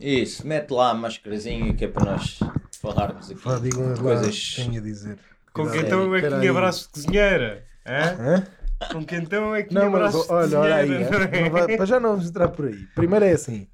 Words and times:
Isso, 0.00 0.46
mete 0.46 0.70
lá 0.70 0.90
a 0.90 0.94
mascarazinha 0.94 1.72
que 1.74 1.84
é 1.84 1.88
para 1.88 2.12
nós 2.12 2.38
falarmos 2.80 3.30
aqui 3.30 3.40
Vá, 3.40 3.58
digam 3.58 3.88
lá 3.88 3.96
coisas. 3.96 4.36
que 4.54 4.56
tenho 4.64 4.80
a 4.80 4.84
dizer. 4.84 5.18
Com 5.52 5.70
quem 5.70 5.80
então 5.82 6.14
é 6.14 6.20
que 6.20 6.28
tinha 6.28 6.40
aí. 6.40 6.52
braços 6.52 6.82
de 6.82 6.88
cozinheira? 6.88 7.64
Hã? 7.86 8.02
Hã? 8.18 8.46
Com 8.92 9.04
quem 9.04 9.18
então 9.20 9.54
é 9.54 9.62
que 9.62 9.68
tinha 9.68 9.80
Não, 9.84 9.90
mas 9.90 10.00
braços 10.00 10.26
de 10.26 10.32
olha, 10.32 10.58
olha 10.60 10.74
aí. 10.76 10.88
cozinheira? 10.88 11.18
não 11.18 11.36
é? 11.38 11.40
não 11.42 11.50
vai- 11.50 11.76
para 11.76 11.86
já 11.86 12.00
não 12.00 12.10
vamos 12.10 12.28
entrar 12.28 12.48
por 12.48 12.66
aí. 12.66 12.86
Primeiro 12.94 13.24
é 13.24 13.32
assim. 13.32 13.68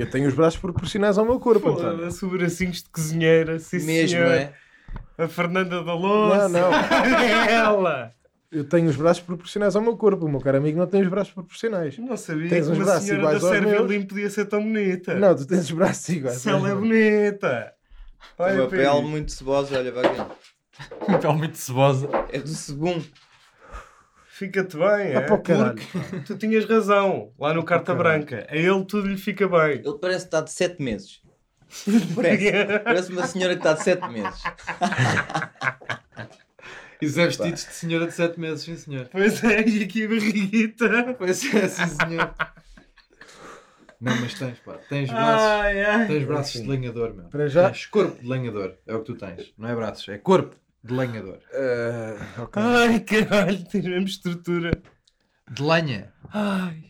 Eu 0.00 0.10
tenho 0.10 0.26
os 0.28 0.34
braços 0.34 0.58
proporcionais 0.58 1.18
ao 1.18 1.26
meu 1.26 1.38
corpo, 1.38 1.68
António. 1.68 1.98
Foda-se, 1.98 2.26
bracinhos 2.26 2.82
de 2.82 2.88
cozinheira, 2.88 3.58
sim 3.58 3.84
Mesmo, 3.84 4.16
senhor. 4.16 4.32
é? 4.32 4.54
A 5.18 5.28
Fernanda 5.28 5.84
da 5.84 5.92
Louça. 5.92 6.48
Não, 6.48 6.70
não. 6.70 6.72
Ela. 7.50 8.14
Eu 8.50 8.64
tenho 8.64 8.88
os 8.88 8.96
braços 8.96 9.22
proporcionais 9.22 9.76
ao 9.76 9.82
meu 9.82 9.98
corpo. 9.98 10.24
O 10.24 10.28
meu 10.30 10.40
caro 10.40 10.56
amigo 10.56 10.78
não 10.78 10.86
tem 10.86 11.02
os 11.02 11.08
braços 11.08 11.34
proporcionais. 11.34 11.98
Não 11.98 12.16
sabia 12.16 12.48
Tens 12.48 12.64
que 12.64 12.72
uns 12.72 12.78
uma 12.78 12.84
braços 12.86 13.02
senhora 13.04 13.20
iguais 13.20 13.40
da 13.42 13.46
aos 13.46 13.56
Sérvia 13.56 13.72
meus? 13.78 13.90
Lim 13.90 14.06
podia 14.06 14.30
ser 14.30 14.44
tão 14.46 14.62
bonita. 14.62 15.14
Não, 15.16 15.36
tu 15.36 15.46
tens 15.46 15.60
os 15.64 15.70
braços 15.72 16.08
iguais. 16.08 16.36
Se 16.38 16.48
ela 16.48 16.70
é 16.70 16.74
bonita. 16.74 17.72
Olha 18.38 18.62
Uma 18.62 18.68
pele 18.68 19.00
muito 19.02 19.32
cebosa, 19.32 19.76
olha, 19.76 19.92
vai 19.92 20.04
pele 21.20 21.32
muito 21.34 21.58
cebosa. 21.58 22.08
É 22.32 22.38
do 22.38 22.48
segundo. 22.48 23.04
Fica-te 24.40 24.74
bem, 24.78 24.86
Ah, 24.86 25.02
é? 25.02 25.20
Porque 25.20 25.52
tu 26.26 26.34
tinhas 26.38 26.64
razão 26.64 27.30
lá 27.38 27.52
no 27.52 27.62
Carta 27.62 27.94
Branca. 27.94 28.46
A 28.48 28.56
ele 28.56 28.82
tudo 28.86 29.06
lhe 29.06 29.18
fica 29.18 29.46
bem. 29.46 29.82
Ele 29.84 29.98
parece 30.00 30.20
que 30.20 30.24
está 30.28 30.40
de 30.40 30.50
7 30.50 30.82
meses. 30.82 31.20
Parece, 32.16 32.50
parece 32.82 33.12
uma 33.12 33.26
senhora 33.26 33.52
que 33.54 33.60
está 33.60 33.74
de 33.74 33.82
7 33.84 34.08
meses. 34.08 34.42
Isso 37.02 37.20
é 37.20 37.26
vestidos 37.26 37.66
de 37.66 37.72
senhora 37.74 38.06
de 38.06 38.12
7 38.14 38.40
meses, 38.40 38.62
sim 38.64 38.76
senhor. 38.76 39.08
Pois 39.12 39.44
é, 39.44 39.66
e 39.68 39.82
aqui 39.84 40.04
a 40.04 40.08
barriguita. 40.08 41.14
Pois 41.18 41.54
é, 41.54 41.68
sim 41.68 41.86
senhor. 41.86 42.34
Não, 44.00 44.16
mas 44.20 44.32
tens, 44.34 44.58
pá. 44.60 44.78
Tens 44.88 45.10
braços, 45.10 45.42
Ai, 45.46 45.84
ai. 45.84 46.06
tens 46.06 46.24
braços 46.24 46.62
de 46.62 46.66
lenhador, 46.66 47.14
meu. 47.14 47.26
Para 47.26 47.46
já- 47.46 47.68
Tens 47.70 47.84
corpo 47.86 48.22
de 48.22 48.26
lenhador. 48.28 48.74
É 48.86 48.94
o 48.94 49.00
que 49.00 49.04
tu 49.12 49.14
tens. 49.14 49.52
Não 49.58 49.68
é 49.68 49.74
braços, 49.74 50.08
é 50.08 50.16
corpo 50.16 50.56
de 50.82 50.94
lenhador. 50.94 51.38
Ah, 51.54 52.42
ok. 52.42 52.62
Ai, 52.62 53.00
caralho, 53.00 53.64
tens 53.68 53.84
mesmo 53.84 54.06
estrutura. 54.06 54.70
De 55.50 55.62
lenha. 55.62 56.12
Ai. 56.32 56.84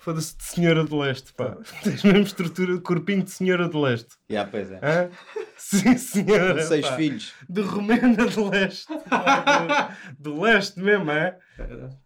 Foda-se 0.00 0.36
de 0.38 0.44
senhora 0.44 0.84
de 0.84 0.94
leste, 0.94 1.34
pá. 1.34 1.56
Tens 1.82 2.02
mesmo 2.02 2.22
estrutura 2.22 2.74
de 2.74 2.80
corpinho 2.80 3.22
de 3.24 3.30
senhora 3.30 3.68
de 3.68 3.76
leste. 3.76 4.14
Já, 4.30 4.44
pois 4.46 4.70
é. 4.70 4.78
Hã? 4.82 5.10
Sim, 5.56 5.98
senhora. 5.98 6.54
Com 6.54 6.68
6 6.68 6.86
pá. 6.88 6.96
filhos. 6.96 7.32
De 7.48 7.60
Romena 7.60 8.26
de 8.26 8.40
leste. 8.40 8.86
pá. 9.10 9.96
Do, 10.18 10.32
do 10.34 10.40
leste 10.42 10.80
mesmo, 10.80 11.10
é? 11.10 11.36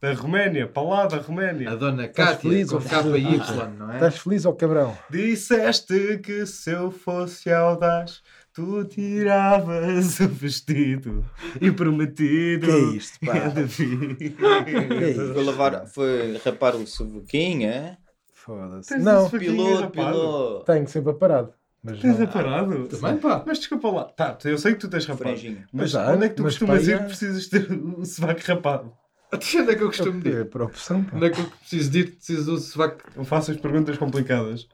Da 0.00 0.14
Roménia, 0.14 0.66
para 0.66 0.82
lá 0.82 1.06
da 1.06 1.18
A 1.18 1.20
Roménia. 1.20 1.76
dona 1.76 2.06
Estás 2.06 2.30
Cátia, 2.30 2.50
feliz, 2.50 2.70
com 2.70 2.80
KY, 2.80 3.68
não 3.78 3.90
é? 3.92 3.94
Estás 3.96 4.18
feliz, 4.18 4.46
ó 4.46 4.52
cabrão? 4.52 4.96
Disseste 5.10 6.18
que 6.18 6.46
se 6.46 6.70
eu 6.72 6.90
fosse 6.90 7.52
audaz, 7.52 8.22
tu 8.54 8.84
tiravas 8.84 10.20
o 10.20 10.28
vestido 10.28 11.24
e 11.60 11.70
prometido. 11.70 12.66
Que 12.66 12.72
é 12.72 12.78
isto, 12.96 13.18
pá? 13.24 13.36
é. 13.36 13.52
Que 13.52 14.94
é 15.04 15.10
isto? 15.10 15.34
Foi, 15.34 15.44
lavar, 15.44 15.86
foi 15.86 16.40
rapar 16.44 16.76
o 16.76 16.86
sovaquinho, 16.86 17.68
é? 17.68 17.96
Foda-se. 18.32 18.98
Não, 18.98 19.24
rapado? 19.24 19.88
pilou. 19.90 20.64
tenho 20.64 20.88
sempre 20.88 21.12
aparado. 21.12 21.52
Mas 21.82 21.98
Tens 22.00 22.18
não. 22.18 22.24
aparado? 22.26 22.88
Também, 22.88 23.16
pá. 23.18 23.42
Mas 23.46 23.58
desculpa 23.58 23.90
lá. 23.90 24.04
Tá, 24.04 24.38
eu 24.44 24.58
sei 24.58 24.74
que 24.74 24.80
tu 24.80 24.88
tens 24.88 25.04
rapado. 25.06 25.30
Franjinha. 25.30 25.66
Mas 25.72 25.94
há, 25.94 26.12
onde 26.12 26.26
é 26.26 26.28
que 26.28 26.36
tu 26.36 26.42
mas 26.44 26.52
costumas 26.54 26.84
pá, 26.84 26.90
ir 26.90 26.94
é- 26.94 26.98
que 26.98 27.04
precisas 27.04 27.46
ter 27.48 27.72
o 27.72 28.04
sovaco 28.04 28.40
rapado? 28.44 28.92
Até 29.32 29.60
onde 29.60 29.72
é 29.72 29.74
que 29.74 29.82
eu 29.82 29.88
costumo 29.88 30.28
ir? 30.28 30.36
É 30.40 30.44
por 30.44 30.62
opção, 30.62 31.02
pá. 31.02 31.16
Onde 31.16 31.26
é 31.26 31.30
que 31.30 31.40
eu 31.40 31.46
preciso 31.46 31.90
de 31.90 32.00
ir? 32.00 32.10
Preciso 32.16 32.52
do 32.52 32.58
sovaco. 32.58 33.02
Não 33.16 33.24
faças 33.24 33.56
perguntas 33.56 33.96
complicadas. 33.98 34.68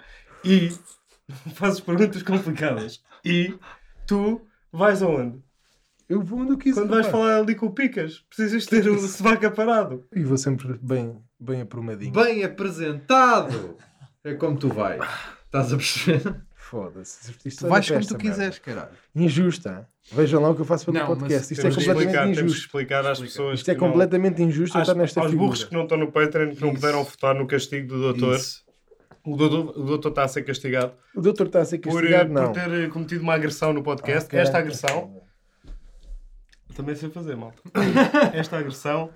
E 0.45 0.71
fazes 1.55 1.81
perguntas 1.81 2.23
complicadas. 2.23 3.01
E 3.25 3.55
tu 4.07 4.41
vais 4.73 5.03
aonde? 5.03 5.39
Eu 6.09 6.23
vou 6.23 6.41
onde 6.41 6.53
eu 6.53 6.59
quiser. 6.59 6.81
Quando 6.81 6.91
vais 6.91 7.07
falar 7.07 7.37
ali 7.39 7.55
com 7.55 7.67
o 7.67 7.73
Picas, 7.73 8.25
precisas 8.31 8.65
ter 8.65 8.89
o 8.89 8.99
sovaco 8.99 9.47
aparado. 9.47 10.05
E 10.15 10.23
vou 10.23 10.39
sempre 10.39 10.79
bem, 10.81 11.21
bem 11.39 11.61
aprumadinho. 11.61 12.13
Bem 12.13 12.43
apresentado! 12.45 13.77
É 14.25 14.35
como 14.35 14.57
tu 14.59 14.69
vais. 14.69 15.03
Estás 15.45 15.73
a 15.73 15.77
perceber? 15.77 16.43
Foda-se. 16.55 17.33
Isto 17.47 17.61
Tu 17.61 17.67
é 17.67 17.69
vais 17.71 17.89
como 17.89 18.01
tu 18.01 18.11
merda. 18.15 18.19
quiseres, 18.31 18.59
caralho. 18.59 18.91
Injusta. 19.15 19.89
Vejam 20.13 20.41
lá 20.43 20.51
o 20.51 20.55
que 20.55 20.61
eu 20.63 20.65
faço 20.65 20.85
pelo 20.87 20.99
Não, 20.99 21.09
mas 21.09 21.19
podcast. 21.19 21.53
Isto 21.53 21.61
é 21.61 21.63
temos, 21.71 21.77
completamente 21.77 22.07
explicar, 22.09 22.23
temos 22.23 22.37
de 22.39 22.43
injusto. 22.45 22.65
explicar 22.67 23.07
às 23.07 23.21
pessoas 23.21 23.59
Isto 23.61 23.71
é 23.71 23.75
que 23.75 23.81
não- 23.81 23.89
completamente 23.89 24.43
injusto 24.43 24.77
às, 24.79 24.89
estar 24.89 24.99
nesta 24.99 25.21
aos 25.21 25.31
figura. 25.31 25.47
burros 25.47 25.65
que 25.65 25.75
não 25.75 25.83
estão 25.83 25.99
no 25.99 26.13
Patreon, 26.13 26.55
que 26.55 26.61
não 26.61 26.75
puderam 26.75 27.05
votar 27.05 27.35
no 27.35 27.47
castigo 27.47 27.89
do 27.89 28.01
doutor. 28.01 28.37
Isso. 28.37 28.63
O 29.33 29.37
doutor, 29.37 29.79
o 29.79 29.85
doutor 29.85 30.09
está 30.11 30.25
a 30.25 30.29
ser 30.29 30.43
castigado 30.43 30.93
O 31.15 31.21
doutor 31.21 31.47
está 31.47 31.61
a 31.61 31.65
ser 31.65 31.79
por, 31.79 31.93
castigado, 32.01 32.33
por 32.33 32.43
não. 32.43 32.53
ter 32.53 32.71
eh, 32.73 32.89
cometido 32.89 33.23
uma 33.23 33.35
agressão 33.35 33.73
no 33.73 33.83
podcast. 33.83 34.35
Esta 34.37 34.59
agressão, 34.59 35.21
também 36.75 36.95
sei 36.95 37.11
fazer, 37.11 37.37
malta. 37.37 37.61
Esta 38.35 38.59
agressão, 38.59 39.11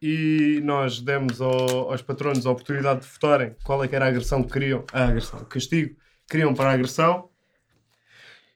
e 0.00 0.60
nós 0.64 1.00
demos 1.00 1.40
ao- 1.40 1.90
aos 1.90 2.02
patronos 2.02 2.46
a 2.46 2.50
oportunidade 2.50 3.00
de 3.00 3.06
votarem 3.06 3.54
qual 3.64 3.82
é 3.84 3.88
que 3.88 3.94
era 3.94 4.06
a 4.06 4.08
agressão 4.08 4.42
que 4.42 4.52
queriam, 4.52 4.84
a 4.92 5.04
agressão, 5.04 5.40
o 5.40 5.44
castigo 5.46 5.90
que 5.90 5.96
queriam 6.30 6.54
para 6.54 6.70
a 6.70 6.72
agressão. 6.72 7.28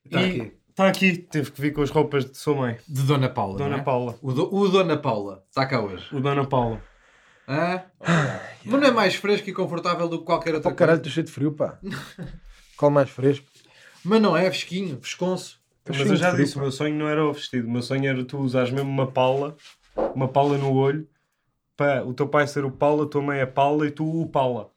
Está 0.05 0.22
E 0.22 0.41
aqui. 0.41 0.53
Está 0.71 0.89
aqui, 0.89 1.16
teve 1.16 1.50
que 1.53 1.61
vir 1.61 1.72
com 1.72 1.81
as 1.81 1.89
roupas 1.91 2.27
de 2.27 2.37
sua 2.37 2.55
mãe, 2.55 2.77
De 2.87 3.03
Dona 3.03 3.31
Paula. 3.31 3.56
Dona 3.59 3.71
não 3.71 3.78
é? 3.78 3.83
Paula. 3.83 4.19
O, 4.21 4.33
do- 4.33 4.55
o 4.55 4.69
Dona 4.69 4.97
Paula. 4.99 5.43
Está 5.49 5.65
cá 5.65 5.81
hoje. 5.81 6.05
O 6.15 6.21
Dona 6.21 6.47
Paula. 6.47 6.83
Hã? 7.49 7.83
Mas 8.65 8.81
não 8.81 8.89
é 8.89 8.91
mais 8.91 9.15
fresco 9.15 9.49
e 9.49 9.53
confortável 9.53 10.09
do 10.09 10.19
que 10.19 10.25
qualquer 10.25 10.55
outra 10.55 10.73
caralho, 10.75 10.99
coisa? 10.99 11.09
estou 11.09 11.12
cheio 11.12 11.27
de 11.27 11.33
frio, 11.33 11.53
pá. 11.53 11.79
Qual 12.77 12.91
mais 12.91 13.09
fresco? 13.09 13.47
Mas 14.05 14.21
não 14.21 14.37
é 14.37 14.51
fresquinho, 14.51 14.99
fresconso. 15.01 15.61
Estou 15.79 15.97
Mas 15.97 16.11
eu 16.11 16.17
já 16.17 16.33
frio, 16.33 16.45
disse, 16.45 16.57
o 16.57 16.61
meu 16.61 16.73
sonho 16.73 16.95
não 16.95 17.09
era 17.09 17.25
o 17.25 17.33
vestido, 17.33 17.69
o 17.69 17.71
meu 17.71 17.83
sonho 17.83 18.07
era 18.07 18.25
tu 18.25 18.39
usares 18.39 18.71
mesmo 18.71 18.91
uma 18.91 19.07
pala, 19.07 19.57
uma 20.15 20.29
pala 20.29 20.59
no 20.59 20.73
olho, 20.75 21.09
para 21.77 22.05
o 22.05 22.12
teu 22.15 22.27
pai 22.27 22.47
ser 22.47 22.65
o 22.65 22.71
Paula, 22.71 23.05
a 23.05 23.07
tua 23.07 23.21
mãe 23.23 23.39
é 23.39 23.47
Paula 23.47 23.87
e 23.87 23.91
tu 23.91 24.23
o 24.23 24.27
Paula. 24.27 24.71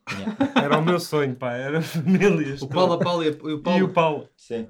Era 0.56 0.78
o 0.78 0.84
meu 0.84 1.00
sonho, 1.00 1.34
pá, 1.36 1.54
era 1.54 1.82
famílias. 1.82 2.62
O 2.62 2.68
Paula 2.68 3.00
Paula 3.00 3.26
e 3.26 3.30
o 3.30 3.34
E 3.34 3.60
Paula. 3.60 3.84
o 3.84 3.90
Paula. 3.90 4.30
Sim. 4.36 4.68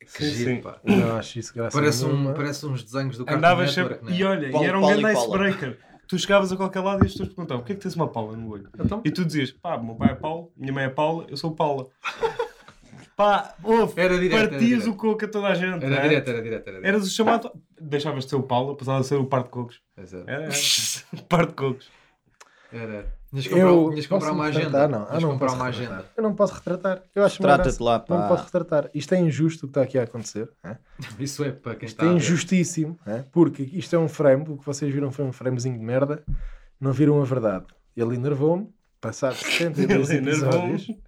Que 0.00 0.24
Sim, 0.24 0.30
giro, 0.32 0.62
pá. 0.62 0.78
Não 0.84 1.16
acho 1.16 1.38
isso 1.38 1.54
graça 1.54 1.78
Parece, 1.78 2.04
um, 2.04 2.32
parece 2.34 2.66
uns 2.66 2.82
desenhos 2.82 3.16
do 3.16 3.24
Cartoon 3.24 3.66
sempre. 3.68 3.94
Network, 3.94 4.04
né? 4.04 4.12
E 4.18 4.24
olha, 4.24 4.50
Paulo, 4.50 4.66
e 4.66 4.68
era 4.68 4.78
um 4.78 4.86
grande 4.86 5.06
e 5.06 5.12
icebreaker. 5.12 5.78
Tu 6.08 6.18
chegavas 6.18 6.50
a 6.50 6.56
qualquer 6.56 6.80
lado 6.80 7.04
e 7.04 7.06
as 7.06 7.12
pessoas 7.12 7.28
perguntavam: 7.28 7.60
porquê 7.60 7.74
é 7.74 7.76
que 7.76 7.82
tens 7.82 7.94
uma 7.94 8.08
Paula 8.08 8.34
no 8.34 8.50
olho? 8.50 8.70
Então? 8.82 9.02
E 9.04 9.10
tu 9.10 9.26
dizias: 9.26 9.52
pá, 9.52 9.76
meu 9.76 9.94
pai 9.94 10.12
é 10.12 10.14
Paulo, 10.14 10.50
minha 10.56 10.72
mãe 10.72 10.84
é 10.84 10.88
Paula, 10.88 11.26
eu 11.28 11.36
sou 11.36 11.54
Paula. 11.54 11.88
pá, 13.14 13.54
ouve, 13.62 14.00
Era 14.00 14.18
direto, 14.18 14.38
era 14.38 14.48
partias 14.48 14.70
direto. 14.70 14.90
o 14.90 14.96
coco 14.96 15.24
a 15.24 15.28
toda 15.28 15.48
a 15.48 15.54
gente. 15.54 15.84
Era 15.84 15.96
é? 15.96 16.02
direto, 16.02 16.28
era 16.30 16.42
direto, 16.42 16.68
era 16.68 16.78
direto. 16.78 16.86
Eras 16.86 17.06
o 17.06 17.10
chamado. 17.10 17.52
Deixavas 17.78 18.24
de 18.24 18.30
ser 18.30 18.36
o 18.36 18.42
Paula, 18.42 18.74
passava 18.74 19.00
a 19.00 19.02
ser 19.02 19.16
o 19.16 19.26
par 19.26 19.42
de 19.42 19.50
cocos. 19.50 19.82
É. 19.98 20.02
Era, 20.02 20.44
era. 20.44 20.52
par 21.28 21.46
de 21.46 21.52
cocos. 21.52 21.90
Era. 22.72 23.17
Tinhas 23.30 23.46
que 23.46 23.50
comprar, 23.54 23.68
Eu 23.68 23.90
tinhas 23.90 24.06
que 24.06 24.08
comprar 24.08 24.28
posso 24.28 24.38
uma 24.40 24.46
retratar? 24.50 24.80
agenda. 24.82 24.88
Não, 24.98 25.06
ah, 25.10 25.20
não 25.20 25.30
comprar 25.32 25.46
posso 25.48 25.56
uma 25.60 25.64
retratar. 25.70 25.94
agenda. 25.98 26.10
Eu 26.16 26.22
não 26.22 26.34
posso 26.34 26.54
retratar. 26.54 27.02
Eu 27.14 27.24
acho 27.24 27.42
Trata-te 27.42 27.82
lá, 27.82 27.98
pá. 28.00 28.18
Não 28.18 28.28
posso 28.28 28.44
retratar. 28.44 28.90
Isto 28.94 29.14
é 29.14 29.20
injusto 29.20 29.66
o 29.66 29.68
que 29.68 29.70
está 29.72 29.82
aqui 29.82 29.98
a 29.98 30.02
acontecer. 30.04 30.48
é? 30.64 30.76
Isso 31.20 31.44
é 31.44 31.52
para 31.52 31.74
quem 31.76 31.86
Isto 31.86 31.96
está. 31.96 32.04
é 32.04 32.08
a 32.08 32.10
ver. 32.12 32.16
injustíssimo. 32.16 32.98
é? 33.06 33.24
Porque 33.30 33.62
isto 33.62 33.94
é 33.94 33.98
um 33.98 34.08
frame. 34.08 34.44
O 34.48 34.56
que 34.56 34.64
vocês 34.64 34.92
viram 34.92 35.10
foi 35.12 35.24
um 35.26 35.32
framezinho 35.32 35.78
de 35.78 35.84
merda. 35.84 36.22
Não 36.80 36.92
viram 36.92 37.20
a 37.20 37.24
verdade. 37.24 37.66
Ele 37.96 38.14
enervou-me. 38.14 38.68
Passados 39.00 39.40
62 39.44 40.10
Ele 40.10 40.18
enervou-me. 40.18 40.72
episódios. 40.74 40.98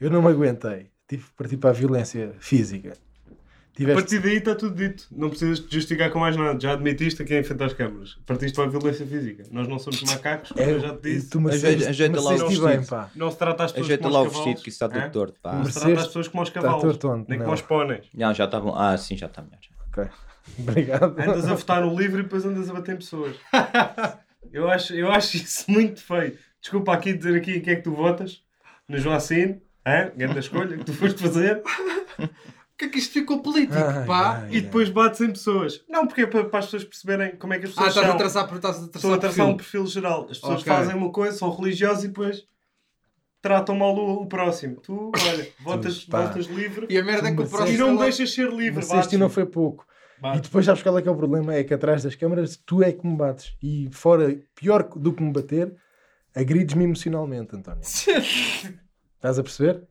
Eu 0.00 0.10
não 0.10 0.22
me 0.22 0.28
aguentei. 0.28 0.90
Tive 1.06 1.24
que 1.24 1.32
partir 1.36 1.56
para 1.58 1.70
a 1.70 1.72
violência 1.74 2.34
física. 2.38 2.94
A 3.72 3.76
Tiveste 3.76 4.02
partir 4.02 4.18
daí 4.20 4.36
está 4.36 4.54
tudo 4.54 4.74
dito. 4.74 5.06
Não 5.10 5.30
precisas 5.30 5.60
te 5.60 5.74
justificar 5.74 6.10
com 6.10 6.18
mais 6.18 6.36
nada. 6.36 6.60
Já 6.60 6.72
admitiste 6.74 7.22
aqui 7.22 7.34
em 7.38 7.42
frente 7.42 7.62
às 7.64 7.72
câmaras. 7.72 8.18
Partiste 8.26 8.54
para 8.54 8.64
a 8.64 8.68
violência 8.68 9.06
física. 9.06 9.44
Nós 9.50 9.66
não 9.66 9.78
somos 9.78 10.02
macacos, 10.02 10.52
É, 10.56 10.72
eu 10.72 10.78
já 10.80 10.94
te 10.94 11.02
disse. 11.14 11.30
tu 11.30 11.40
me 11.40 11.50
Ajeita- 11.50 12.20
lá 12.20 12.34
o 12.34 12.38
vestido. 12.38 12.66
bem, 12.68 12.84
pá. 12.84 13.10
Não 13.16 13.30
se 13.30 13.38
trata 13.38 13.64
as 13.64 13.72
pessoas 13.72 13.86
Ajeita 13.86 14.02
como 14.02 14.14
lá 14.14 14.20
o 14.20 14.28
vestido 14.28 14.60
que 14.62 14.68
isso 14.68 14.84
está 14.84 14.88
tudo 14.90 15.10
torto, 15.10 15.40
pá. 15.40 15.54
Não 15.54 15.64
se 15.64 15.72
trata 15.80 16.00
as 16.00 16.06
pessoas 16.06 16.28
como 16.28 16.40
aos 16.42 16.48
Está 16.50 16.60
cavalos. 16.60 16.96
tonto, 16.98 17.26
nem 17.28 17.38
não. 17.38 17.44
como 17.46 17.50
aos 17.52 17.62
póneis. 17.62 18.04
Já, 18.14 18.32
já 18.34 18.44
está 18.44 18.60
bom. 18.60 18.74
Ah, 18.76 18.96
sim, 18.98 19.16
já 19.16 19.26
está 19.26 19.40
melhor. 19.42 19.58
Ok. 19.88 20.04
Obrigado. 20.58 21.18
Andas 21.18 21.46
a 21.48 21.54
votar 21.54 21.80
no 21.80 21.98
livro 21.98 22.20
e 22.20 22.24
depois 22.24 22.44
andas 22.44 22.68
a 22.68 22.74
bater 22.74 22.94
em 22.94 22.98
pessoas. 22.98 23.36
Eu 24.52 24.68
acho, 24.68 24.92
eu 24.92 25.10
acho 25.10 25.36
isso 25.38 25.64
muito 25.70 26.02
feio. 26.02 26.36
Desculpa 26.60 26.92
aqui 26.92 27.14
dizer 27.14 27.34
aqui 27.36 27.52
em 27.56 27.60
quem 27.60 27.72
é 27.72 27.76
que 27.76 27.82
tu 27.82 27.94
votas. 27.94 28.42
No 28.86 28.98
Joacine. 28.98 29.62
Hã? 29.86 30.10
Grande 30.14 30.38
escolha 30.40 30.76
que 30.76 30.84
tu 30.84 30.92
foste 30.92 31.22
fazer. 31.22 31.62
que 32.82 32.86
é 32.86 32.88
que 32.90 32.98
isto 32.98 33.12
ficou 33.12 33.40
político, 33.40 33.74
Ai, 33.74 34.04
pá? 34.06 34.38
ai. 34.42 34.48
E 34.56 34.60
depois 34.60 34.88
bates 34.90 35.20
em 35.20 35.28
pessoas. 35.30 35.82
Não, 35.88 36.06
porque 36.06 36.22
é 36.22 36.26
para, 36.26 36.44
para 36.44 36.58
as 36.58 36.64
pessoas 36.66 36.84
perceberem 36.84 37.36
como 37.36 37.54
é 37.54 37.58
que 37.58 37.66
as 37.66 37.70
Ah, 37.72 37.74
pessoas 37.74 37.88
estás 37.88 38.06
a 38.06 38.10
são. 38.10 38.18
traçar, 38.18 38.44
estás 38.54 38.76
a 38.76 38.78
traçar 38.78 38.96
Estou 38.96 39.14
a 39.14 39.18
traçar 39.18 39.36
perfil. 39.36 39.54
um 39.54 39.56
perfil 39.56 39.86
geral. 39.86 40.22
As 40.30 40.38
pessoas 40.38 40.60
Ok. 40.60 40.72
fazem 40.72 40.94
uma 40.94 41.10
coisa, 41.10 41.36
são 41.38 41.50
religiosas 41.54 42.04
e 42.04 42.08
depois. 42.08 42.44
tratam 43.40 43.74
mal 43.76 43.94
o, 43.96 44.22
o 44.22 44.26
próximo. 44.26 44.76
Tu, 44.76 45.10
olha, 45.28 45.48
votas, 45.64 46.04
pá. 46.04 46.26
votas 46.26 46.46
livre 46.46 46.86
E 46.88 46.96
a 46.96 47.02
merda 47.04 47.28
é 47.28 47.32
que 47.34 47.38
o 47.38 47.40
Mas 47.42 47.48
e 47.52 47.56
próximo. 47.56 47.78
não 47.78 47.86
me 47.88 47.92
ela- 47.94 48.02
deixas 48.04 48.32
ser 48.32 48.48
livre. 48.50 48.76
Mas 48.76 48.90
este 48.92 49.16
não 49.16 49.28
foi 49.28 49.44
pouco. 49.46 49.84
E 50.18 50.22
Bates. 50.22 50.42
depois 50.42 50.64
sabes 50.64 50.80
qual 50.82 50.96
é 50.96 51.02
que 51.02 51.08
é 51.08 51.10
o 51.10 51.16
problema? 51.16 51.52
É 51.54 51.64
que 51.64 51.74
atrás 51.74 52.04
das 52.04 52.14
câmaras 52.14 52.56
tu 52.64 52.82
é 52.84 52.92
que 52.92 53.04
me 53.04 53.16
bates. 53.16 53.56
E 53.60 53.88
fora, 53.90 54.38
pior 54.54 54.84
do 54.94 55.12
que 55.12 55.20
me 55.22 55.32
bater, 55.32 55.74
agrides-me 56.36 56.84
emocionalmente, 56.84 57.56
António. 57.56 57.80
Estás 59.16 59.38
a 59.38 59.42
perceber? 59.42 59.82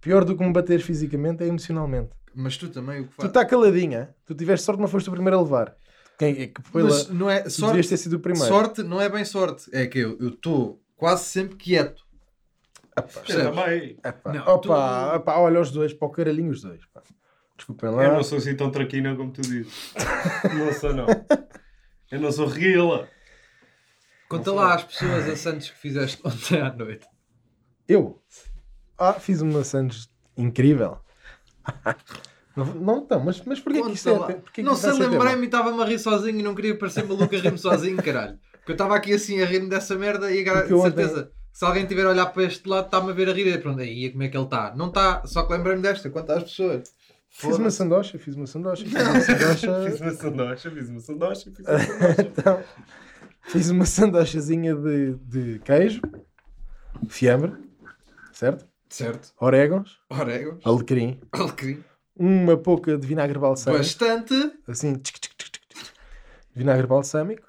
Pior 0.00 0.24
do 0.24 0.36
que 0.36 0.42
me 0.44 0.52
bater 0.52 0.80
fisicamente 0.80 1.42
é 1.44 1.46
emocionalmente. 1.46 2.10
Mas 2.34 2.56
tu 2.56 2.68
também 2.68 3.00
o 3.00 3.04
que 3.04 3.10
Tu 3.10 3.14
fazes. 3.16 3.30
está 3.30 3.44
caladinha, 3.44 4.14
tu 4.26 4.34
tiveste 4.34 4.64
sorte, 4.66 4.80
não 4.80 4.88
foste 4.88 5.08
o 5.08 5.12
primeiro 5.12 5.38
a 5.38 5.42
levar. 5.42 5.76
Quem 6.18 6.42
é 6.42 6.46
que 6.48 6.62
foi 6.62 6.82
Mas 6.84 7.08
lá? 7.08 7.14
não 7.14 7.30
é 7.30 7.40
Tu 7.42 7.50
sorte. 7.50 7.72
devias 7.72 7.88
ter 7.88 7.96
sido 7.96 8.14
o 8.16 8.20
primeiro. 8.20 8.46
Sorte 8.48 8.82
não 8.82 9.00
é 9.00 9.08
bem 9.08 9.24
sorte. 9.24 9.68
É 9.72 9.86
que 9.86 9.98
eu 10.00 10.16
estou 10.28 10.80
quase 10.96 11.24
sempre 11.24 11.56
quieto. 11.56 12.04
Percebes? 12.94 13.34
também. 13.56 13.98
Epá, 14.04 14.32
Não, 14.32 14.42
opa, 14.46 14.58
tu- 14.60 15.16
opa, 15.16 15.36
olha 15.38 15.60
os 15.60 15.70
dois, 15.72 15.92
para 15.92 16.06
o 16.06 16.10
caralhinho 16.10 16.50
os 16.52 16.62
dois. 16.62 16.84
pá. 16.92 17.02
Desculpem 17.56 17.90
lá. 17.90 18.04
Eu 18.04 18.12
não 18.14 18.22
sou 18.22 18.38
assim 18.38 18.54
tão 18.56 18.70
traquina 18.70 19.14
como 19.16 19.32
tu 19.32 19.40
dizes. 19.42 19.92
não 20.56 20.72
sou, 20.72 20.92
não. 20.92 21.06
Eu 22.10 22.20
não 22.20 22.30
sou 22.32 22.46
reguila. 22.46 23.08
Conta 24.28 24.52
lá 24.52 24.74
às 24.74 24.84
pessoas 24.84 25.28
a 25.28 25.36
Santos 25.36 25.70
que 25.70 25.76
fizeste 25.78 26.20
ontem 26.24 26.60
à 26.60 26.72
noite. 26.72 27.06
Eu? 27.88 28.22
Ah, 28.96 29.12
fiz 29.14 29.40
uma 29.40 29.62
Santos 29.64 30.08
incrível. 30.36 30.98
Não, 32.56 32.64
não, 32.66 32.98
então, 32.98 33.20
mas, 33.20 33.42
mas 33.44 33.60
porquê 33.60 33.82
que 33.82 33.92
isto 33.92 34.08
é... 34.08 34.34
porquê 34.34 34.62
não 34.62 34.74
sei, 34.76 34.92
lembrei-me 34.92 35.42
e 35.42 35.44
estava-me 35.46 35.82
a 35.82 35.84
rir 35.84 35.98
sozinho 35.98 36.38
e 36.38 36.42
não 36.42 36.54
queria 36.54 36.76
parecer 36.78 37.04
maluco 37.04 37.34
a 37.34 37.38
rir-me 37.38 37.58
sozinho, 37.58 37.96
caralho. 38.02 38.38
Porque 38.58 38.72
eu 38.72 38.74
estava 38.74 38.94
aqui 38.96 39.12
assim 39.12 39.40
a 39.42 39.46
rir-me 39.46 39.68
dessa 39.68 39.96
merda 39.96 40.30
e 40.30 40.40
agora, 40.40 40.64
de 40.66 40.72
eu 40.72 40.78
ontem- 40.78 41.02
certeza, 41.04 41.30
se 41.52 41.64
alguém 41.64 41.84
tiver 41.86 42.06
a 42.06 42.10
olhar 42.10 42.26
para 42.26 42.44
este 42.44 42.68
lado, 42.68 42.86
está-me 42.86 43.10
a 43.10 43.12
ver 43.12 43.28
a 43.28 43.32
rir 43.32 43.46
e 43.46 43.58
pronto, 43.58 43.80
aí 43.80 44.10
como 44.10 44.22
é 44.22 44.28
que 44.28 44.36
ele 44.36 44.44
está? 44.44 44.74
Não 44.76 44.88
está, 44.88 45.24
só 45.26 45.42
que 45.44 45.52
lembrei-me 45.52 45.82
desta, 45.82 46.08
quanto 46.10 46.30
às 46.30 46.44
pessoas. 46.44 46.82
Fiz 47.28 47.56
uma 47.58 47.70
sandocha, 47.72 48.18
fiz 48.18 48.34
uma 48.36 48.46
sandocha. 48.46 48.84
Fiz 48.84 48.94
uma 48.94 49.20
sandocha. 49.20 49.84
Fiz 49.90 50.00
uma 50.00 50.10
sandocha, 50.12 50.70
fiz 50.70 50.88
uma 50.90 51.00
sandocha, 51.00 51.50
fiz 51.50 51.66
uma 51.66 51.78
sandocha. 51.78 52.20
então, 52.22 52.64
fiz 53.42 53.70
uma 53.70 53.84
sandochazinha 53.86 54.74
de, 54.76 55.14
de 55.16 55.58
queijo, 55.60 56.00
fiambre, 57.08 57.52
certo? 58.32 58.64
Certo. 58.94 59.32
Orégãos, 59.40 59.98
Orégãos. 60.08 60.60
alecrim, 60.64 61.20
Alecrim. 61.32 61.82
uma 62.16 62.56
pouca 62.56 62.96
de 62.96 63.04
vinagre 63.06 63.36
balsâmico, 63.38 63.82
Bastante. 63.82 64.34
assim, 64.68 64.94
tchic, 64.94 65.18
tchic, 65.18 65.34
tchic, 65.36 65.50
tchic, 65.52 65.66
tchic, 65.68 65.90
vinagre 66.54 66.86
balsâmico, 66.86 67.42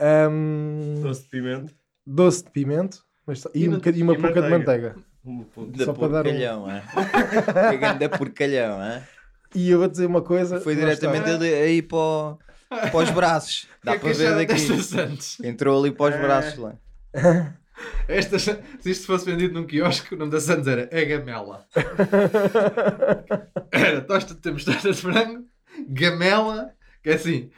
Ahm, 0.00 1.00
Doce 1.02 1.22
de 1.24 1.28
pimento. 1.28 1.74
doce 2.06 2.44
de 2.44 2.50
pimento 2.50 3.04
mas 3.26 3.40
só- 3.40 3.50
e, 3.54 3.64
E 3.64 3.68
um 3.68 3.72
bocadinho, 3.74 4.04
uma 4.06 4.14
e 4.14 4.18
pouca 4.18 4.42
de 4.42 4.48
manteiga. 4.48 4.88
manteiga. 4.88 4.96
Um 5.24 5.44
ponto. 5.44 5.78
Da 5.78 5.84
Só 5.84 5.92
para 5.92 6.08
dar 6.08 6.20
um- 6.20 6.22
porcalhão, 6.30 6.70
é? 6.70 6.82
Grande 7.78 8.08
porcalhão, 8.08 8.82
é? 8.82 9.06
E 9.54 9.70
eu 9.70 9.78
vou 9.78 9.86
dizer 9.88 10.06
uma 10.06 10.22
coisa. 10.22 10.58
Foi 10.60 10.74
diretamente 10.74 11.30
está. 11.30 11.44
ele 11.44 11.54
aí 11.54 11.82
para, 11.82 11.98
o- 11.98 12.38
para 12.68 12.96
os 12.96 13.10
braços. 13.10 13.68
Dá 13.84 13.92
é 13.92 13.98
para 13.98 14.12
ver 14.12 14.34
daqui. 14.34 15.46
Entrou 15.46 15.78
ali 15.78 15.92
para 15.92 16.06
os 16.06 16.14
É. 16.14 16.22
braços 16.22 16.58
lá. 16.58 16.74
Esta, 18.08 18.38
se 18.38 18.58
isto 18.84 19.06
fosse 19.06 19.24
vendido 19.24 19.54
num 19.54 19.66
quiosque, 19.66 20.14
o 20.14 20.18
nome 20.18 20.30
da 20.32 20.40
Santos 20.40 20.66
era 20.66 20.82
A 20.92 21.04
Gamela. 21.04 21.66
Era 23.70 24.00
tosta 24.02 24.34
de 24.34 24.40
temos 24.40 24.64
tosta 24.64 24.92
de 24.92 25.00
frango, 25.00 25.44
gamela, 25.88 26.70
que 27.02 27.10
é 27.10 27.14
assim, 27.14 27.50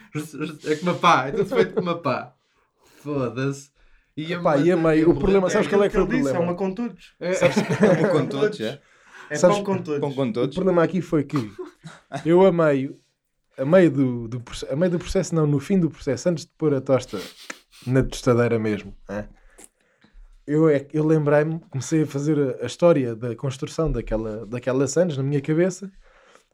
é 0.66 0.76
como 0.76 0.92
a 0.92 0.94
pá, 0.94 1.26
é 1.28 1.32
tudo 1.32 1.46
feito 1.54 1.74
como 1.74 1.90
a 1.90 1.98
pá. 1.98 2.32
Foda-se. 3.02 3.70
E 4.16 4.32
a 4.32 4.40
Pá, 4.40 4.56
e 4.58 4.70
a 4.70 4.76
meio, 4.76 5.10
o 5.10 5.16
problema, 5.18 5.50
sabes 5.50 5.66
qual 5.66 5.82
é 5.82 5.88
que 5.88 5.94
foi 5.94 6.04
o 6.04 6.06
disse, 6.06 6.20
É 6.20 6.32
problema? 6.32 6.52
uma 6.52 6.54
com 6.56 6.72
todos. 6.72 7.14
Pão 7.18 8.08
com 8.20 8.26
todos, 8.26 8.60
é? 8.60 8.80
É 9.28 9.34
Sabes- 9.34 9.56
pão 9.56 9.64
com 9.64 9.82
todos. 9.82 10.00
Pão 10.00 10.12
com 10.12 10.22
O 10.28 10.32
todos. 10.32 10.54
problema 10.54 10.84
aqui 10.84 11.00
foi 11.02 11.24
que 11.24 11.50
eu 12.24 12.46
a 12.46 12.52
meio, 12.52 12.96
a 13.58 13.64
meio 13.64 13.90
do, 13.90 14.28
do, 14.28 14.42
a 14.70 14.76
meio 14.76 14.92
do 14.92 14.98
processo, 15.00 15.34
não, 15.34 15.46
no 15.48 15.58
fim 15.58 15.80
do 15.80 15.90
processo, 15.90 16.28
antes 16.28 16.44
de 16.44 16.52
pôr 16.56 16.72
a 16.74 16.80
tosta 16.80 17.18
na 17.86 18.04
tostadeira 18.04 18.56
mesmo, 18.56 18.96
é? 19.08 19.24
Eu, 20.46 20.68
é- 20.68 20.86
eu 20.92 21.04
lembrei-me, 21.04 21.60
comecei 21.70 22.02
a 22.02 22.06
fazer 22.06 22.56
a, 22.62 22.66
história 22.66 23.14
da 23.14 23.34
construção 23.34 23.90
daquela, 23.90 24.46
daquela 24.46 24.86
Santos 24.86 25.16
na 25.16 25.22
minha 25.22 25.40
cabeça 25.40 25.90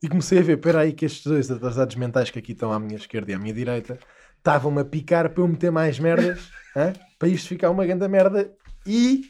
e 0.02 0.08
comecei 0.08 0.38
a 0.38 0.42
ver, 0.42 0.56
espera 0.56 0.81
aí 0.81 0.92
que 0.92 1.04
estes 1.04 1.25
dois 1.25 1.50
atrasados 1.50 1.96
mentais 1.96 2.31
que 2.31 2.38
aqui 2.38 2.52
estão 2.52 2.72
à 2.72 2.78
minha 2.78 2.96
esquerda 2.96 3.32
e 3.32 3.34
à 3.34 3.38
minha 3.38 3.52
direita 3.52 3.98
estavam-me 4.38 4.81
a 4.81 4.84
picar 4.84 5.28
para 5.31 5.42
eu 5.42 5.48
meter 5.48 5.70
mais 5.70 5.98
merdas, 5.98 6.50
é? 6.75 6.92
para 7.19 7.28
isto 7.28 7.48
ficar 7.48 7.70
uma 7.70 7.84
grande 7.84 8.06
merda 8.08 8.50
e 8.87 9.22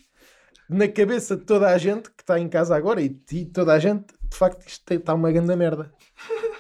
na 0.69 0.87
cabeça 0.87 1.37
de 1.37 1.45
toda 1.45 1.69
a 1.69 1.77
gente 1.77 2.11
que 2.11 2.23
está 2.23 2.39
em 2.39 2.49
casa 2.49 2.77
agora 2.77 3.03
e 3.03 3.09
de 3.09 3.47
toda 3.47 3.73
a 3.73 3.79
gente, 3.79 4.15
de 4.31 4.37
facto, 4.37 4.65
isto 4.67 4.93
está 4.95 5.15
uma 5.15 5.33
grande 5.33 5.55
merda. 5.57 5.93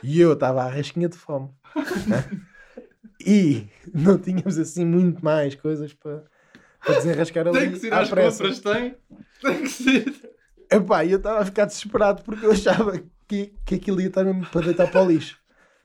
E 0.02 0.20
eu 0.20 0.32
estava 0.32 0.64
à 0.64 0.68
rasquinha 0.68 1.08
de 1.08 1.16
fome. 1.16 1.50
né? 2.08 2.42
e 3.24 3.68
não 3.94 4.18
tínhamos 4.18 4.58
assim 4.58 4.84
muito 4.84 5.24
mais 5.24 5.54
coisas 5.54 5.92
para, 5.92 6.24
para 6.84 6.94
desenrascar 6.96 7.46
ali 7.48 7.58
Tem 7.58 7.72
que 7.72 7.78
ser 7.78 7.92
à 7.92 8.00
às 8.00 8.08
pressa. 8.08 8.38
compras, 8.44 8.60
tem? 8.60 8.96
Tem 9.42 9.62
que 9.62 9.68
ser. 9.68 10.30
Epá, 10.70 11.04
e 11.04 11.10
eu 11.12 11.18
estava 11.18 11.40
a 11.40 11.44
ficar 11.44 11.64
desesperado 11.64 12.22
porque 12.22 12.46
eu 12.46 12.52
achava 12.52 13.00
que, 13.26 13.52
que 13.64 13.74
aquilo 13.74 14.00
ia 14.00 14.06
estar 14.08 14.24
mesmo 14.24 14.46
para 14.46 14.62
deitar 14.66 14.90
para 14.90 15.02
o 15.02 15.08
lixo. 15.10 15.38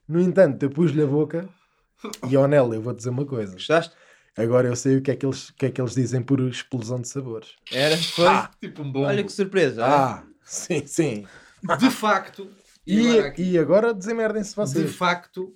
No 0.08 0.20
entanto, 0.22 0.62
eu 0.64 0.70
pus-lhe 0.70 1.02
a 1.02 1.08
boca 1.08 1.50
e 2.30 2.36
ao 2.36 2.48
Nel, 2.48 2.74
eu 2.74 2.82
vou 2.82 2.94
dizer 2.94 3.10
uma 3.10 3.26
coisa. 3.26 3.54
Gostaste? 3.54 3.96
Agora 4.38 4.68
eu 4.68 4.76
sei 4.76 4.98
o 4.98 5.02
que 5.02 5.10
é 5.12 5.16
que 5.16 5.26
eles, 5.26 5.50
que 5.52 5.66
é 5.66 5.72
que 5.72 5.80
eles 5.82 5.96
dizem 5.96 6.22
por 6.22 6.40
explosão 6.42 7.00
de 7.00 7.08
sabores. 7.08 7.56
Era? 7.72 7.98
Foi? 7.98 8.26
Tipo 8.60 8.84
um 8.84 8.92
bom. 8.92 9.04
Olha 9.06 9.24
que 9.24 9.32
surpresa. 9.32 9.84
olha. 9.84 9.94
Ah, 9.96 10.24
sim, 10.44 10.86
sim. 10.86 11.26
De 11.80 11.90
facto, 11.90 12.48
e 12.86 13.00
E, 13.14 13.20
aqui, 13.20 13.44
e 13.52 13.58
agora 13.58 13.94
desemerdem-se 13.94 14.50
de 14.52 14.56
vocês. 14.58 14.96
facto, 14.96 15.56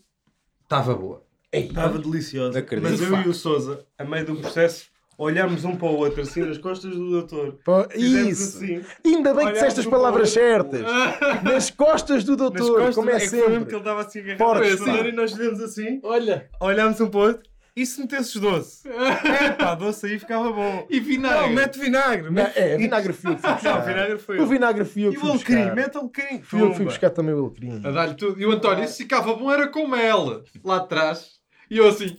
estava 0.63 0.95
boa. 0.95 1.24
Estava 1.51 2.00
deliciosa. 2.00 2.65
Mas 2.81 3.01
eu 3.01 3.21
e 3.21 3.27
o 3.27 3.33
Souza, 3.33 3.85
a 3.97 4.03
meio 4.06 4.25
do 4.25 4.35
processo, 4.38 4.85
olhámos 5.19 5.66
um 5.66 5.75
para 5.75 5.88
o 5.88 5.98
outro 5.98 6.21
assim 6.21 6.42
nas 6.42 6.57
costas 6.57 6.92
do 6.95 7.10
doutor. 7.12 7.60
Pô, 7.63 7.83
Fizemos 7.89 8.30
isso! 8.39 8.57
assim. 8.57 8.81
Ainda 9.06 9.33
bem 9.33 9.48
que 9.48 9.54
disseste 9.54 9.81
as 9.81 9.86
palavras 9.86 10.36
outro. 10.36 10.42
certas. 10.80 11.44
Nas 11.44 11.69
costas 11.69 12.24
do 12.24 12.36
doutor, 12.36 12.75
costas, 12.77 12.95
como 12.95 13.10
é, 13.12 13.19
que 13.19 13.27
foi 13.27 13.38
mesmo 13.39 13.51
que 13.51 13.60
sempre. 13.60 13.74
ele 13.75 13.77
estava 13.80 14.01
assim 14.01 14.19
agarrado 14.21 15.07
e 15.10 15.12
nós 15.12 15.31
fizemos 15.31 15.60
assim, 15.62 16.00
Olha. 16.04 16.50
olhámos 16.62 17.00
um 17.01 17.07
para 17.07 17.19
o 17.19 17.24
outro. 17.24 17.50
E 17.75 17.86
se 17.86 18.01
metesses 18.01 18.36
doce? 18.36 18.89
É 18.89 19.51
pá, 19.56 19.74
doce 19.74 20.06
aí 20.06 20.19
ficava 20.19 20.51
bom. 20.51 20.86
E 20.89 21.00
vinagre. 21.00 21.39
Não, 21.48 21.50
mete 21.50 21.80
vinagre. 21.80 22.25
Não, 22.25 22.31
mete- 22.33 22.57
é, 22.60 22.75
vinagre 22.75 23.13
fui 23.13 23.31
eu 23.31 23.36
que 23.38 23.42
fui 23.42 23.69
Não, 23.71 23.81
vinagre 23.86 24.18
foi 24.18 24.38
O 24.38 24.42
eu. 24.42 24.48
vinagre 24.48 24.86
fui 24.86 25.06
eu 25.06 25.13
E 25.13 25.16
que 25.16 25.25
o 25.25 25.30
alecrim, 25.31 25.71
mete 25.75 25.98
alecrim. 25.98 26.42
Fui 26.42 26.62
eu 26.62 26.69
que 26.71 26.75
fui 26.77 26.86
buscar 26.86 27.10
também 27.12 27.33
o 27.33 27.39
alecrim. 27.45 27.81
A 27.85 27.92
dar-lhe 27.92 28.16
tudo. 28.16 28.42
E 28.42 28.45
o 28.45 28.52
António, 28.52 28.85
se 28.88 28.97
ficava 29.04 29.33
bom, 29.33 29.49
era 29.49 29.68
com 29.69 29.88
mel. 29.88 30.44
Lá 30.66 30.78
atrás. 30.78 31.28
E 31.71 31.78
eu 31.78 31.88
assim. 31.88 32.18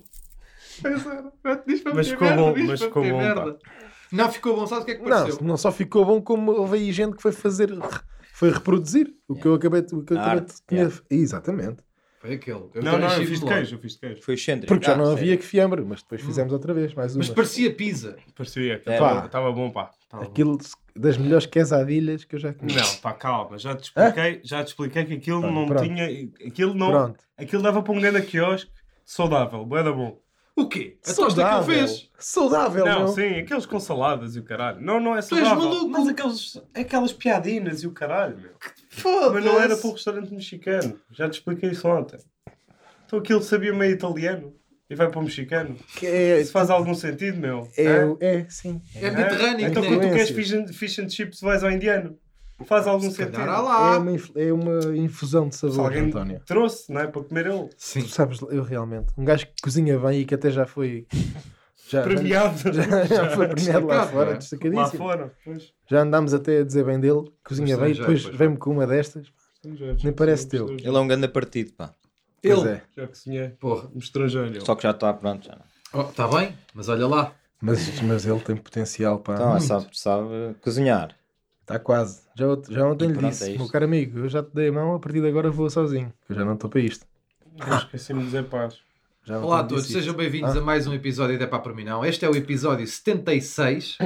Pensa, 0.83 1.33
Diz 1.67 1.81
para 1.83 1.95
Mas 1.95 2.09
ficou 2.09 2.35
bom, 2.35 2.55
mas 2.67 2.83
ficou 2.83 3.03
bom, 3.03 3.19
merda. 3.19 3.59
Não 4.13 4.31
ficou 4.31 4.57
bom, 4.57 4.67
sabe 4.67 4.83
o 4.83 4.85
que 4.85 4.91
é 4.93 4.95
que 4.97 5.03
Não, 5.03 5.09
pareceu? 5.23 5.39
não 5.45 5.57
só 5.57 5.71
ficou 5.71 6.05
bom, 6.05 6.21
como 6.21 6.51
houve 6.53 6.79
aí 6.79 6.93
gente 6.93 7.17
que 7.17 7.23
foi 7.23 7.33
fazer, 7.33 7.71
foi 8.35 8.51
reproduzir 8.51 9.15
o 9.29 9.35
que 9.37 9.47
eu 9.47 9.55
acabei, 9.55 9.83
de- 9.83 9.95
o 9.95 10.03
que 10.03 10.13
eu 10.15 10.19
acabei 10.21 10.41
de 10.41 10.55
tinha- 10.67 10.91
Exatamente. 11.11 11.83
Foi 12.21 12.35
aquele. 12.35 12.65
Eu 12.75 12.83
Não, 12.83 12.99
não, 12.99 13.09
eu 13.15 13.25
fiz 13.27 13.41
de 13.41 13.47
queijo, 13.47 13.77
eu 13.77 13.79
fiz 13.79 13.93
de 13.95 13.99
queijo. 14.01 14.23
Foi 14.23 14.35
excêntrico. 14.35 14.67
Porque 14.75 14.85
já 14.85 14.93
Ah, 14.93 14.97
não 14.97 15.07
sério. 15.07 15.19
havia 15.21 15.37
que 15.39 15.45
fiambre, 15.45 15.83
mas 15.83 16.03
depois 16.03 16.21
fizemos 16.21 16.53
outra 16.53 16.75
vez, 16.75 16.93
mais 16.93 17.13
uma. 17.15 17.21
Mas 17.21 17.31
parecia 17.31 17.73
pizza. 17.75 18.15
Parecia, 18.37 18.83
É, 18.85 18.99
pá. 18.99 19.25
estava 19.25 19.51
bom, 19.51 19.71
pá. 19.71 19.91
Tava 20.07 20.25
bom. 20.25 20.31
Aquilo 20.31 20.59
das 20.95 21.17
melhores 21.17 21.47
quesadilhas 21.47 22.25
que 22.25 22.35
eu 22.35 22.39
já 22.39 22.53
comi. 22.53 22.75
Não, 22.75 22.97
pá, 22.97 23.15
calma, 23.15 23.57
já 23.57 23.75
te 23.75 23.85
expliquei, 23.85 24.41
já 24.45 24.63
te 24.63 24.67
expliquei 24.69 25.05
que 25.07 25.15
aquilo 25.15 25.41
Pronto, 25.41 25.55
não 25.55 25.67
pronto. 25.67 25.83
tinha. 25.83 26.05
Aquilo 26.47 26.75
não. 26.75 26.91
Pronto. 26.91 27.25
Aquilo 27.39 27.63
dava 27.63 27.83
para 27.83 27.93
um 27.95 28.01
grande 28.01 28.21
quiosque 28.27 28.71
saudável, 29.03 29.65
da 29.65 29.91
bom. 29.91 30.21
O 30.57 30.69
quê? 30.69 30.99
A 31.07 31.15
tosta 31.15 31.43
que 31.43 31.55
ele 31.73 31.79
fez. 31.79 32.11
Saudável, 32.19 32.85
Não, 32.85 33.01
não. 33.01 33.09
sim, 33.09 33.39
aqueles 33.39 33.65
com 33.65 33.81
saladas 33.81 34.37
e 34.37 34.41
o 34.41 34.43
caralho. 34.43 34.81
Não, 34.81 35.01
não 35.01 35.17
é 35.17 35.23
saudável. 35.23 35.57
maluco? 35.57 35.89
Mas 35.89 36.09
aqueles, 36.09 36.63
aquelas 36.75 37.13
piadinas 37.13 37.83
e 37.83 37.87
o 37.87 37.93
caralho, 37.93 38.37
meu. 38.37 38.51
Foda-se. 38.91 39.33
Mas 39.35 39.45
não 39.45 39.61
era 39.61 39.77
para 39.77 39.89
o 39.89 39.93
restaurante 39.93 40.35
mexicano. 40.35 41.01
Já 41.11 41.29
te 41.31 41.35
expliquei 41.35 41.71
isso 41.71 41.89
ontem. 41.89 42.19
Então 43.07 43.19
aquilo 43.19 43.43
sabia 43.43 43.73
meio 43.73 43.93
italiano 43.93 44.53
e 44.91 44.95
vai 44.95 45.09
para 45.09 45.19
o 45.21 45.23
mexicano. 45.23 45.77
Que 45.97 46.07
é, 46.07 46.41
Isso 46.41 46.53
faz 46.53 46.69
algum 46.69 46.95
sentido, 46.95 47.39
meu? 47.39 47.67
é, 47.77 47.87
Hã? 47.87 48.17
é, 48.21 48.47
sim. 48.51 48.83
É 48.97 49.11
mediterrâneo, 49.11 49.67
Então 49.67 49.83
né? 49.83 49.89
quando 49.89 50.01
tu 50.03 50.09
queres 50.13 50.31
fish 50.31 50.53
and, 50.53 50.67
fish 50.69 50.99
and 50.99 51.09
chips 51.09 51.41
vais 51.41 51.65
ao 51.65 51.71
indiano. 51.71 52.19
Faz 52.67 52.87
algum 52.87 53.09
Se 53.11 53.17
sentido. 53.17 53.41
É 53.41 53.45
lá. 53.47 53.99
uma, 53.99 54.11
é 54.37 54.53
uma 54.53 54.97
infusão 54.97 55.49
de 55.49 55.55
Se 55.57 55.61
sabor, 55.71 55.87
alguém 55.87 56.03
António. 56.09 56.41
trouxe, 56.47 56.93
não 56.93 57.01
é? 57.01 57.07
Para 57.07 57.23
comer 57.25 57.47
ele. 57.47 57.69
Sim. 57.77 58.03
Tu 58.03 58.09
sabes, 58.09 58.41
eu 58.43 58.63
realmente, 58.63 59.13
um 59.17 59.25
gajo 59.25 59.47
que 59.47 59.63
cozinha 59.63 59.99
bem 59.99 60.21
e 60.21 60.25
que 60.25 60.35
até 60.35 60.51
já 60.51 60.67
foi. 60.67 61.07
Já, 61.89 62.03
Premiado. 62.05 62.57
já, 62.73 63.05
já 63.05 63.31
foi 63.31 63.49
premiado 63.49 63.85
lá 63.89 63.95
destacado, 63.97 64.11
fora, 64.13 64.27
é? 64.29 64.33
Lá 64.33 64.39
destacadíssimo. 64.39 64.99
fora. 64.99 65.33
Pois. 65.45 65.73
Já 65.91 66.03
andámos 66.03 66.33
até 66.33 66.59
a 66.59 66.63
dizer 66.65 66.85
bem 66.85 67.01
dele, 67.01 67.25
cozinha 67.43 67.77
Pois 67.77 67.81
bem, 67.81 67.91
e 67.91 67.95
já, 67.95 68.01
depois 68.03 68.23
pois 68.23 68.37
vem-me 68.37 68.57
com 68.57 68.71
uma 68.71 68.87
destas. 68.87 69.27
Nem 70.05 70.13
parece 70.13 70.47
teu. 70.49 70.71
Ele 70.71 70.87
é 70.87 71.01
um 71.01 71.09
grande 71.09 71.27
partido, 71.27 71.73
pá. 71.73 71.93
Ele. 72.45 72.69
é. 72.69 72.83
Já 72.97 73.09
cozinhei. 73.09 73.49
Porra. 73.59 73.89
Um 73.93 73.99
estrangeiro. 73.99 74.65
Só 74.65 74.77
que 74.77 74.85
já 74.85 74.93
está 74.93 75.13
pronto. 75.13 75.45
Já. 75.45 75.59
não. 75.93 76.09
Está 76.09 76.29
bem, 76.29 76.55
mas 76.73 76.89
olha 76.89 77.09
lá. 77.09 77.33
Mas, 77.61 78.01
mas 78.03 78.25
ele 78.25 78.39
tem 78.39 78.55
potencial 78.57 79.19
para. 79.19 79.35
Então, 79.35 79.51
muito. 79.51 79.65
sabe, 79.65 79.87
sabe 79.93 80.55
cozinhar. 80.63 81.17
Está 81.71 81.79
quase. 81.79 82.23
Já, 82.37 82.49
ontem- 82.49 82.73
já 82.75 82.87
ontem 82.89 83.09
lhe 83.09 83.29
disse, 83.29 83.55
é 83.55 83.57
meu 83.57 83.69
caro 83.69 83.85
amigo, 83.85 84.19
eu 84.19 84.29
já 84.29 84.43
te 84.43 84.51
dei 84.53 84.69
a 84.69 84.73
mão, 84.73 84.95
a 84.95 84.99
partir 84.99 85.21
de 85.21 85.29
agora 85.29 85.51
vou 85.53 85.71
sozinho. 85.71 86.13
Eu 86.29 86.35
já 86.35 86.45
não 86.45 86.55
estou 86.55 86.69
para 86.69 86.81
isto. 86.81 87.07
Esqueci-me 87.79 88.21
de 88.21 88.27
dizer 88.27 88.45
paz. 88.49 88.79
Já 89.23 89.39
Olá 89.39 89.61
a 89.61 89.65
todos, 89.65 89.87
sejam 89.87 90.15
bem-vindos 90.15 90.57
Ah. 90.57 90.59
a 90.59 90.63
mais 90.63 90.87
um 90.89 90.95
episódio 90.95 91.39
de 91.39 91.45
É 91.45 91.47
Pá 91.47 91.61
Por 91.61 91.73
Mim 91.75 91.85
Não. 91.85 92.05
Este 92.05 92.25
é 92.25 92.29
o 92.29 92.35
episódio 92.35 92.85
76, 92.87 93.99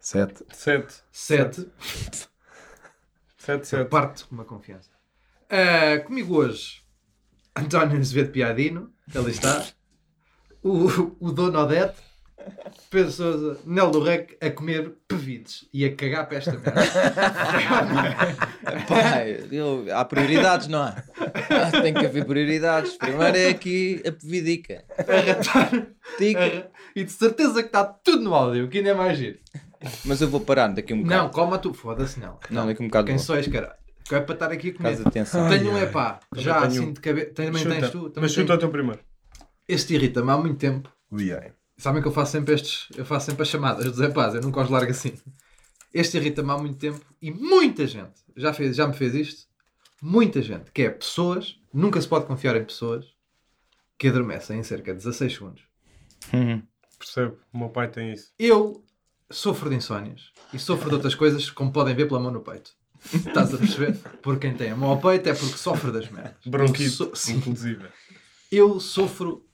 Sete. 0.00 0.42
7. 0.52 0.94
7, 1.12 1.68
7, 3.38 3.66
7. 3.66 3.84
parte 3.88 4.24
com 4.24 4.34
uma 4.34 4.44
confiança. 4.44 4.90
Ah, 5.48 6.00
comigo 6.04 6.34
hoje, 6.36 6.82
António 7.54 7.96
Azevedo 7.98 8.32
Piadino, 8.32 8.90
ali 9.14 9.30
está, 9.30 9.64
o, 10.64 11.14
o 11.20 11.30
Dono 11.32 11.60
Odete, 11.60 12.00
Pedro 12.90 13.10
Sousa, 13.10 13.58
Nel 13.64 13.90
do 13.90 14.02
Rec, 14.02 14.36
a 14.40 14.50
comer 14.50 14.92
pevides 15.08 15.66
e 15.72 15.84
a 15.84 15.94
cagar 15.94 16.28
para 16.28 16.38
esta 16.38 16.52
merda. 16.52 16.72
Pai, 18.88 19.44
eu- 19.50 19.86
há 19.92 20.04
prioridades, 20.04 20.68
não 20.68 20.80
há? 20.82 21.02
Ah, 21.18 21.80
Tem 21.82 21.92
que 21.94 22.04
haver 22.06 22.24
prioridades. 22.24 22.96
Primeiro 22.96 23.36
é 23.36 23.48
aqui 23.48 24.02
a 24.06 24.12
pevidica. 24.12 24.84
Tica. 26.18 26.70
e 26.94 27.04
de 27.04 27.12
certeza 27.12 27.62
que 27.62 27.68
está 27.68 27.84
tudo 27.84 28.22
no 28.22 28.34
áudio, 28.34 28.68
que 28.68 28.78
ainda 28.78 28.90
é 28.90 28.94
mais 28.94 29.18
giro. 29.18 29.38
Mas 30.04 30.20
eu 30.20 30.28
vou 30.28 30.40
parar 30.40 30.68
daqui 30.68 30.92
um 30.94 30.98
Não, 30.98 31.04
bocado. 31.04 31.30
calma 31.34 31.58
tu, 31.58 31.74
foda-se 31.74 32.18
não. 32.18 32.38
Não, 32.50 32.66
daqui 32.66 32.82
um 32.82 32.86
bocado 32.86 33.06
Quem 33.06 33.16
vou. 33.16 33.24
só 33.24 33.36
és, 33.36 33.46
caralho? 33.46 33.74
Que 34.04 34.14
é 34.14 34.20
para 34.20 34.34
estar 34.34 34.52
aqui 34.52 34.70
a 34.70 34.74
comer. 34.74 34.90
Caso 34.96 35.08
atenção. 35.08 35.48
Tenho 35.48 35.72
um 35.72 35.78
epá, 35.78 36.20
já 36.36 36.54
tenho 36.60 36.66
assim 36.66 36.92
de 36.92 37.00
cabeça. 37.00 37.30
Também 37.34 37.64
tens 37.64 37.90
tu? 37.90 38.10
Também 38.10 38.22
Mas 38.22 38.32
chuta 38.32 38.46
tenho. 38.46 38.56
o 38.56 38.60
teu 38.60 38.70
primeiro. 38.70 39.00
Este 39.68 39.94
irrita-me 39.94 40.30
há 40.30 40.36
muito 40.38 40.56
tempo. 40.58 40.88
Ui, 41.10 41.32
ai. 41.32 41.52
Sabem 41.78 42.00
que 42.02 42.08
eu 42.08 42.12
faço 42.12 42.32
sempre 42.32 42.54
estes. 42.54 42.88
Eu 42.96 43.04
faço 43.04 43.26
sempre 43.26 43.42
as 43.42 43.48
chamadas 43.48 43.84
do 43.84 43.92
Zé 43.96 44.08
Paz, 44.08 44.34
eu 44.34 44.40
nunca 44.40 44.60
os 44.62 44.70
largo 44.70 44.90
assim. 44.90 45.12
Este 45.92 46.16
irrita-me 46.16 46.50
há 46.50 46.58
muito 46.58 46.78
tempo 46.78 47.00
e 47.20 47.30
muita 47.30 47.86
gente 47.86 48.14
já, 48.36 48.52
fez, 48.52 48.76
já 48.76 48.86
me 48.86 48.94
fez 48.94 49.14
isto. 49.14 49.46
Muita 50.00 50.42
gente, 50.42 50.70
que 50.72 50.82
é 50.82 50.90
pessoas, 50.90 51.58
nunca 51.72 52.00
se 52.00 52.06
pode 52.08 52.26
confiar 52.26 52.54
em 52.56 52.64
pessoas 52.64 53.06
que 53.98 54.08
adormecem 54.08 54.58
em 54.58 54.62
cerca 54.62 54.92
de 54.92 54.98
16 54.98 55.32
segundos. 55.32 55.62
Uhum. 56.32 56.62
Percebo. 56.98 57.38
O 57.52 57.58
meu 57.58 57.68
pai 57.70 57.88
tem 57.90 58.12
isso. 58.12 58.30
Eu 58.38 58.84
sofro 59.30 59.70
de 59.70 59.76
insónias 59.76 60.30
e 60.52 60.58
sofro 60.58 60.88
de 60.90 60.94
outras 60.96 61.14
coisas, 61.14 61.50
como 61.50 61.72
podem 61.72 61.94
ver 61.94 62.06
pela 62.06 62.20
mão 62.20 62.30
no 62.30 62.40
peito. 62.42 62.72
Estás 63.12 63.54
a 63.54 63.58
perceber? 63.58 63.96
Por 64.22 64.38
quem 64.38 64.54
tem 64.54 64.70
a 64.70 64.76
mão 64.76 64.90
ao 64.90 65.00
peito 65.00 65.28
é 65.28 65.34
porque 65.34 65.56
sofre 65.56 65.90
das 65.92 66.10
merdas. 66.10 66.34
Bronquite, 66.46 66.90
so- 66.90 67.12
sim. 67.14 67.36
inclusive. 67.36 67.86
Eu 68.52 68.78
sofro, 68.80 69.46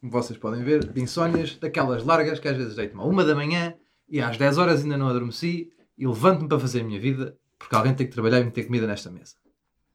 como 0.00 0.12
vocês 0.12 0.38
podem 0.38 0.62
ver, 0.62 0.86
de 0.92 1.00
insónias 1.00 1.56
daquelas 1.56 2.04
largas 2.04 2.38
que 2.38 2.48
às 2.48 2.56
vezes 2.56 2.76
deito-me 2.76 3.02
à 3.02 3.04
uma 3.04 3.24
da 3.24 3.34
manhã 3.34 3.74
e 4.08 4.20
às 4.20 4.36
10 4.36 4.58
horas 4.58 4.82
ainda 4.82 4.96
não 4.96 5.08
adormeci 5.08 5.72
e 5.96 6.06
levanto-me 6.06 6.48
para 6.48 6.60
fazer 6.60 6.80
a 6.80 6.84
minha 6.84 7.00
vida 7.00 7.36
porque 7.58 7.74
alguém 7.74 7.94
tem 7.94 8.06
que 8.06 8.12
trabalhar 8.12 8.40
e 8.40 8.44
meter 8.44 8.64
comida 8.64 8.86
nesta 8.86 9.10
mesa. 9.10 9.34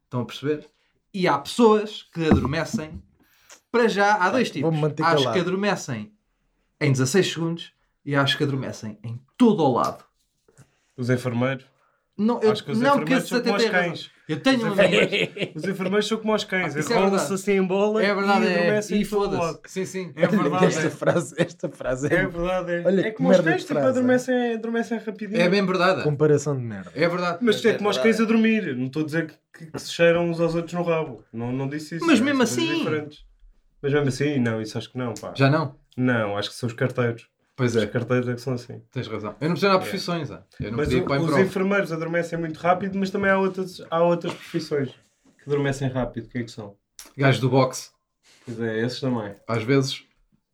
Estão 0.03 0.21
a 0.21 0.25
perceber? 0.25 0.69
E 1.13 1.27
há 1.27 1.37
pessoas 1.37 2.03
que 2.03 2.25
adormecem, 2.25 3.01
para 3.71 3.87
já, 3.87 4.15
há 4.15 4.29
dois 4.29 4.49
tipos. 4.49 4.69
Vou-me 4.69 4.81
manter 4.81 5.03
Há 5.03 5.11
as 5.11 5.21
que 5.21 5.39
adormecem 5.39 6.13
em 6.79 6.91
16 6.91 7.31
segundos 7.31 7.73
e 8.05 8.15
há 8.15 8.21
as 8.21 8.35
que 8.35 8.43
adormecem 8.43 8.99
em 9.03 9.19
todo 9.37 9.63
o 9.63 9.73
lado. 9.73 10.03
Os 10.97 11.09
enfermeiros. 11.09 11.65
Não, 12.15 12.39
eu, 12.41 12.51
Acho 12.51 12.63
que 12.63 12.71
os 12.71 12.79
não, 12.79 12.95
enfermeiros 12.95 13.27
são 13.27 13.41
como 13.41 13.55
os 13.55 13.65
cães. 13.65 14.11
Eu 14.29 14.39
tenho 14.39 14.57
Os 14.57 14.63
um 14.63 14.81
amigo. 14.81 15.51
Os 15.55 15.63
enfermeiros 15.65 16.07
são 16.07 16.17
como 16.19 16.33
os 16.35 16.43
cães. 16.43 16.75
Ah, 16.75 16.79
é 16.79 16.81
Enrolam-se 16.81 17.09
verdade. 17.17 17.33
assim 17.33 17.51
em 17.53 17.63
bola 17.63 18.03
É 18.03 18.13
verdade, 18.15 18.45
e 18.45 18.47
é. 18.47 18.53
adormecem 18.55 18.97
E 18.97 19.01
em 19.01 19.05
todo 19.05 19.37
foda-se. 19.37 19.59
Sim, 19.65 19.85
sim. 19.85 20.13
É 20.15 20.27
verdade. 20.27 20.65
Esta 20.65 20.87
é. 20.87 20.89
frase, 20.91 21.35
esta 21.37 21.69
frase 21.69 22.07
é, 22.07 22.15
É 22.15 22.27
verdade, 22.27 22.71
é. 22.71 22.83
Olha 22.85 23.01
é 23.01 23.03
que 23.05 23.11
como 23.13 23.29
os 23.31 23.39
cães, 23.39 23.61
tipo, 23.61 23.73
frase, 23.73 23.89
adormecem, 23.89 24.53
adormecem 24.53 24.97
rapidinho. 24.99 25.41
É 25.41 25.49
bem 25.49 25.65
verdade. 25.65 26.03
comparação 26.03 26.55
de 26.55 26.63
merda. 26.63 26.91
É 26.93 27.09
verdade. 27.09 27.39
Mas 27.41 27.65
é 27.65 27.73
como 27.73 27.89
os 27.89 27.97
cães 27.97 28.19
a 28.21 28.25
dormir. 28.25 28.75
Não 28.75 28.85
estou 28.85 29.01
a 29.01 29.05
dizer 29.05 29.33
que, 29.51 29.65
que 29.65 29.79
se 29.79 29.91
cheiram 29.91 30.29
uns 30.29 30.39
aos 30.39 30.53
outros 30.53 30.73
no 30.73 30.83
rabo. 30.83 31.23
Não, 31.33 31.51
não 31.51 31.67
disse 31.67 31.95
isso. 31.95 32.05
Mas 32.05 32.19
mesmo 32.19 32.43
assim. 32.43 32.77
diferentes. 32.77 33.25
Mas 33.81 33.91
mesmo 33.91 34.07
assim, 34.07 34.39
não, 34.39 34.61
isso 34.61 34.77
acho 34.77 34.89
que 34.91 34.97
não, 34.97 35.13
pá. 35.15 35.33
Já 35.35 35.49
não? 35.49 35.75
Não, 35.97 36.37
acho 36.37 36.49
que 36.49 36.55
são 36.55 36.67
os 36.67 36.73
carteiros. 36.73 37.27
Pois 37.55 37.75
é, 37.75 37.85
carteiros 37.85 38.27
é 38.27 38.33
que 38.33 38.41
são 38.41 38.53
assim. 38.53 38.81
tens 38.91 39.07
razão. 39.07 39.35
Eu 39.39 39.47
não 39.49 39.55
preciso 39.55 39.71
dar 39.71 39.79
profissões. 39.79 40.31
ah. 40.31 40.43
Eu 40.59 40.71
não 40.71 40.77
Mas 40.77 40.87
podia 40.89 41.03
o- 41.03 41.25
os 41.25 41.37
enfermeiros 41.37 41.91
adormecem 41.91 42.39
muito 42.39 42.57
rápido, 42.57 42.97
mas 42.97 43.11
também 43.11 43.29
há 43.29 43.37
outras, 43.37 43.79
há 43.91 44.01
outras 44.01 44.33
profissões 44.33 44.89
que 44.89 45.43
adormecem 45.49 45.87
rápido. 45.87 46.25
O 46.25 46.29
que 46.29 46.39
é 46.39 46.43
que 46.43 46.51
são? 46.51 46.75
Gajos 47.15 47.39
do 47.41 47.49
boxe, 47.49 47.91
Pois 48.45 48.59
é, 48.59 48.79
esses 48.83 48.99
também. 48.99 49.35
às 49.47 49.63
vezes, 49.63 50.03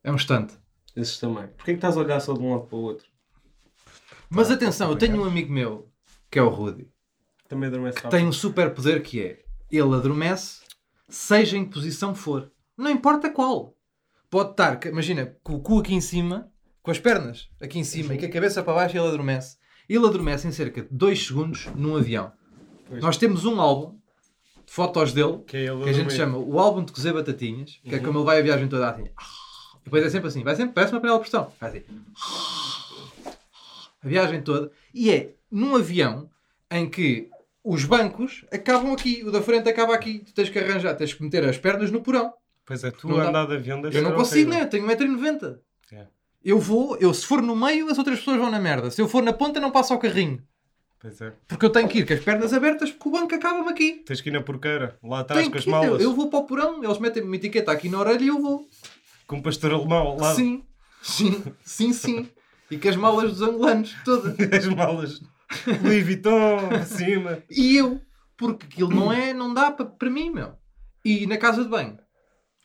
é 0.04 0.12
um 0.12 0.16
instante. 0.16 0.56
Esses 0.96 1.18
também. 1.20 1.48
Porquê 1.48 1.72
é 1.72 1.74
que 1.74 1.78
estás 1.78 1.96
a 1.96 2.02
olhar 2.02 2.20
só 2.20 2.34
de 2.34 2.40
um 2.40 2.52
lado 2.54 2.66
para 2.68 2.76
o 2.78 2.82
outro? 2.82 3.08
Mas 4.30 4.52
atenção, 4.52 4.90
eu 4.92 4.98
tenho 4.98 5.22
um 5.22 5.26
amigo 5.26 5.52
meu, 5.52 5.90
que 6.30 6.38
é 6.38 6.42
o 6.42 6.50
Rudy, 6.50 6.88
Também 7.48 7.68
adormece 7.70 7.98
rápido. 7.98 8.12
tem 8.12 8.28
um 8.28 8.32
super 8.34 8.74
poder 8.74 9.02
que 9.02 9.22
é, 9.22 9.40
ele 9.72 9.96
adormece, 9.96 10.62
seja 11.08 11.58
em 11.58 11.64
que 11.66 11.72
posição 11.74 12.14
for. 12.14 12.52
Não 12.78 12.92
importa 12.92 13.30
qual. 13.30 13.76
Pode 14.30 14.52
estar, 14.52 14.80
imagina, 14.86 15.36
com 15.44 15.56
o 15.56 15.62
cu 15.62 15.80
aqui 15.80 15.94
em 15.96 16.02
cima, 16.02 16.52
com 16.82 16.92
as 16.92 17.00
pernas 17.00 17.50
aqui 17.62 17.80
em 17.80 17.84
cima 17.84 18.14
e 18.14 18.18
com 18.18 18.26
a 18.26 18.30
cabeça 18.30 18.64
para 18.64 18.74
baixo, 18.74 18.98
ele 18.98 19.08
adormece. 19.08 19.58
Ele 19.88 20.06
adormece 20.06 20.48
em 20.48 20.52
cerca 20.52 20.82
de 20.82 20.88
2 20.92 21.28
segundos 21.28 21.68
num 21.76 21.96
avião. 21.96 22.32
Pois. 22.88 23.02
Nós 23.02 23.18
temos 23.18 23.46
um 23.46 23.60
álbum 23.60 23.98
de 24.66 24.72
fotos 24.72 25.14
dele 25.14 25.40
Que 25.48 25.58
é 25.58 25.66
ele 25.66 25.84
que 25.84 25.90
a 25.90 25.94
gente 25.94 26.14
chama 26.14 26.38
o 26.38 26.60
álbum 26.60 26.84
de 26.84 26.92
cozer 26.92 27.14
batatinhas, 27.14 27.80
que 27.84 27.96
é 27.96 28.00
como 28.00 28.20
ele 28.20 28.26
vai 28.26 28.40
a 28.40 28.42
viagem 28.44 28.68
toda 28.68 28.90
assim. 28.90 29.04
E 29.04 29.84
depois 29.86 30.04
é 30.04 30.10
sempre 30.10 30.28
assim, 30.28 30.44
vai 30.44 30.56
sempre, 30.56 30.74
parece 30.74 30.94
uma 30.94 31.02
panela 31.02 31.18
de 31.18 31.24
pressão. 31.24 31.52
Vai 31.60 31.70
assim. 31.70 31.84
A 34.04 34.08
viagem 34.08 34.42
toda. 34.42 34.72
E 34.94 35.12
é 35.12 35.34
num 35.52 35.76
avião 35.76 36.30
em 36.70 36.90
que 36.90 37.30
os 37.64 37.84
bancos 37.84 38.46
acabam 38.52 38.94
aqui, 38.94 39.24
o 39.26 39.32
da 39.32 39.42
frente 39.42 39.68
acaba 39.68 39.94
aqui. 39.94 40.20
Tu 40.20 40.34
tens 40.34 40.50
que 40.50 40.60
arranjar, 40.60 40.96
tens 40.96 41.14
que 41.14 41.24
meter 41.24 41.44
as 41.44 41.58
pernas 41.58 41.92
no 41.92 42.02
porão. 42.02 42.34
Pois 42.66 42.84
é, 42.84 42.92
tu 42.92 43.16
andar 43.20 43.48
de 43.48 43.56
avião 43.56 43.82
Eu 43.92 44.04
não 44.04 44.14
consigo, 44.14 44.52
né? 44.52 44.66
tenho 44.66 44.86
1,90m. 44.88 45.60
É. 45.92 46.08
Eu 46.44 46.60
vou, 46.60 46.98
eu 46.98 47.14
se 47.14 47.26
for 47.26 47.42
no 47.42 47.56
meio, 47.56 47.90
as 47.90 47.98
outras 47.98 48.20
pessoas 48.20 48.38
vão 48.38 48.50
na 48.50 48.60
merda. 48.60 48.90
Se 48.92 49.02
eu 49.02 49.08
for 49.08 49.22
na 49.22 49.34
ponta, 49.34 49.60
não 49.60 49.72
passo 49.72 49.94
ao 49.94 50.00
carrinho. 50.00 50.42
Pois 51.02 51.20
é. 51.22 51.34
Porque 51.48 51.66
eu 51.66 51.70
tenho 51.70 51.88
que 51.88 52.00
ir 52.00 52.06
com 52.08 52.14
as 52.14 52.20
pernas 52.20 52.54
abertas, 52.54 52.92
porque 52.92 53.10
o 53.10 53.12
banco 53.12 53.34
acaba-me 53.34 53.70
aqui. 53.70 54.04
Tens 54.06 54.20
que 54.22 54.30
ir 54.30 54.34
na 54.34 54.42
porqueira, 54.42 54.98
lá 55.04 55.20
atrás 55.22 55.42
Tenho 55.42 55.52
com 55.52 55.58
as 55.58 55.66
ir, 55.66 55.70
malas, 55.70 56.02
eu 56.02 56.14
vou 56.14 56.30
para 56.30 56.40
o 56.40 56.44
porão, 56.46 56.84
eles 56.84 56.98
metem-me 57.00 57.28
uma 57.28 57.36
etiqueta 57.36 57.72
aqui 57.72 57.88
na 57.90 58.00
orelha 58.00 58.24
e 58.24 58.28
eu 58.28 58.42
vou. 58.42 58.68
com 59.28 59.38
um 59.38 59.42
pastor 59.42 59.72
alemão 59.74 60.08
ao 60.08 60.18
lado. 60.18 60.36
Sim, 60.36 60.64
sim, 61.02 61.44
sim, 61.64 61.94
sim. 61.94 62.30
E 62.70 62.78
com 62.78 62.90
as 62.90 62.96
malas 62.96 63.32
dos 63.32 63.42
angolanos, 63.42 63.96
todas. 64.06 64.36
As 64.54 64.66
malas. 64.68 65.22
Louis 65.84 66.06
Vuitton, 66.06 66.70
acima. 66.80 67.42
E 67.50 67.78
eu, 67.78 68.00
porque 68.38 68.66
aquilo 68.66 68.90
não 68.90 69.12
é, 69.12 69.34
não 69.34 69.54
dá 69.54 69.72
para 69.72 69.86
para 69.86 70.10
mim, 70.10 70.30
meu. 70.30 70.54
E 71.04 71.26
na 71.26 71.38
casa 71.38 71.64
de 71.64 71.70
banho. 71.70 71.98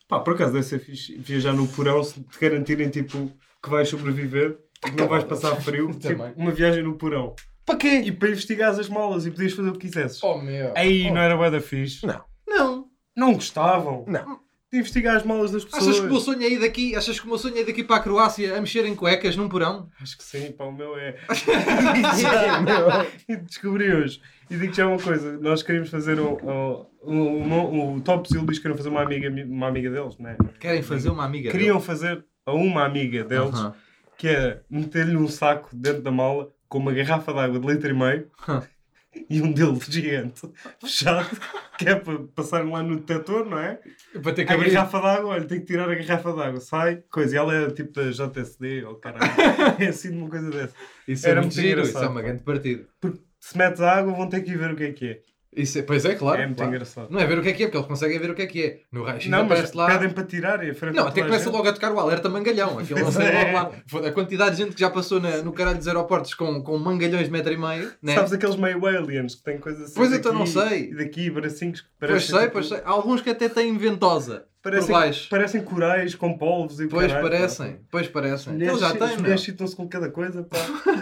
Pá, 0.08 0.20
por 0.20 0.34
acaso 0.34 0.52
deve 0.52 0.64
ser 0.66 0.80
fixe 0.80 1.16
viajar 1.16 1.54
no 1.54 1.66
porão 1.68 2.02
se 2.04 2.20
te 2.20 2.38
garantirem 2.38 2.90
tipo 2.90 3.32
que 3.64 3.70
vais 3.70 3.88
sobreviver 3.88 4.58
e 4.86 4.90
que 4.90 4.96
não 4.96 5.08
vais 5.08 5.24
passar 5.24 5.56
frio. 5.56 5.88
tipo, 5.98 6.18
Também. 6.18 6.32
uma 6.36 6.52
viagem 6.52 6.82
no 6.82 6.96
porão. 6.96 7.34
Para 7.64 7.76
quê? 7.76 8.02
E 8.04 8.12
para 8.12 8.28
investigares 8.28 8.78
as 8.78 8.90
malas 8.90 9.24
e 9.24 9.30
podias 9.30 9.54
fazer 9.54 9.70
o 9.70 9.72
que 9.72 9.78
quisesses. 9.88 10.22
Oh, 10.22 10.36
meu. 10.36 10.72
Aí 10.76 11.10
não 11.10 11.20
era 11.20 11.34
bué 11.34 11.50
da 11.50 11.62
fixe. 11.62 12.06
Não. 12.06 12.22
Não. 12.46 12.88
Não 13.16 13.32
gostavam 13.32 14.04
Não. 14.06 14.40
de 14.70 14.80
investigar 14.80 15.16
as 15.16 15.24
malas 15.24 15.50
das 15.50 15.64
pessoas. 15.64 15.84
Achas 15.84 16.00
que 16.00 16.06
o 16.06 16.10
meu 16.10 16.20
sonho 16.20 16.42
é 16.42 16.48
ir 16.50 16.60
daqui? 16.60 16.94
Achas 16.94 17.18
que 17.18 17.24
o 17.24 17.28
meu 17.28 17.38
sonho 17.38 17.56
é 17.56 17.60
ir 17.60 17.64
daqui 17.64 17.82
para 17.82 17.96
a 17.96 18.00
Croácia 18.00 18.54
a 18.54 18.60
mexer 18.60 18.84
em 18.84 18.94
cuecas 18.94 19.34
num 19.34 19.48
porão? 19.48 19.88
Acho 19.98 20.18
que 20.18 20.24
sim, 20.24 20.52
pá, 20.52 20.64
o 20.64 20.72
meu 20.72 20.94
é. 20.98 21.16
Meu. 22.64 23.06
E 23.28 23.36
descobri 23.40 23.94
hoje. 23.94 24.20
E 24.50 24.56
digo 24.58 24.74
já 24.74 24.86
uma 24.86 24.98
coisa: 24.98 25.38
nós 25.38 25.62
queríamos 25.62 25.88
fazer 25.88 26.20
um. 26.20 26.36
um, 26.42 26.86
um, 27.02 27.54
um, 27.54 27.94
o 27.96 28.00
Tops 28.02 28.32
e 28.32 28.36
o 28.36 28.42
Luís 28.42 28.58
queriam 28.58 28.76
fazer 28.76 28.90
uma 28.90 29.02
amiga, 29.02 29.30
uma 29.46 29.68
amiga 29.68 29.90
deles, 29.90 30.18
né? 30.18 30.36
Querem 30.60 30.82
fazer 30.82 31.08
uma 31.08 31.24
amiga 31.24 31.50
Queriam 31.50 31.80
fazer 31.80 32.24
a 32.46 32.52
uma 32.52 32.84
amiga 32.84 33.24
dele? 33.24 33.42
deles 33.44 33.58
Aham. 33.60 33.74
que 34.16 34.28
era 34.28 34.64
meter-lhe 34.70 35.16
um 35.16 35.28
saco 35.28 35.70
dentro 35.74 36.02
da 36.02 36.10
mala 36.10 36.50
com 36.68 36.78
uma 36.78 36.92
garrafa 36.92 37.32
de 37.32 37.38
água 37.40 37.58
de 37.60 37.66
litro 37.66 37.90
e 37.90 37.92
meio 37.94 38.30
e 39.30 39.40
um 39.40 39.52
deles 39.52 39.84
gigante 39.86 40.42
fechado 40.80 41.28
que 41.78 41.88
é 41.88 41.94
para 41.96 42.18
passarem 42.34 42.70
lá 42.70 42.82
no 42.82 42.96
detector, 42.96 43.44
não 43.44 43.58
é? 43.58 43.80
Para 44.22 44.32
ter 44.32 44.44
que 44.44 44.52
A 44.52 44.54
abrir. 44.54 44.70
garrafa 44.72 45.00
de 45.00 45.06
água, 45.06 45.30
olha, 45.30 45.44
tem 45.44 45.60
que 45.60 45.66
tirar 45.66 45.90
a 45.90 45.94
garrafa 45.94 46.32
de 46.32 46.40
água, 46.40 46.60
sai, 46.60 47.02
coisa. 47.10 47.34
E 47.34 47.38
ela 47.38 47.54
é 47.54 47.70
tipo 47.70 47.92
da 47.92 48.10
JSD 48.10 48.84
ou 48.84 48.94
caralho. 48.96 49.24
É 49.80 49.86
assim 49.88 50.10
de 50.12 50.16
uma 50.18 50.28
coisa 50.30 50.50
dessa. 50.50 50.74
Isso 51.08 51.26
Era 51.28 51.40
é 51.40 51.42
muito 51.42 51.54
giro, 51.54 51.82
isso 51.82 51.98
é 51.98 52.06
uma 52.08 52.22
grande 52.22 52.42
partida. 52.44 52.86
Porque 53.00 53.20
se 53.40 53.58
metes 53.58 53.80
a 53.80 53.92
água 53.98 54.12
vão 54.14 54.28
ter 54.28 54.40
que 54.42 54.52
ir 54.52 54.58
ver 54.58 54.72
o 54.72 54.76
que 54.76 54.84
é 54.84 54.92
que 54.92 55.06
é. 55.08 55.20
Isso 55.56 55.78
é, 55.78 55.82
pois 55.82 56.04
é, 56.04 56.14
claro. 56.14 56.40
é 56.42 56.46
muito 56.46 56.56
claro. 56.56 56.72
engraçado. 56.72 57.08
Não 57.10 57.20
é 57.20 57.26
ver 57.26 57.38
o 57.38 57.42
que 57.42 57.48
é 57.48 57.52
que 57.52 57.62
é, 57.62 57.66
porque 57.66 57.76
eles 57.78 57.86
conseguem 57.86 58.18
ver 58.18 58.30
o 58.30 58.34
que 58.34 58.42
é 58.42 58.46
que 58.46 58.62
é. 58.62 58.80
No 58.90 59.04
raio-x 59.04 59.28
Não, 59.30 59.44
mas 59.44 59.72
lá. 59.72 59.86
pedem 59.86 60.10
para 60.10 60.24
tirar 60.24 60.64
e 60.66 60.70
a 60.70 60.92
Não, 60.92 61.06
até 61.06 61.22
começa 61.22 61.44
gente. 61.44 61.52
logo 61.54 61.68
a 61.68 61.72
tocar 61.72 61.92
o 61.92 62.00
alerta 62.00 62.28
mangalhão. 62.28 62.78
Aquilo 62.78 62.98
não 63.00 63.06
Pois 63.12 63.14
sei 63.16 63.26
é. 63.26 63.52
logo 63.52 63.52
lá. 64.00 64.08
A 64.08 64.12
quantidade 64.12 64.56
de 64.56 64.62
gente 64.62 64.74
que 64.74 64.80
já 64.80 64.90
passou 64.90 65.20
na- 65.20 65.38
no 65.42 65.52
caralho 65.52 65.78
dos 65.78 65.86
aeroportos 65.86 66.34
com, 66.34 66.62
com 66.62 66.76
mangalhões 66.78 67.26
de 67.26 67.30
metro 67.30 67.52
e 67.52 67.56
meio. 67.56 67.92
Né? 68.02 68.14
Sabes 68.14 68.32
aqueles 68.32 68.56
meio 68.56 68.84
aliens 68.84 69.36
que 69.36 69.42
têm 69.44 69.58
coisas 69.58 69.82
assim 69.84 69.94
Pois, 69.94 70.10
daqui, 70.10 70.20
então 70.20 70.32
não 70.32 70.46
sei. 70.46 70.90
E 70.90 70.94
daqui, 70.96 71.30
bracinhos 71.30 71.80
que 71.82 71.86
Pois 71.98 72.10
parecem... 72.10 72.30
sei, 72.30 72.40
tipo- 72.40 72.52
pois 72.52 72.68
sei. 72.68 72.80
Há 72.84 72.90
alguns 72.90 73.20
que 73.22 73.30
até 73.30 73.48
têm 73.48 73.76
ventosa 73.78 74.44
Parecem, 74.64 75.28
parecem 75.28 75.60
corais 75.62 76.14
com 76.14 76.38
polvos 76.38 76.80
e 76.80 76.88
Pois 76.88 77.08
caralho, 77.12 77.28
parecem, 77.30 77.72
pá. 77.72 77.78
pois 77.90 78.08
parecem. 78.08 78.54
Eles 78.54 78.80
já 78.80 78.92
têm, 78.96 79.08
meu. 79.08 79.18
mulheres 79.20 79.42
chitam-se 79.42 79.76
com 79.76 79.86
cada 79.86 80.08
coisa, 80.10 80.42
pá. 80.42 80.56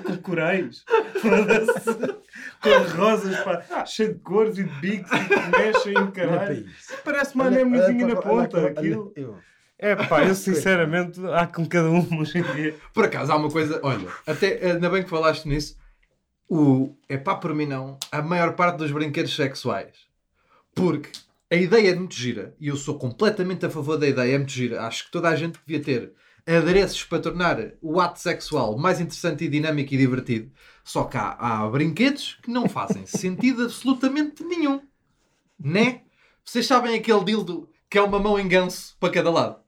com 0.05 0.17
corais. 0.19 0.83
Foda-se. 1.23 2.17
Cores 2.63 2.93
rosas, 2.93 3.41
pá. 3.41 3.85
Cheio 3.85 4.15
de 4.15 4.21
cores 4.21 4.57
e 4.59 4.65
de 4.65 4.71
bicos 4.81 5.11
e 5.13 5.29
que 5.29 5.59
mexem 5.59 5.93
e 5.93 5.95
para 5.95 6.11
caralho. 6.13 6.67
Parece 7.05 7.35
uma 7.35 7.45
olha 7.47 7.65
na 7.65 8.17
ponta, 8.17 8.67
aquilo. 8.69 9.13
olha, 9.17 9.25
eu- 9.25 9.39
É 9.79 9.97
pá, 9.97 10.25
eu 10.25 10.35
sinceramente, 10.35 11.21
há 11.35 11.45
com 11.47 11.67
cada 11.67 11.91
um 11.91 12.21
hoje 12.21 12.39
em 12.39 12.43
dia. 12.55 12.75
Por 12.95 13.05
acaso 13.05 13.33
há 13.33 13.37
uma 13.37 13.51
coisa, 13.51 13.81
olha, 13.83 14.07
até 14.27 14.71
ainda 14.71 14.89
bem 14.89 15.03
que 15.03 15.11
falaste 15.11 15.47
nisso. 15.47 15.77
O 16.49 16.95
é 17.09 17.17
pá, 17.17 17.35
por 17.35 17.53
mim 17.55 17.67
não, 17.67 17.99
a 18.13 18.23
maior 18.23 18.55
parte 18.55 18.77
dos 18.77 18.93
brinquedos 18.93 19.35
sexuais. 19.35 20.07
Porque 20.75 21.11
a 21.51 21.57
ideia 21.57 21.91
é 21.91 21.95
muito 21.97 22.15
gira 22.15 22.55
e 22.61 22.69
eu 22.69 22.77
sou 22.77 22.97
completamente 22.99 23.67
a 23.67 23.71
favor 23.71 23.97
da 23.99 24.07
ideia, 24.07 24.35
é 24.35 24.39
muito 24.39 24.53
gira. 24.53 24.83
Acho 24.83 25.07
que 25.07 25.11
toda 25.11 25.29
a 25.29 25.35
gente 25.37 25.59
devia 25.67 25.83
ter 25.83 26.13
adereços 26.47 27.05
para 27.05 27.21
tornar 27.23 27.59
o 27.81 28.01
ato 28.01 28.19
sexual 28.19 28.77
mais 28.77 29.01
interessante 29.01 29.45
e 29.45 29.49
dinâmico 29.49 29.95
e 29.95 29.97
divertido. 29.99 30.51
Só 30.85 31.05
que 31.05 31.17
há, 31.17 31.33
há 31.39 31.69
brinquedos 31.71 32.39
que 32.43 32.51
não 32.51 32.69
fazem 32.69 33.05
sentido 33.07 33.65
absolutamente 33.65 34.43
nenhum. 34.45 34.81
Né? 35.59 36.03
Vocês 36.45 36.67
sabem 36.67 36.95
aquele 36.95 37.25
dildo 37.25 37.69
que 37.89 37.99
é 37.99 38.03
uma 38.03 38.19
mão 38.19 38.39
em 38.39 38.49
ganso 38.49 38.97
para 38.99 39.13
cada 39.13 39.31
lado? 39.31 39.63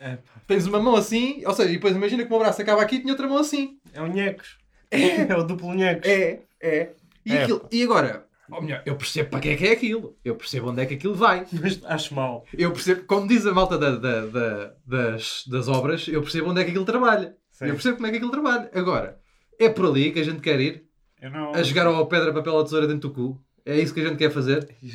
É 0.00 0.16
pá, 0.16 0.32
Tens 0.46 0.66
uma 0.66 0.80
mão 0.80 0.96
assim, 0.96 1.42
ou 1.46 1.54
seja, 1.54 1.70
e 1.70 1.74
depois 1.74 1.94
imagina 1.96 2.22
que 2.22 2.28
o 2.28 2.30
meu 2.30 2.38
braço 2.40 2.60
acaba 2.60 2.82
aqui 2.82 2.96
e 2.96 3.00
tinha 3.00 3.12
outra 3.12 3.28
mão 3.28 3.38
assim. 3.38 3.78
é 3.94 4.02
o 4.02 4.06
nhecos. 4.06 4.58
É, 4.90 5.34
o 5.36 5.42
duplo 5.44 5.72
nhecos. 5.74 6.08
É, 6.08 6.40
é. 6.60 6.92
E, 7.24 7.32
É, 7.36 7.42
aquilo- 7.44 7.68
e 7.72 7.82
agora, 7.82 8.26
ou 8.50 8.62
melhor, 8.62 8.82
eu 8.86 8.96
percebo 8.96 9.30
para 9.30 9.40
que 9.40 9.48
é 9.50 9.56
que 9.56 9.66
é 9.66 9.72
aquilo. 9.72 10.16
Eu 10.24 10.36
percebo 10.36 10.70
onde 10.70 10.82
é 10.82 10.86
que 10.86 10.94
aquilo 10.94 11.14
vai. 11.14 11.46
Mas 11.52 11.80
acho 11.84 12.14
mal. 12.14 12.44
Eu 12.56 12.72
percebo, 12.72 13.04
como 13.04 13.26
diz 13.28 13.46
a 13.46 13.52
malta 13.52 13.76
da- 13.78 13.96
da- 13.96 14.26
da- 14.26 14.72
das, 14.86 15.44
das 15.48 15.68
obras, 15.68 16.06
eu 16.08 16.22
percebo 16.22 16.50
onde 16.50 16.60
é 16.60 16.64
que 16.64 16.70
aquilo 16.70 16.84
trabalha. 16.84 17.36
Sim. 17.50 17.66
Eu 17.66 17.72
percebo 17.74 17.96
como 17.96 18.06
é 18.06 18.10
que 18.10 18.16
aquilo 18.16 18.30
trabalha. 18.30 18.70
Agora, 18.74 19.18
é 19.58 19.68
por 19.68 19.86
ali 19.86 20.12
que 20.12 20.20
a 20.20 20.24
gente 20.24 20.40
quer 20.40 20.60
ir 20.60 20.84
Eu 21.20 21.30
não... 21.30 21.52
a 21.54 21.62
jogar 21.62 21.86
ao 21.86 22.06
pedra, 22.06 22.32
papel 22.32 22.52
ou 22.54 22.64
tesoura 22.64 22.86
dentro 22.86 23.08
do 23.08 23.14
cu. 23.14 23.40
É 23.64 23.78
isso 23.80 23.92
que 23.94 24.00
a 24.00 24.04
gente 24.08 24.18
quer 24.18 24.30
fazer. 24.30 24.68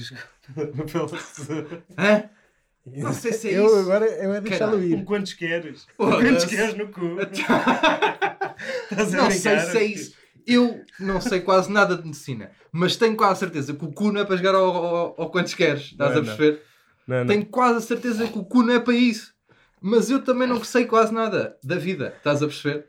Hã? 1.97 2.23
Não 2.85 3.13
sei 3.13 3.31
se 3.33 3.49
é 3.49 3.59
eu 3.59 3.65
isso. 3.67 3.75
agora 3.79 4.05
eu 4.05 4.33
é 4.33 4.41
deixá-lo. 4.41 4.77
Um 4.77 4.83
ir. 4.83 5.03
quantos 5.03 5.33
queres? 5.33 5.85
Foda-se. 5.95 6.21
quantos 6.23 6.45
queres 6.45 6.75
no 6.75 6.87
cu? 6.87 7.17
Estás 8.91 9.13
a 9.13 9.17
Não 9.17 9.31
sei 9.31 9.59
se 9.59 9.77
é 9.77 9.83
isso. 9.83 10.20
Eu 10.47 10.83
não 10.99 11.21
sei 11.21 11.41
quase 11.41 11.71
nada 11.71 11.95
de 11.95 12.03
medicina, 12.03 12.51
mas 12.71 12.95
tenho 12.95 13.15
quase 13.15 13.33
a 13.33 13.35
certeza 13.35 13.73
que 13.73 13.85
o 13.85 13.91
cu 13.91 14.11
não 14.11 14.21
é 14.21 14.25
para 14.25 14.37
jogar 14.37 14.55
ao, 14.55 14.65
ao, 14.65 15.21
ao 15.21 15.29
quantos 15.29 15.53
queres. 15.53 15.91
Estás 15.91 16.13
Não, 16.13 16.21
a 16.21 16.23
perceber? 16.23 16.61
Não, 17.07 17.19
não. 17.19 17.27
Tenho 17.27 17.45
quase 17.45 17.77
a 17.77 17.81
certeza 17.81 18.27
que 18.27 18.37
o 18.37 18.43
cu 18.43 18.63
não 18.63 18.73
é 18.73 18.79
para 18.79 18.93
isso. 18.93 19.33
Mas 19.81 20.11
eu 20.11 20.23
também 20.23 20.47
não 20.47 20.63
sei 20.63 20.85
quase 20.85 21.13
nada 21.13 21.57
da 21.63 21.75
vida. 21.75 22.13
Estás 22.17 22.43
a 22.43 22.47
perceber? 22.47 22.85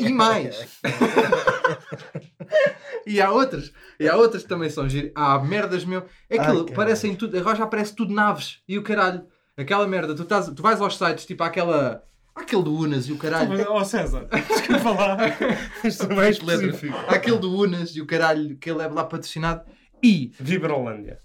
E 0.00 0.08
mais. 0.10 0.80
e 3.06 3.20
há 3.20 3.30
outras. 3.30 3.72
E 3.98 4.08
há 4.08 4.16
outras 4.16 4.44
que 4.44 4.48
também 4.48 4.70
são 4.70 4.88
giras. 4.88 5.10
Há 5.14 5.38
merdas, 5.40 5.84
meu. 5.84 6.04
É 6.30 6.38
aquilo, 6.38 6.64
Ai, 6.68 6.74
parecem 6.74 7.14
tudo. 7.14 7.36
Agora 7.36 7.56
já 7.56 7.66
parece 7.66 7.94
tudo 7.94 8.14
naves. 8.14 8.60
E 8.66 8.78
o 8.78 8.82
caralho. 8.82 9.26
Aquela 9.56 9.86
merda. 9.86 10.14
Tu, 10.14 10.22
estás, 10.22 10.48
tu 10.48 10.62
vais 10.62 10.80
aos 10.80 10.96
sites, 10.96 11.26
tipo 11.26 11.42
aquela. 11.42 12.02
Aquele 12.36 12.62
do 12.62 12.74
Unas 12.76 13.08
e 13.08 13.12
o 13.12 13.16
caralho. 13.16 13.66
Ó 13.70 13.82
César, 13.82 14.28
desculpa 14.30 14.90
lá. 14.90 15.16
É 15.26 16.14
mais 16.14 16.40
Letra. 16.40 16.66
específico. 16.66 16.98
Aquele 17.08 17.38
do 17.38 17.58
Unas 17.58 17.96
e 17.96 18.00
o 18.02 18.06
caralho 18.06 18.56
que 18.58 18.70
ele 18.70 18.82
é 18.82 18.86
lá 18.86 19.04
patrocinado. 19.04 19.62
E, 20.02 20.32
Vibrolândia. 20.38 21.18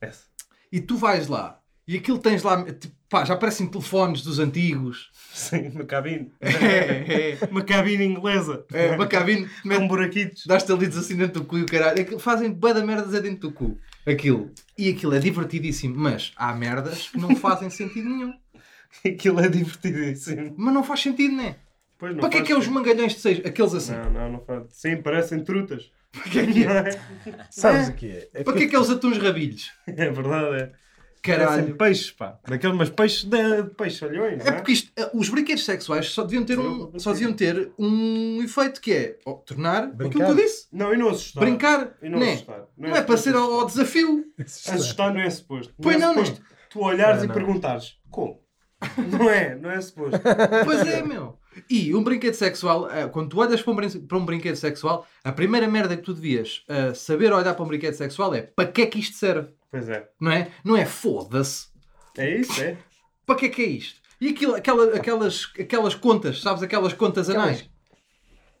Essa. 0.00 0.24
e 0.72 0.80
tu 0.80 0.96
vais 0.96 1.26
lá 1.26 1.58
e 1.88 1.96
aquilo 1.96 2.18
tens 2.18 2.42
lá, 2.42 2.62
tipo, 2.64 2.94
pá, 3.08 3.24
já 3.24 3.34
parecem 3.34 3.66
telefones 3.66 4.22
dos 4.22 4.38
antigos. 4.38 5.10
Sim, 5.32 5.70
uma 5.74 5.84
cabine. 5.84 6.30
É, 6.40 7.32
é, 7.32 7.38
Uma 7.50 7.62
cabine 7.62 8.04
inglesa. 8.04 8.64
é. 8.72 8.90
Uma 8.94 9.06
cabine 9.06 9.48
que 9.62 9.68
Com 9.68 9.88
buraquitos. 9.88 10.44
dás-te 10.46 10.70
ali 10.70 10.86
assim 10.86 11.16
dentro 11.16 11.40
do 11.40 11.46
cu 11.46 11.56
e 11.58 11.62
o 11.62 11.66
caralho. 11.66 12.00
Aquilo, 12.02 12.18
fazem 12.20 12.52
bué 12.52 12.74
da 12.74 12.84
merdas 12.84 13.14
é 13.14 13.20
dentro 13.22 13.48
do 13.48 13.52
cu. 13.52 13.78
Aquilo. 14.06 14.50
E 14.76 14.90
aquilo 14.90 15.14
é 15.14 15.18
divertidíssimo, 15.18 15.94
mas 15.96 16.32
há 16.36 16.54
merdas 16.54 17.08
que 17.08 17.18
não 17.18 17.34
fazem 17.34 17.70
sentido 17.70 18.08
nenhum. 18.08 18.34
Aquilo 19.06 19.40
é 19.40 19.48
divertidíssimo. 19.48 20.54
Mas 20.56 20.74
não 20.74 20.82
faz 20.84 21.00
sentido, 21.00 21.34
né? 21.36 21.56
Pois 21.98 22.12
não 22.14 22.20
Para 22.20 22.30
que 22.30 22.38
é 22.38 22.42
que 22.42 22.52
é 22.52 22.56
os 22.56 22.68
mangalhões 22.68 23.14
de 23.14 23.20
seis? 23.20 23.44
Aqueles 23.44 23.74
assim. 23.74 23.92
Não, 23.92 24.10
não, 24.10 24.32
não 24.32 24.40
faz. 24.40 24.64
Sim, 24.70 24.96
parecem 25.02 25.42
trutas. 25.42 25.90
Para 26.12 26.22
que 26.22 26.38
é 26.38 26.46
que 26.46 26.64
é? 26.64 26.66
Não 26.66 26.74
é? 26.76 27.00
Sabes 27.50 27.88
o 27.88 27.92
que 27.92 28.06
é? 28.10 28.28
É 28.34 28.42
Para 28.44 28.54
que 28.54 28.64
é 28.64 28.66
que 28.68 28.76
é 28.76 28.78
os 28.78 28.90
atuns 28.90 29.18
rabilhos? 29.18 29.70
É 29.86 30.10
verdade, 30.10 30.56
é. 30.56 30.72
Parecem 31.20 31.46
Caralho. 31.46 31.76
peixes, 31.76 32.10
pá. 32.12 32.38
Daqueles, 32.48 32.76
mas 32.76 32.88
peixes 32.90 33.24
de, 33.24 33.62
de 33.62 33.70
peixalhões, 33.70 34.40
É 34.40 34.44
não 34.44 34.52
é? 34.52 34.52
porque 34.52 34.72
isto, 34.72 34.92
eh, 34.96 35.10
os 35.12 35.28
brinquedos 35.28 35.64
sexuais 35.64 36.06
só 36.10 36.22
deviam 36.22 36.44
ter 36.44 36.58
um, 36.58 36.96
só 36.98 37.12
deviam 37.12 37.32
ter 37.34 37.72
um 37.78 38.40
efeito 38.42 38.80
que 38.80 38.92
é 38.92 39.18
oh, 39.26 39.34
tornar 39.34 39.82
aquilo 39.82 39.96
Brincar. 39.96 40.24
que 40.26 40.30
eu 40.30 40.36
disse. 40.36 40.68
Não, 40.72 40.94
e 40.94 40.96
não 40.96 41.08
assustar. 41.10 41.44
Brincar. 41.44 41.92
E 42.00 42.08
não 42.08 42.20
né? 42.20 42.32
assustar. 42.34 42.64
Não 42.78 42.96
é 42.96 43.02
para 43.02 43.16
ser 43.16 43.34
ao, 43.34 43.52
ao 43.52 43.66
desafio. 43.66 44.24
Assustar 44.38 45.12
não 45.12 45.20
é 45.20 45.28
suposto. 45.28 45.74
Pois 45.82 45.96
é 45.96 45.98
não, 45.98 46.14
né? 46.14 46.24
suposto 46.24 46.44
tu 46.70 46.80
olhares 46.80 47.18
Não, 47.18 47.24
e 47.24 47.28
não. 47.28 47.34
perguntares 47.34 47.98
como? 48.10 48.40
Não 49.18 49.28
é, 49.28 49.54
não 49.56 49.70
é 49.70 49.80
suposto. 49.80 50.20
Pois 50.64 50.86
é, 50.86 51.02
meu. 51.02 51.36
E 51.68 51.92
um 51.94 52.02
brinquedo 52.04 52.34
sexual, 52.34 52.88
eh, 52.90 53.08
quando 53.08 53.30
tu 53.30 53.40
olhas 53.40 53.60
para 53.60 53.72
um, 53.72 53.76
brin- 53.76 54.00
para 54.06 54.18
um 54.18 54.24
brinquedo 54.24 54.54
sexual, 54.54 55.04
a 55.24 55.32
primeira 55.32 55.66
merda 55.66 55.96
que 55.96 56.02
tu 56.02 56.14
devias 56.14 56.62
eh, 56.68 56.94
saber 56.94 57.32
olhar 57.32 57.54
para 57.54 57.64
um 57.64 57.66
brinquedo 57.66 57.94
sexual 57.94 58.32
é 58.34 58.42
para 58.42 58.70
que 58.70 58.82
é 58.82 58.86
que 58.86 59.00
isto 59.00 59.16
serve? 59.16 59.48
Pois 59.70 59.88
é. 59.88 60.08
Não 60.20 60.30
é? 60.30 60.52
Não 60.62 60.76
é 60.76 60.86
foda-se. 60.86 61.66
É 62.16 62.36
isso, 62.38 62.62
é? 62.62 62.76
Para 63.26 63.34
que 63.34 63.46
é 63.46 63.48
que 63.48 63.62
é 63.62 63.66
isto? 63.66 64.00
E 64.20 64.28
aquilo, 64.28 64.54
aquela, 64.54 64.94
aquelas, 64.96 65.52
aquelas 65.58 65.94
contas, 65.96 66.40
sabes? 66.40 66.62
Aquelas 66.62 66.92
contas 66.92 67.28
anais. 67.28 67.68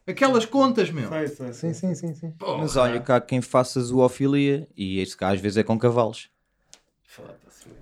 Aquelas 0.06 0.44
contas, 0.46 0.90
meu. 0.90 1.08
Sei, 1.10 1.26
sei, 1.28 1.46
Sim, 1.52 1.52
sei. 1.52 1.74
sim, 1.74 1.94
sim, 1.94 2.14
sim. 2.14 2.30
Porra. 2.32 2.58
Mas 2.58 2.76
olha, 2.76 2.98
cá 3.00 3.20
quem 3.20 3.40
faça 3.40 3.80
zoofilia, 3.80 4.66
e 4.76 5.00
isso 5.00 5.16
cá 5.16 5.28
às 5.28 5.40
vezes 5.40 5.58
é 5.58 5.62
com 5.62 5.78
cavalos. 5.78 6.28
Foda-se, 7.06 7.68
meu. 7.68 7.76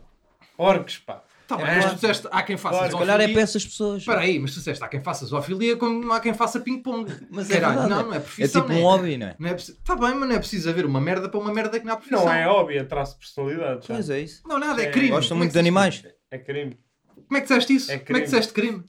Orques, 0.59 0.99
pá. 0.99 1.23
Tá 1.47 1.57
bem, 1.57 1.67
É. 1.67 1.77
mas 1.77 1.85
tu 1.91 1.95
disseste, 1.95 2.29
há 2.31 2.43
quem 2.43 2.57
faça 2.57 2.77
Claro, 2.79 2.93
Se 2.93 2.99
calhar 2.99 3.15
é 3.17 3.19
zoofilia. 3.19 3.35
para 3.35 3.43
essas 3.43 3.65
pessoas. 3.65 3.99
Espera 4.03 4.21
aí, 4.21 4.39
mas 4.39 4.51
tu 4.51 4.55
disseste, 4.55 4.83
há 4.83 4.89
quem 4.89 5.01
faça 5.03 5.27
zoofilia 5.27 5.77
como 5.77 6.13
há 6.13 6.19
quem 6.21 6.35
faça 6.35 6.59
ping-pong. 6.59 7.11
Mas 7.31 7.49
é 7.51 7.61
Caralho, 7.61 7.81
verdade, 7.81 7.91
não, 7.91 8.01
é- 8.01 8.05
não 8.05 8.15
é 8.15 8.17
É 8.17 8.21
profissão. 8.21 8.63
tipo 8.63 8.73
não 8.75 8.81
um 8.81 8.83
hobby, 8.83 9.17
não 9.17 9.27
é? 9.29 9.37
Não 9.39 9.49
é 9.49 9.55
preciso... 9.55 9.79
Tá 9.85 9.95
bem, 9.95 10.15
mas 10.15 10.29
não 10.29 10.35
é 10.35 10.39
preciso 10.39 10.69
haver 10.71 10.85
uma 10.87 11.01
merda 11.01 11.29
para 11.29 11.39
uma 11.39 11.53
merda 11.55 11.79
que 11.79 11.87
não 11.87 11.93
há 11.93 11.97
profissão. 11.97 12.25
Não 12.25 12.33
é 12.33 12.49
óbvio, 12.49 12.81
é 12.81 12.85
traço 12.85 13.13
de 13.13 13.19
personalidade. 13.21 13.87
já. 13.87 13.95
Pois 13.95 14.11
é 14.11 14.21
isso. 14.21 14.43
Não, 14.47 14.59
nada, 14.59 14.83
é 14.83 14.87
É, 14.87 14.91
crime. 14.91 15.09
Gostam 15.11 15.37
é 15.37 15.39
muito 15.39 15.53
de 15.53 15.59
animais. 15.59 16.03
É 16.31 16.39
crime. 16.39 16.77
Como 17.15 17.37
é 17.37 17.41
que 17.41 17.47
disseste 17.49 17.75
isso? 17.75 17.93
É 17.93 17.99
Como 17.99 18.03
é 18.03 18.05
crime. 18.07 18.21
que 18.21 18.25
disseste 18.27 18.53
crime? 18.53 18.85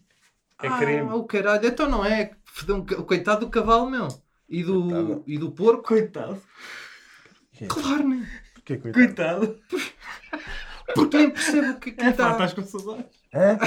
É 0.63 0.67
ah, 0.67 0.78
crime. 0.80 1.02
o 1.12 1.24
caralho. 1.26 1.67
Então 1.67 1.88
não 1.88 2.04
é. 2.04 2.32
Um 2.70 2.82
coitado 3.04 3.41
do 3.46 3.52
cavalo, 3.52 3.88
meu. 3.89 4.08
E 4.50 4.63
do, 4.63 4.82
Coitado. 4.84 5.24
e 5.28 5.38
do 5.38 5.52
porco. 5.52 5.84
Coitado. 5.84 6.41
Claro, 7.67 8.08
né? 8.10 8.28
Porquê, 8.56 8.78
coitado? 8.78 8.93
Coitado. 9.00 9.60
Porque 10.95 11.17
nem 11.17 11.30
percebo 11.30 11.71
o 11.71 11.80
que 11.80 11.89
é 11.89 11.93
que 11.93 12.04
É 12.04 12.10
está. 12.10 12.32
estás 12.32 12.54
com 12.54 12.63
saudades. 12.63 13.06
Hã? 13.34 13.58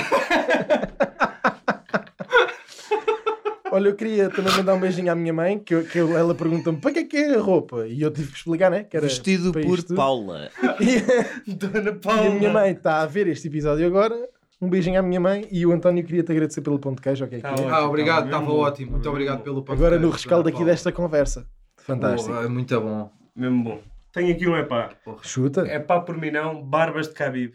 Olha, 3.73 3.89
eu 3.89 3.95
queria 3.95 4.29
também 4.31 4.53
mandar 4.57 4.75
um 4.75 4.81
beijinho 4.81 5.13
à 5.13 5.15
minha 5.15 5.33
mãe, 5.33 5.57
que, 5.59 5.73
eu- 5.75 5.85
que 5.85 5.97
eu- 5.97 6.19
ela 6.19 6.35
pergunta-me 6.35 6.79
para 6.81 6.91
que 6.93 6.99
é 6.99 7.05
que 7.05 7.17
é 7.17 7.37
a 7.37 7.41
roupa? 7.41 7.87
E 7.87 8.03
eu 8.03 8.11
tive 8.11 8.33
que 8.33 8.37
explicar, 8.39 8.69
né? 8.69 8.83
Que 8.83 8.97
era 8.97 9.07
Vestido 9.07 9.53
por 9.53 9.61
isto. 9.65 9.95
Paula. 9.95 10.51
E, 10.81 10.99
Dona 11.55 11.91
e 11.91 11.95
Paula. 11.95 12.27
a 12.27 12.31
minha 12.31 12.53
mãe 12.53 12.73
está 12.73 13.01
a 13.03 13.07
ver 13.07 13.29
este 13.29 13.47
episódio 13.47 13.87
agora. 13.87 14.17
Um 14.61 14.69
beijinho 14.69 14.99
à 14.99 15.03
minha 15.03 15.21
mãe 15.21 15.47
e 15.53 15.65
o 15.65 15.73
António 15.73 16.05
queria 16.05 16.23
te 16.25 16.33
agradecer 16.33 16.63
pelo 16.63 16.81
ponto 16.81 16.97
de 16.97 17.03
queijo. 17.03 17.25
ok? 17.25 17.41
Tá 17.41 17.49
que 17.55 17.61
é. 17.61 17.65
ótimo. 17.65 17.75
Ah, 17.77 17.87
obrigado, 17.87 18.21
Tá 18.23 18.27
estava 18.27 18.45
bom. 18.45 18.59
ótimo. 18.59 18.91
Muito 18.91 19.09
obrigado 19.09 19.43
pelo 19.43 19.63
pão. 19.63 19.73
Agora 19.75 19.99
no 20.01 20.11
rescaldo 20.11 20.49
aqui 20.49 20.65
desta 20.65 20.91
conversa. 20.91 21.47
Fantástico. 21.77 22.33
Boa, 22.35 22.49
muito 22.49 22.81
bom. 22.81 23.11
Mesmo 23.37 23.63
bom. 23.65 23.81
Tenho 24.13 24.35
aqui 24.35 24.49
um 24.49 24.57
epá. 24.57 24.91
Chuta. 25.23 25.63
É 25.63 25.79
pá 25.79 26.01
por 26.01 26.17
mim 26.17 26.31
não, 26.31 26.63
barbas 26.63 27.09
de 27.09 27.15
Khabib. 27.15 27.55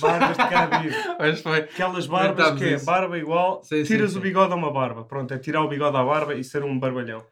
Barbas 0.00 0.36
de 0.36 0.42
Khabib. 0.42 0.94
Mas 1.18 1.40
foi. 1.40 1.58
Aquelas 1.58 2.06
barbas 2.06 2.58
que 2.58 2.64
é 2.64 2.74
isso. 2.74 2.84
barba 2.84 3.18
igual, 3.18 3.62
Sim, 3.62 3.82
tiras 3.82 4.12
sim. 4.12 4.18
o 4.18 4.20
bigode 4.20 4.52
a 4.52 4.56
uma 4.56 4.72
barba. 4.72 5.04
Pronto, 5.04 5.34
é 5.34 5.38
tirar 5.38 5.62
o 5.62 5.68
bigode 5.68 5.96
à 5.96 6.04
barba 6.04 6.34
e 6.34 6.44
ser 6.44 6.62
um 6.62 6.78
barbalhão. 6.78 7.24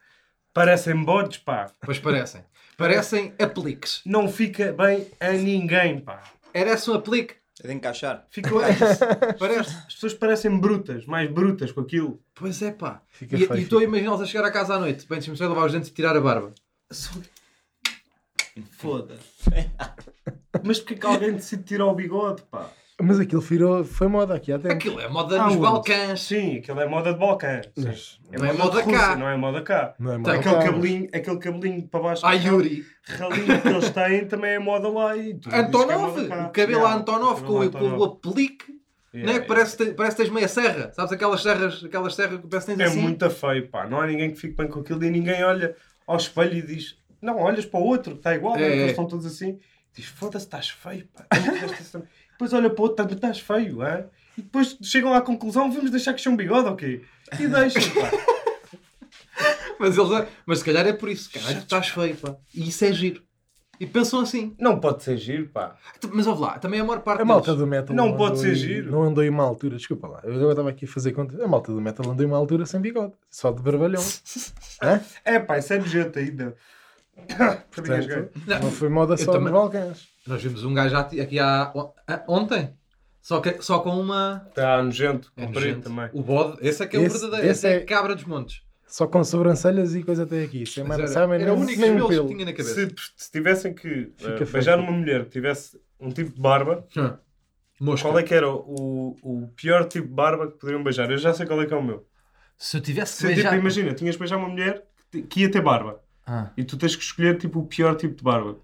Parecem 0.52 1.02
bodes, 1.04 1.38
pá. 1.38 1.70
Pois 1.80 1.98
parecem. 1.98 2.44
Parecem 2.76 3.32
apliques. 3.40 4.02
Não 4.04 4.28
fica 4.28 4.72
bem 4.72 5.06
a 5.20 5.32
ninguém, 5.32 6.00
pá. 6.00 6.22
Era 6.52 6.72
esse 6.72 6.90
um 6.90 6.94
aplique? 6.94 7.34
É 7.62 7.66
de 7.66 7.74
encaixar. 7.74 8.26
Fica... 8.30 8.50
Parece. 9.38 9.74
As 9.86 9.94
pessoas 9.94 10.14
parecem 10.14 10.56
brutas, 10.58 11.04
mais 11.06 11.28
brutas 11.28 11.72
com 11.72 11.80
aquilo. 11.80 12.20
Pois 12.34 12.62
é, 12.62 12.70
pá. 12.70 13.02
Fica 13.08 13.36
E 13.36 13.62
estou 13.62 13.80
a 13.80 13.84
imaginá-los 13.84 14.20
a 14.20 14.26
chegar 14.26 14.44
a 14.44 14.50
casa 14.50 14.74
à 14.74 14.78
noite. 14.78 15.06
Bem, 15.08 15.18
deixa-me 15.18 15.36
só 15.36 15.48
lavar 15.48 15.66
os 15.66 15.72
dentes 15.72 15.88
e 15.90 15.92
tirar 15.92 16.16
a 16.16 16.20
barba. 16.20 16.52
Foda-se. 18.78 19.50
Mas 20.64 20.78
porque 20.78 20.94
é 20.94 20.96
que 20.98 21.06
alguém 21.06 21.32
decide 21.32 21.62
tirar 21.62 21.86
o 21.86 21.94
bigode, 21.94 22.42
pá? 22.50 22.70
Mas 23.00 23.20
aquilo 23.20 23.40
virou, 23.40 23.84
foi 23.84 24.08
moda 24.08 24.34
aqui 24.34 24.50
até. 24.52 24.72
Aquilo 24.72 24.98
é 25.00 25.08
moda 25.08 25.40
Ah, 25.40 25.44
nos 25.44 25.52
onde? 25.52 25.62
Balcãs. 25.62 26.20
Sim, 26.20 26.56
aquilo 26.58 26.80
é 26.80 26.88
moda 26.88 27.12
de 27.12 27.18
Balcã. 27.20 27.60
sim. 27.76 27.84
Mas 27.86 28.18
Não 28.32 28.44
é 28.46 28.52
moda 28.52 28.76
de 28.78 28.82
Rússia, 28.82 28.98
cá. 28.98 29.16
Não 29.16 29.28
é 29.28 29.36
moda 29.36 29.62
cá. 29.62 29.94
não 30.00 30.10
é 30.10 30.14
Tá, 30.14 30.18
moda 30.18 30.32
Aquele 30.34 30.54
cá. 30.56 30.62
cabelinho, 30.64 31.08
aquele 31.14 31.38
cabelinho 31.38 31.88
para 31.88 32.00
baixo. 32.00 32.26
Ah, 32.26 32.32
Yuri. 32.34 32.84
Ralinho 33.04 33.62
que 33.62 33.68
eles 33.68 33.90
têm 33.90 34.24
também 34.26 34.50
é 34.50 34.58
moda 34.58 34.88
lá. 34.88 35.16
E 35.16 35.38
é 35.48 35.58
Antonov. 35.60 36.16
moda 36.16 36.28
cá. 36.28 36.46
O 36.46 36.50
cabelo 36.50 36.78
Yeah, 36.80 36.96
Antonov 36.96 37.40
com, 37.42 37.46
o- 37.46 37.46
com 37.46 37.54
o 37.58 37.62
Antonov. 37.62 38.02
aplique. 38.26 38.64
Yeah, 39.14 39.32
né? 39.38 39.44
Parece, 39.46 39.76
te- 39.76 39.92
parece 39.94 40.16
que 40.16 40.22
tens 40.24 40.32
meia 40.34 40.48
serra. 40.48 40.92
Sabes 40.92 41.12
aquelas 41.12 41.40
serras, 41.42 41.84
aquelas 41.84 42.14
serras 42.16 42.40
que 42.40 42.48
parece 42.48 42.66
que 42.66 42.76
tens 42.76 42.84
É 42.84 42.88
assim? 42.90 43.00
muito 43.00 43.30
feio, 43.30 43.68
pá. 43.68 43.86
Não 43.88 44.00
há 44.00 44.06
ninguém 44.08 44.32
que 44.32 44.36
fique 44.40 44.56
bem 44.56 44.66
com 44.66 44.80
aquilo 44.80 45.04
e 45.04 45.10
ninguém 45.10 45.42
olha 45.44 45.76
ao 46.04 46.16
espelho 46.16 46.54
e 46.54 46.62
diz: 46.62 46.98
Não, 47.20 47.36
olhas 47.38 47.66
para 47.66 47.80
o 47.80 47.84
outro, 47.84 48.14
está 48.14 48.34
igual, 48.34 48.56
É, 48.56 48.60
né? 48.60 48.66
é. 48.68 48.76
eles 48.76 48.90
estão 48.90 49.06
todos 49.06 49.26
assim. 49.26 49.58
Diz: 49.94 50.06
Foda-se, 50.06 50.44
estás 50.46 50.68
feio, 50.70 51.06
pá. 51.14 51.24
Tu 51.36 51.42
fizeste 51.52 51.82
isso 51.82 51.92
também." 51.92 52.08
Depois 52.32 52.52
olha 52.52 52.70
para 52.70 52.80
o 52.80 52.82
outro, 52.84 52.96
também 52.96 53.16
estás 53.16 53.40
feio, 53.40 53.82
é? 53.82 54.06
E 54.36 54.42
depois 54.42 54.76
chegam 54.82 55.12
à 55.12 55.20
conclusão: 55.20 55.70
Vamos 55.72 55.90
deixar 55.90 56.14
que 56.14 56.26
é 56.26 56.30
um 56.30 56.36
bigode 56.36 56.68
ou 56.68 56.76
quê? 56.76 57.02
E 57.38 57.46
deixam, 57.48 57.82
pá. 57.94 58.10
Mas, 59.78 59.96
eles, 59.96 60.28
mas 60.44 60.58
se 60.58 60.64
calhar 60.64 60.84
é 60.86 60.92
por 60.92 61.08
isso. 61.08 61.30
Caralho, 61.30 61.58
tu 61.58 61.62
estás 61.62 61.88
feio, 61.88 62.16
pá. 62.16 62.34
E 62.52 62.68
isso 62.68 62.84
é 62.84 62.92
giro. 62.92 63.22
E 63.78 63.86
pensam 63.86 64.18
assim. 64.18 64.56
Não 64.58 64.80
pode 64.80 65.04
ser 65.04 65.16
giro, 65.16 65.48
pá. 65.50 65.76
Mas 66.12 66.26
ouve 66.26 66.42
lá, 66.42 66.58
também 66.58 66.80
a 66.80 66.84
maior 66.84 67.00
parte 67.00 67.22
A 67.22 67.24
malta 67.24 67.46
deles- 67.52 67.60
do 67.60 67.66
metal 67.66 67.94
Não 67.94 68.16
pode 68.16 68.40
ser 68.40 68.48
aí- 68.48 68.54
giro. 68.56 68.90
Não 68.90 69.04
andou 69.04 69.22
em 69.22 69.28
uma 69.28 69.44
altura, 69.44 69.76
desculpa 69.76 70.08
lá. 70.08 70.20
Eu 70.24 70.50
estava 70.50 70.68
aqui 70.70 70.84
a 70.84 70.88
fazer 70.88 71.12
conta. 71.12 71.40
A 71.44 71.46
malta 71.46 71.70
do 71.72 71.80
metal 71.80 72.10
andou 72.10 72.24
em 72.24 72.28
uma 72.28 72.36
altura 72.36 72.66
sem 72.66 72.80
bigode, 72.80 73.12
só 73.30 73.52
de 73.52 73.62
barbalhão. 73.62 74.02
Hã? 74.82 75.00
É, 75.24 75.38
pá, 75.38 75.58
isso 75.58 75.72
é 75.72 75.78
nojento 75.78 76.18
ainda. 76.18 76.56
Portanto, 77.74 78.30
não 78.62 78.70
foi 78.70 78.88
moda 78.88 79.16
só 79.16 79.32
também- 79.32 79.44
nos 79.44 79.52
Balcãs. 79.52 80.08
Nós 80.26 80.42
vimos 80.42 80.64
um 80.64 80.74
gajo 80.74 80.96
aqui 80.96 81.38
há, 81.38 81.72
ontem. 82.26 82.74
Só, 83.20 83.40
que, 83.40 83.60
só 83.62 83.80
com 83.80 83.90
uma. 84.00 84.46
Está 84.48 84.82
nojento, 84.82 85.30
É 85.36 85.44
comprido 85.46 85.66
nojento. 85.66 85.88
também. 85.88 86.08
O 86.12 86.22
bode, 86.22 86.56
esse 86.66 86.82
é 86.82 86.86
que 86.86 86.96
é 86.96 87.00
o 87.00 87.02
Esse- 87.02 87.18
verdadeiro. 87.20 87.50
esse 87.50 87.66
Esse 87.66 87.76
é, 87.76 87.76
é- 87.78 87.84
cabra 87.84 88.14
dos 88.14 88.24
montes. 88.24 88.62
Só 88.86 89.06
com 89.06 89.22
sobrancelhas 89.22 89.94
e 89.94 90.02
coisa 90.02 90.22
até 90.22 90.42
aqui. 90.42 90.64
Sem 90.64 90.82
mais, 90.84 90.98
era, 90.98 91.08
sabe, 91.08 91.34
era 91.34 91.44
nem- 91.44 91.52
o 91.54 91.56
único 91.58 92.08
pelo 92.08 92.26
que 92.28 92.34
tinha 92.34 92.44
na 92.46 92.52
cabeça. 92.52 92.74
Se, 92.74 92.94
se 93.16 93.30
tivessem 93.30 93.74
que 93.74 94.12
Fica 94.16 94.36
feio. 94.38 94.50
beijar 94.52 94.78
uma 94.78 94.92
mulher 94.92 95.24
que 95.24 95.30
tivesse 95.30 95.78
um 96.00 96.08
tipo 96.10 96.32
de 96.32 96.40
barba, 96.40 96.86
Ah. 96.96 97.18
Qual 98.02 98.18
é 98.18 98.22
que 98.24 98.34
era 98.34 98.50
o, 98.50 99.14
o 99.22 99.48
pior 99.54 99.84
tipo 99.86 100.08
de 100.08 100.12
barba 100.12 100.50
que 100.50 100.58
poderiam 100.58 100.82
beijar? 100.82 101.08
Eu 101.12 101.18
já 101.18 101.32
sei 101.32 101.46
qual 101.46 101.60
é 101.62 101.66
que 101.66 101.72
é 101.72 101.76
o 101.76 101.82
meu. 101.82 102.04
Se 102.56 102.76
eu 102.76 102.80
tivesse 102.80 103.12
Se, 103.24 103.34
tipo, 103.34 103.54
imagina, 103.54 103.94
tinhas 103.94 104.16
beijar 104.16 104.36
uma 104.36 104.48
mulher 104.48 104.82
que, 105.12 105.22
que 105.22 105.40
ia 105.42 105.50
ter 105.50 105.60
barba 105.60 106.00
Ah. 106.28 106.50
e 106.56 106.62
tu 106.64 106.76
tens 106.76 106.94
que 106.94 107.02
escolher 107.02 107.38
tipo, 107.38 107.60
o 107.60 107.66
pior 107.66 107.96
tipo 107.96 108.14
de 108.14 108.22
barba. 108.22 108.56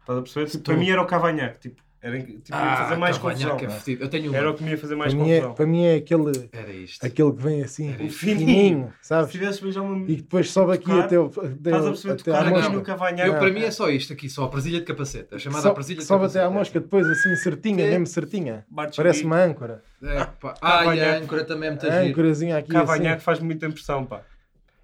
Estás 0.00 0.18
a 0.18 0.22
perceber? 0.22 0.46
Tipo, 0.46 0.58
Estou. 0.58 0.74
para 0.74 0.82
mim 0.84 0.90
era 0.90 1.02
o 1.02 1.06
cavanhaque. 1.06 1.58
Tipo, 1.60 1.82
era, 2.00 2.16
tipo, 2.22 2.56
ia 2.56 2.76
fazer 2.76 2.96
mais 2.96 3.18
confusão. 3.18 3.56
cavanhaque 3.56 3.90
é. 3.98 4.04
Eu 4.04 4.08
tenho 4.08 4.34
Era 4.34 4.50
o 4.50 4.54
que 4.54 4.62
me 4.62 4.70
ia 4.70 4.78
fazer 4.78 4.94
mais 4.94 5.12
Para 5.12 5.22
mim, 5.24 5.30
é, 5.30 5.34
confusão. 5.36 5.54
para 5.54 5.66
mim 5.66 5.84
é 5.84 5.94
aquele, 5.96 6.48
Era 6.52 6.70
isto. 6.72 7.04
aquele 7.04 7.32
que 7.32 7.42
vem 7.42 7.62
assim, 7.62 7.92
fininho, 7.92 8.10
fininho. 8.12 8.92
Se 9.02 9.08
sabes? 9.08 9.32
tivesse 9.32 9.60
beijar 9.62 9.80
uma 9.82 9.96
E 10.08 10.16
depois 10.16 10.50
sobe 10.50 10.72
aqui 10.74 10.84
Tocar, 10.84 11.04
até, 11.04 11.18
o, 11.18 11.26
Estás 11.26 11.44
a 11.46 11.50
até, 11.50 11.88
perceber? 11.88 12.12
até 12.14 12.22
Tocar 12.24 12.42
aqui 12.42 12.50
mosca. 12.50 12.68
no 12.72 12.82
cavanhaque. 12.82 13.28
Eu, 13.30 13.38
para 13.38 13.50
mim 13.50 13.62
é 13.62 13.70
só 13.70 13.90
isto 13.90 14.12
aqui, 14.12 14.28
só 14.30 14.44
a 14.44 14.48
presilha 14.48 14.78
de 14.78 14.84
capacete. 14.84 15.34
A 15.34 15.38
chamada 15.38 15.62
Só- 15.62 15.74
presilha 15.74 15.98
de 15.98 16.04
sobe 16.04 16.20
capacete. 16.20 16.38
até 16.38 16.46
à 16.46 16.50
mosca, 16.56 16.78
depois 16.80 17.06
assim 17.08 17.34
certinha, 17.36 17.84
É. 17.84 17.90
mesmo 17.90 18.06
certinha. 18.06 18.64
Parece 18.96 19.18
aqui. 19.20 19.26
uma 19.26 19.42
âncora. 19.42 19.82
É, 20.02 20.24
pá. 20.24 20.54
Ah, 20.62 20.68
e 20.70 20.76
a 20.76 20.78
Cavanhaque. 20.84 21.24
âncora 21.24 21.44
também 21.44 21.66
é 21.68 21.70
muito 21.72 21.86
A 21.90 21.94
âncorazinha 22.00 22.58
aqui 22.58 22.70
Cavanhaque 22.70 23.22
faz 23.22 23.40
muita 23.40 23.66
impressão, 23.66 24.04
pá. 24.06 24.20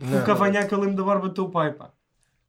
assim. 0.02 0.18
O 0.18 0.24
cavanhaque 0.24 0.72
eu 0.74 0.80
lembro 0.80 0.96
da 0.96 1.04
barba 1.04 1.28
do 1.28 1.34
teu 1.34 1.48
pai, 1.48 1.72
pá. 1.72 1.90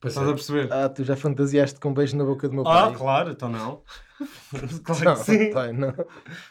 Pois 0.06 0.14
Estás 0.14 0.28
a 0.28 0.32
é. 0.32 0.34
perceber? 0.36 0.74
Ah, 0.74 0.88
tu 0.90 1.04
já 1.04 1.16
fantasiaste 1.16 1.80
com 1.80 1.90
um 1.90 1.94
beijo 1.94 2.16
na 2.16 2.24
boca 2.24 2.48
do 2.48 2.54
meu 2.54 2.68
Ah, 2.68 2.88
pai? 2.90 2.96
claro, 2.96 3.32
então 3.32 3.50
não. 3.50 3.82
claro 4.84 5.04
Não, 5.06 5.16
que 5.16 5.22
sim. 5.24 5.50
pai, 5.52 5.74
não. 5.74 5.94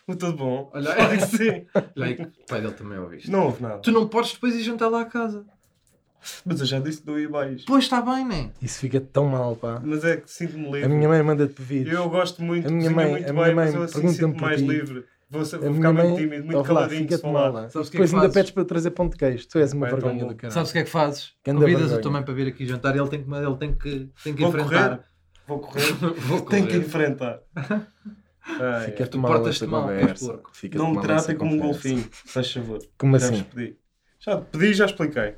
Tudo 0.09 0.33
bom. 0.33 0.71
Olha, 0.75 0.93
Claro 0.95 1.17
que 1.19 1.27
sim. 1.27 1.67
Olha 1.97 2.07
aí 2.07 2.17
que 2.17 2.23
o 2.23 2.33
pai 2.49 2.61
dele 2.61 2.73
também 2.75 2.99
ouve 2.99 3.17
isto. 3.19 3.31
Não 3.31 3.45
houve 3.45 3.62
nada. 3.62 3.79
Tu 3.79 3.93
não 3.93 4.09
podes 4.09 4.33
depois 4.33 4.57
ir 4.57 4.62
jantar 4.62 4.88
lá 4.88 5.03
a 5.03 5.05
casa. 5.05 5.45
Mas 6.45 6.59
eu 6.61 6.67
já 6.67 6.81
disse 6.81 7.03
que 7.03 7.07
não 7.07 7.19
ia 7.19 7.29
mais. 7.29 7.64
Pois 7.64 7.85
está 7.85 8.01
bem, 8.01 8.25
né? 8.27 8.51
Isso 8.61 8.79
fica 8.81 9.01
tão 9.01 9.27
mal, 9.29 9.55
pá. 9.57 9.81
Mas 9.85 10.03
é 10.05 10.17
que 10.17 10.29
sinto-me 10.31 10.64
livre. 10.64 10.85
A 10.85 10.88
minha 10.88 11.09
mãe 11.09 11.23
manda-te 11.23 11.62
vir. 11.62 11.87
Eu 11.87 12.09
gosto 12.09 12.43
muito, 12.43 12.67
A 12.67 12.71
minha 12.71 12.90
mãe- 12.90 13.11
muito 13.11 13.29
a 13.29 13.33
minha 13.33 13.45
bem, 13.47 13.55
mãe 13.55 13.67
mas 13.67 13.75
eu 13.75 13.83
assim 13.83 14.09
sinto-me 14.09 14.40
mais 14.40 14.61
ti. 14.61 14.67
livre. 14.67 15.05
Vou, 15.31 15.43
vou 15.45 15.75
ficar 15.75 15.93
muito 15.93 15.93
mãe, 15.93 16.17
tímido, 16.17 16.45
muito 16.45 16.57
lá, 16.59 16.65
caladinho 16.65 17.07
de 17.07 17.19
falar. 17.19 17.53
mal. 17.53 17.71
Sabes 17.71 17.89
o 17.89 17.91
que 17.91 17.97
é 17.97 18.01
Depois 18.01 18.11
que 18.11 18.17
ainda 18.17 18.23
fazes? 18.29 18.35
pedes 18.35 18.51
para 18.53 18.63
eu 18.63 18.67
trazer 18.67 18.91
pão 18.91 19.09
de 19.09 19.17
queijo. 19.17 19.49
Tu 19.49 19.59
és 19.59 19.73
uma 19.73 19.87
então 19.89 19.99
vergonha 19.99 20.25
do 20.27 20.35
caralho. 20.37 20.53
Sabes 20.55 20.71
o 20.71 20.73
que 20.73 20.79
é 20.79 20.85
que 20.85 20.91
fazes? 20.91 21.33
Ganda 21.45 21.61
Convidas 21.61 21.81
o 21.83 21.85
vergonha. 21.85 22.03
teu 22.03 22.11
mãe 22.13 22.23
para 22.23 22.35
vir 22.35 22.47
aqui 22.49 22.67
jantar 22.67 22.95
e 22.95 22.99
ele 23.01 23.09
tem 23.09 23.23
que, 23.25 23.31
ele 23.35 23.57
tem 23.57 23.75
que, 23.75 24.11
tem 24.23 24.35
que 24.35 24.41
Vou 24.43 24.51
enfrentar. 24.51 24.89
correr. 24.89 25.01
Vou 25.47 25.59
correr. 25.59 25.93
Vou 26.27 26.41
Tenho 26.43 26.67
que 26.67 26.73
correr. 26.75 26.87
enfrentar. 26.87 27.41
Ai, 28.47 28.85
Fica-te 28.87 29.11
Tu 29.11 29.19
mal 29.19 29.33
portas-te 29.33 29.67
mal, 29.67 29.89
pois, 29.89 30.21
porco. 30.21 30.53
Não 30.75 30.91
me 30.95 31.01
tratem 31.01 31.37
como 31.37 31.55
um 31.55 31.59
golfinho, 31.59 32.07
faz 32.13 32.53
favor. 32.53 32.79
Como 32.99 33.19
Já 33.19 33.27
assim? 33.29 33.45
Já 34.21 34.41
te 34.41 34.45
pedi 34.53 34.67
e 34.67 34.75
já 34.75 34.85
expliquei. 34.87 35.35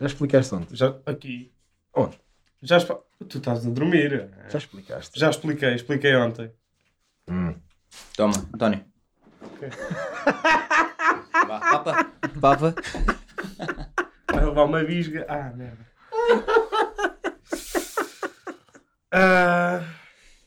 Já 0.00 0.06
explicaste 0.06 0.54
onde? 0.54 0.66
Já, 0.76 0.96
aqui. 1.06 1.52
Onde? 1.94 2.18
Já 2.62 2.76
exp- 2.76 2.98
Tu 3.28 3.38
estás 3.38 3.66
a 3.66 3.70
dormir. 3.70 4.28
Já 4.48 4.58
explicaste. 4.58 5.18
Já 5.18 5.30
expliquei, 5.30 5.74
expliquei 5.74 6.14
ontem. 6.16 6.50
Hum. 7.28 7.54
Toma, 8.16 8.34
António. 8.54 8.84
Vá, 11.46 11.60
papa. 11.60 12.12
Papa. 12.40 12.74
Vai 14.32 14.44
levar 14.44 14.64
uma 14.64 14.84
bisga. 14.84 15.26
Ah, 15.28 15.52
merda. 15.54 15.86
Ah, 19.10 19.82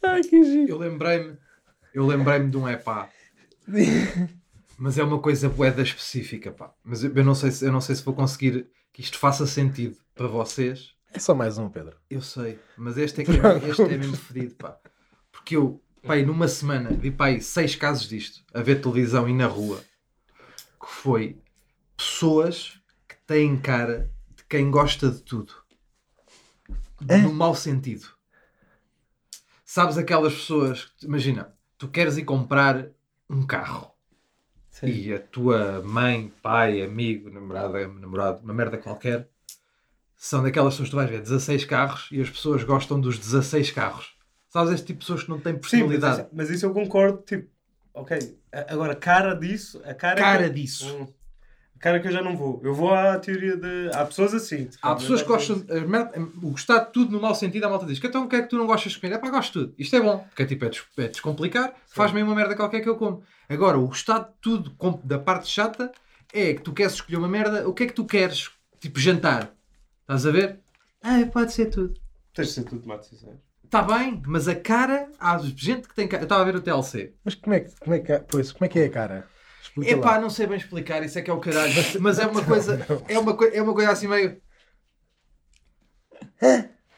Ai, 0.04 0.22
que 0.22 0.44
giro. 0.44 0.70
Eu 0.72 0.78
lembrei-me, 0.78 1.38
eu 1.94 2.06
lembrei-me 2.06 2.50
de 2.50 2.58
um 2.58 2.68
epá. 2.70 3.10
Mas 4.78 4.98
é 4.98 5.04
uma 5.04 5.20
coisa 5.20 5.50
boeda 5.50 5.82
específica, 5.82 6.52
pá. 6.52 6.74
Mas 6.84 7.04
eu, 7.04 7.14
eu 7.16 7.24
não 7.24 7.36
sei 7.36 7.52
se, 7.52 7.66
eu 7.66 7.72
não 7.72 7.82
sei 7.82 7.96
se 7.96 8.04
vou 8.04 8.14
conseguir 8.14 8.68
que 8.92 9.02
isto 9.02 9.18
faça 9.18 9.46
sentido 9.46 9.98
para 10.16 10.28
vocês. 10.28 10.94
É 11.14 11.20
só 11.20 11.36
mais 11.36 11.58
um, 11.58 11.70
Pedro. 11.70 11.96
Eu 12.10 12.22
sei, 12.22 12.60
mas 12.78 12.98
este 12.98 13.22
é, 13.22 13.26
que 13.26 13.32
é, 13.32 13.70
este 13.70 13.82
é 13.84 13.98
mesmo 13.98 14.16
fedido, 14.16 14.56
pá. 14.56 14.78
Porque 15.32 15.56
eu, 15.56 15.82
pá, 16.02 16.14
aí 16.14 16.26
numa 16.26 16.48
semana 16.48 16.90
vi, 16.92 17.12
pá, 17.12 17.28
aí 17.28 17.42
seis 17.42 17.76
casos 17.76 18.08
disto, 18.08 18.44
a 18.54 18.62
ver 18.62 18.82
televisão 18.82 19.28
e 19.28 19.34
na 19.34 19.48
rua, 19.48 19.84
que 20.80 20.88
foi 20.88 21.38
pessoas 21.96 22.80
que 23.08 23.16
têm 23.28 23.58
cara 23.58 24.12
de 24.36 24.44
quem 24.46 24.72
gosta 24.72 25.10
de 25.10 25.22
tudo. 25.22 25.54
No 27.00 27.34
mau 27.34 27.56
sentido. 27.56 28.08
Sabes 29.66 29.98
aquelas 29.98 30.34
pessoas, 30.34 30.86
que, 30.86 31.06
imagina, 31.06 31.54
tu 31.78 31.88
queres 31.88 32.18
ir 32.18 32.26
comprar 32.26 32.88
um 33.30 33.46
carro. 33.46 33.92
E 34.84 35.14
a 35.14 35.20
tua 35.20 35.82
mãe, 35.84 36.32
pai, 36.42 36.82
amigo, 36.82 37.30
namorada, 37.30 37.88
namorado, 37.88 38.44
uma 38.44 38.54
merda 38.54 38.78
qualquer, 38.78 39.30
são 40.18 40.44
daquelas 40.44 40.74
pessoas 40.74 40.90
que 40.90 40.92
tu 40.92 40.98
vais 40.98 41.10
ver 41.10 41.22
16 41.22 41.66
carros 41.66 42.08
e 42.12 42.22
as 42.22 42.30
pessoas 42.30 42.64
gostam 42.64 43.00
dos 43.00 43.18
16 43.18 43.72
carros. 43.72 44.16
Sabes 44.52 44.74
este 44.74 44.88
tipo 44.88 45.00
de 45.00 45.06
pessoas 45.06 45.24
que 45.24 45.30
não 45.30 45.40
têm 45.40 45.54
sim, 45.54 45.60
mas 45.60 45.70
personalidade? 45.70 46.22
isso, 46.22 46.30
mas 46.34 46.50
isso 46.50 46.66
eu 46.66 46.74
concordo. 46.74 47.24
Tipo, 47.26 47.50
ok. 47.94 48.38
Agora, 48.68 48.94
cara 48.96 49.34
disso. 49.34 49.82
A 49.86 49.94
cara, 49.94 50.20
é 50.20 50.22
Cara 50.24 50.44
que- 50.50 50.50
disso. 50.56 50.94
Hum. 50.96 51.08
A 51.76 51.80
cara 51.80 52.00
que 52.00 52.08
eu 52.08 52.12
já 52.12 52.22
não 52.22 52.38
vou. 52.38 52.62
Eu 52.64 52.76
vou 52.76 52.94
à 52.94 53.18
teoria 53.18 53.58
de. 53.58 53.90
Há 53.94 54.06
pessoas 54.06 54.34
assim. 54.36 54.70
Há 54.84 54.94
pessoas 54.96 55.22
que 55.24 55.28
gostam. 55.28 55.64
O 56.44 56.52
gostar 56.52 56.80
de 56.80 56.92
tudo 56.92 57.12
no 57.12 57.20
mau 57.22 57.34
sentido, 57.34 57.64
a 57.66 57.70
malta 57.70 57.86
diz: 57.88 57.98
que 57.98 58.06
então 58.06 58.26
o 58.26 58.28
que 58.30 58.36
é 58.36 58.42
que 58.44 58.50
tu 58.50 58.58
não 58.58 58.68
gostas 58.68 58.92
de 58.92 59.00
comer? 59.00 59.16
É 59.16 59.18
pá, 59.18 59.30
gosto 59.32 59.48
de 59.60 59.66
tudo. 59.66 59.76
Isto 59.80 59.96
é 59.96 60.02
bom. 60.02 60.20
Porque 60.20 60.44
é 60.44 60.46
tipo, 60.46 60.66
é, 60.66 60.70
des- 60.70 60.84
é 60.98 61.08
descomplicar, 61.08 61.74
faz-me 61.88 62.22
uma 62.22 62.36
merda 62.36 62.56
qualquer 62.56 62.82
que 62.82 62.90
eu 62.90 62.98
como. 62.98 63.24
Agora, 63.50 63.80
o 63.80 63.88
gostar 63.88 64.20
de 64.20 64.30
tudo 64.42 64.72
com- 64.78 65.00
da 65.04 65.18
parte 65.18 65.48
chata 65.48 65.92
é 66.34 66.54
que 66.54 66.62
tu 66.62 66.72
queres 66.72 66.94
escolher 66.94 67.18
uma 67.18 67.28
merda, 67.28 67.68
o 67.68 67.74
que 67.74 67.84
é 67.84 67.88
que 67.88 67.94
tu 67.94 68.06
queres? 68.06 68.52
Tipo, 68.80 69.00
jantar. 69.00 69.52
Estás 70.02 70.26
a 70.28 70.32
ver? 70.32 70.60
Ah, 71.02 71.26
pode 71.34 71.52
ser 71.52 71.66
tudo. 71.68 71.94
Tens 72.34 72.50
de 72.50 72.54
ser 72.54 72.64
tudo 72.64 72.82
tomate 72.82 73.08
sincero. 73.08 73.40
Está 73.72 73.84
bem, 73.84 74.22
mas 74.28 74.50
a 74.50 74.56
cara, 74.56 75.10
há 75.18 75.38
gente 75.38 75.88
que 75.88 75.96
tem 75.96 76.06
cara. 76.06 76.24
Eu 76.24 76.26
estava 76.26 76.42
a 76.42 76.44
ver 76.44 76.58
o 76.58 76.62
TLC. 76.62 77.14
Mas 77.24 77.36
como 77.36 77.54
é 77.56 77.62
que, 77.62 77.72
como 77.80 77.96
é 77.96 78.00
que, 78.00 78.20
pois, 78.28 78.52
como 78.52 78.66
é, 78.66 78.68
que 78.68 78.80
é 78.80 78.86
a 78.88 78.90
cara? 78.90 79.28
Explica 79.64 79.92
Epá, 79.94 80.12
lá. 80.12 80.20
não 80.20 80.30
sei 80.30 80.46
bem 80.46 80.58
explicar, 80.58 81.02
isso 81.04 81.18
é 81.18 81.22
que 81.22 81.32
é 81.32 81.34
o 81.34 81.40
caralho. 81.40 81.74
Mas, 81.74 81.96
mas 82.02 82.20
é 82.20 82.28
uma 82.28 82.44
coisa. 82.44 82.86
É 83.08 83.18
uma, 83.18 83.34
coi- 83.34 83.52
é 83.56 83.62
uma 83.62 83.74
coisa 83.74 83.92
assim 83.92 84.10
meio. 84.10 84.42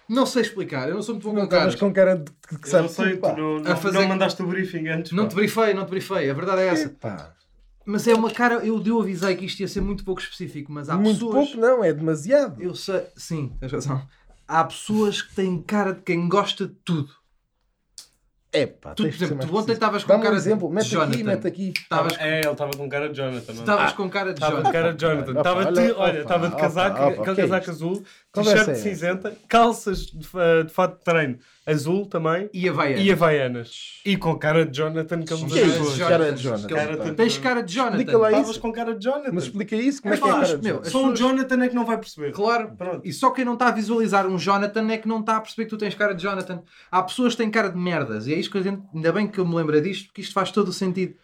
Não 0.10 0.26
sei 0.26 0.42
explicar, 0.42 0.90
eu 0.90 0.96
não 0.96 1.04
sou 1.04 1.14
muito 1.14 1.28
bom 1.30 1.34
Não 1.36 1.44
com 1.44 1.50
caras. 1.50 1.74
estavas 1.74 1.80
com 1.90 1.94
cara 1.94 2.16
de 2.18 2.32
que, 2.32 2.58
que 2.58 2.68
Eu 2.68 2.72
sabe 2.72 2.84
não 2.84 2.90
sei, 2.90 3.18
tu 3.18 3.28
não, 3.38 3.60
não, 3.60 3.78
fazer- 3.78 4.00
não 4.00 4.08
mandaste 4.08 4.42
o 4.42 4.48
briefing 4.48 4.88
antes. 4.88 5.12
Não 5.12 5.26
pá. 5.26 5.30
te 5.30 5.36
brifei, 5.36 5.74
não 5.76 5.86
te 5.86 5.90
brifei, 5.92 6.30
a 6.30 6.34
verdade 6.34 6.62
é 6.64 6.68
essa. 6.70 6.90
Pá, 6.90 7.36
Mas 7.86 8.08
é 8.08 8.14
uma 8.16 8.32
cara, 8.32 8.56
eu, 8.66 8.82
eu 8.84 9.00
avisei 9.00 9.36
que 9.36 9.46
isto 9.46 9.60
ia 9.60 9.68
ser 9.68 9.82
muito 9.82 10.04
pouco 10.04 10.20
específico, 10.22 10.72
mas 10.72 10.90
há 10.90 10.96
muito 10.96 11.20
pessoas. 11.26 11.50
pouco 11.52 11.58
não, 11.62 11.84
é 11.84 11.94
demasiado. 11.94 12.62
Eu 12.62 12.74
sei, 12.76 13.06
sim, 13.16 13.56
tens 13.60 13.72
razão. 13.72 14.06
Há 14.48 14.64
pessoas 14.66 15.22
que 15.22 15.36
têm 15.36 15.62
cara 15.62 15.94
de 15.94 16.02
quem 16.02 16.28
gosta 16.28 16.68
de 16.68 16.74
tudo. 16.86 17.10
É 18.56 18.68
pá, 18.68 18.94
Tu, 18.94 19.02
por 19.02 19.10
exemplo, 19.10 19.48
tu 19.48 19.58
ontem 19.58 19.72
estavas 19.72 20.04
com 20.04 20.14
um 20.14 20.20
cara 20.22 20.36
exemplo, 20.36 20.68
de 20.70 20.76
mete 20.76 20.86
aqui, 20.86 20.94
Jonathan. 20.94 21.24
mete 21.24 21.48
aqui. 21.48 21.74
Estavas 21.76 22.18
É, 22.20 22.40
ele 22.42 22.50
estava 22.52 22.78
com 22.78 22.88
cara 22.88 23.10
de 23.10 23.16
Jonathan. 23.18 23.54
não? 23.54 23.60
estavas 23.62 23.94
com 23.94 24.10
cara 24.12 24.32
de 24.32 24.40
Estava 24.44 24.52
de 24.58 24.62
Jonathan. 24.62 24.72
cara 24.72 24.94
de 24.94 25.02
Jonathan. 25.02 25.32
Opa, 25.32 25.40
Estava 25.40 25.72
de, 25.72 25.80
olha, 25.80 25.92
opa, 25.94 26.10
estava 26.20 26.48
de 26.48 26.54
opa, 26.54 26.62
casaco, 26.62 26.96
opa, 27.02 27.06
aquele 27.22 27.24
que 27.36 27.42
é 27.42 27.48
casaco 27.48 27.72
azul, 27.72 28.04
t-shirt 28.32 28.56
é 28.56 28.60
essa? 28.62 28.76
cinzenta, 28.76 29.36
calças 29.48 30.06
de, 30.06 30.28
fa- 30.28 30.62
de 30.68 30.72
fato 30.72 31.00
de 31.00 31.04
treino 31.04 31.40
azul 31.66 32.06
também 32.06 32.50
E 32.54 32.68
a 32.68 32.74
Vaia. 32.74 32.98
e 32.98 33.12
havaianas. 33.12 34.02
E 34.06 34.18
com 34.18 34.36
cara 34.38 34.66
de 34.66 34.78
Jonathan 34.78 35.22
que 35.24 35.34
ele 35.34 35.44
me 35.44 35.50
Que 35.52 35.60
é 35.60 35.64
isso? 35.66 35.98
Cara 35.98 36.32
de 36.34 36.44
Jonathan. 36.44 36.68
Cara 36.68 36.98
de- 36.98 37.14
Tens 37.14 37.38
cara 37.38 37.62
de 37.64 37.74
Jonathan. 37.74 37.98
Explica 37.98 38.18
lá 38.18 38.28
Estavas 38.30 38.50
isso. 38.52 38.60
com 38.60 38.72
cara 38.74 38.96
de 38.96 39.04
Jonathan. 39.06 39.32
Mas 39.34 39.44
explica 39.44 39.76
isso, 39.76 40.02
como 40.02 40.14
é 40.14 40.18
Mas 40.20 40.24
que 40.24 40.30
é 40.30 40.34
cara 40.42 40.46
de 40.58 40.64
meu, 40.64 40.74
Jonathan? 40.76 40.90
Só 40.90 41.06
um 41.06 41.14
Jonathan 41.16 41.64
é 41.64 41.70
que 41.70 41.76
não 41.76 41.86
vai 41.86 41.98
perceber. 41.98 42.32
Claro. 42.32 42.72
Pronto. 42.78 43.02
E 43.08 43.14
só 43.14 43.32
quem 43.32 43.46
não 43.46 43.54
está 43.54 43.68
a 43.68 43.72
visualizar 43.72 44.28
um 44.28 44.38
Jonathan 44.38 44.92
é 44.92 44.98
que 44.98 45.08
não 45.08 45.20
está 45.22 45.38
a 45.38 45.42
perceber 45.42 45.64
que 45.66 45.70
tu 45.70 45.78
tens 45.78 45.96
cara 45.96 46.14
de 46.14 46.22
Jonathan. 46.24 46.62
Há 46.92 47.02
pessoas 47.04 47.34
que 47.34 47.38
têm 47.42 47.50
cara 47.50 47.70
de 47.70 47.78
merdas. 47.78 48.28
E 48.28 48.34
é 48.34 48.38
isto 48.38 48.52
que 48.52 48.58
a 48.58 48.62
gente, 48.62 48.82
ainda 48.94 49.12
bem 49.14 49.28
que 49.28 49.40
eu 49.40 49.46
me 49.46 49.56
lembro 49.56 49.80
disto, 49.82 50.08
porque 50.08 50.22
isto 50.22 50.34
faz 50.34 50.52
todo 50.52 50.68
o 50.68 50.74
sentido. 50.74 51.16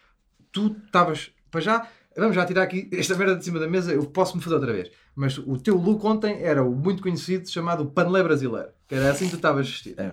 Tu 0.52 0.74
estavas, 0.86 1.30
para 1.50 1.60
já, 1.60 1.86
vamos 2.20 2.36
já 2.36 2.44
tirar 2.44 2.62
aqui 2.62 2.88
esta 2.92 3.14
merda 3.14 3.36
de 3.36 3.44
cima 3.44 3.58
da 3.58 3.66
mesa, 3.66 3.92
eu 3.92 4.04
posso 4.04 4.36
me 4.36 4.42
fazer 4.42 4.54
outra 4.54 4.72
vez. 4.72 4.90
Mas 5.14 5.38
o 5.38 5.56
teu 5.58 5.76
look 5.76 6.04
ontem 6.04 6.42
era 6.42 6.62
o 6.62 6.70
muito 6.70 7.02
conhecido 7.02 7.48
chamado 7.48 7.86
Panelé 7.86 8.22
Brasileiro. 8.22 8.68
Que 8.86 8.94
era 8.94 9.10
assim 9.10 9.24
que 9.24 9.32
tu 9.32 9.36
estavas 9.36 9.68
vestido. 9.68 10.00
É. 10.00 10.12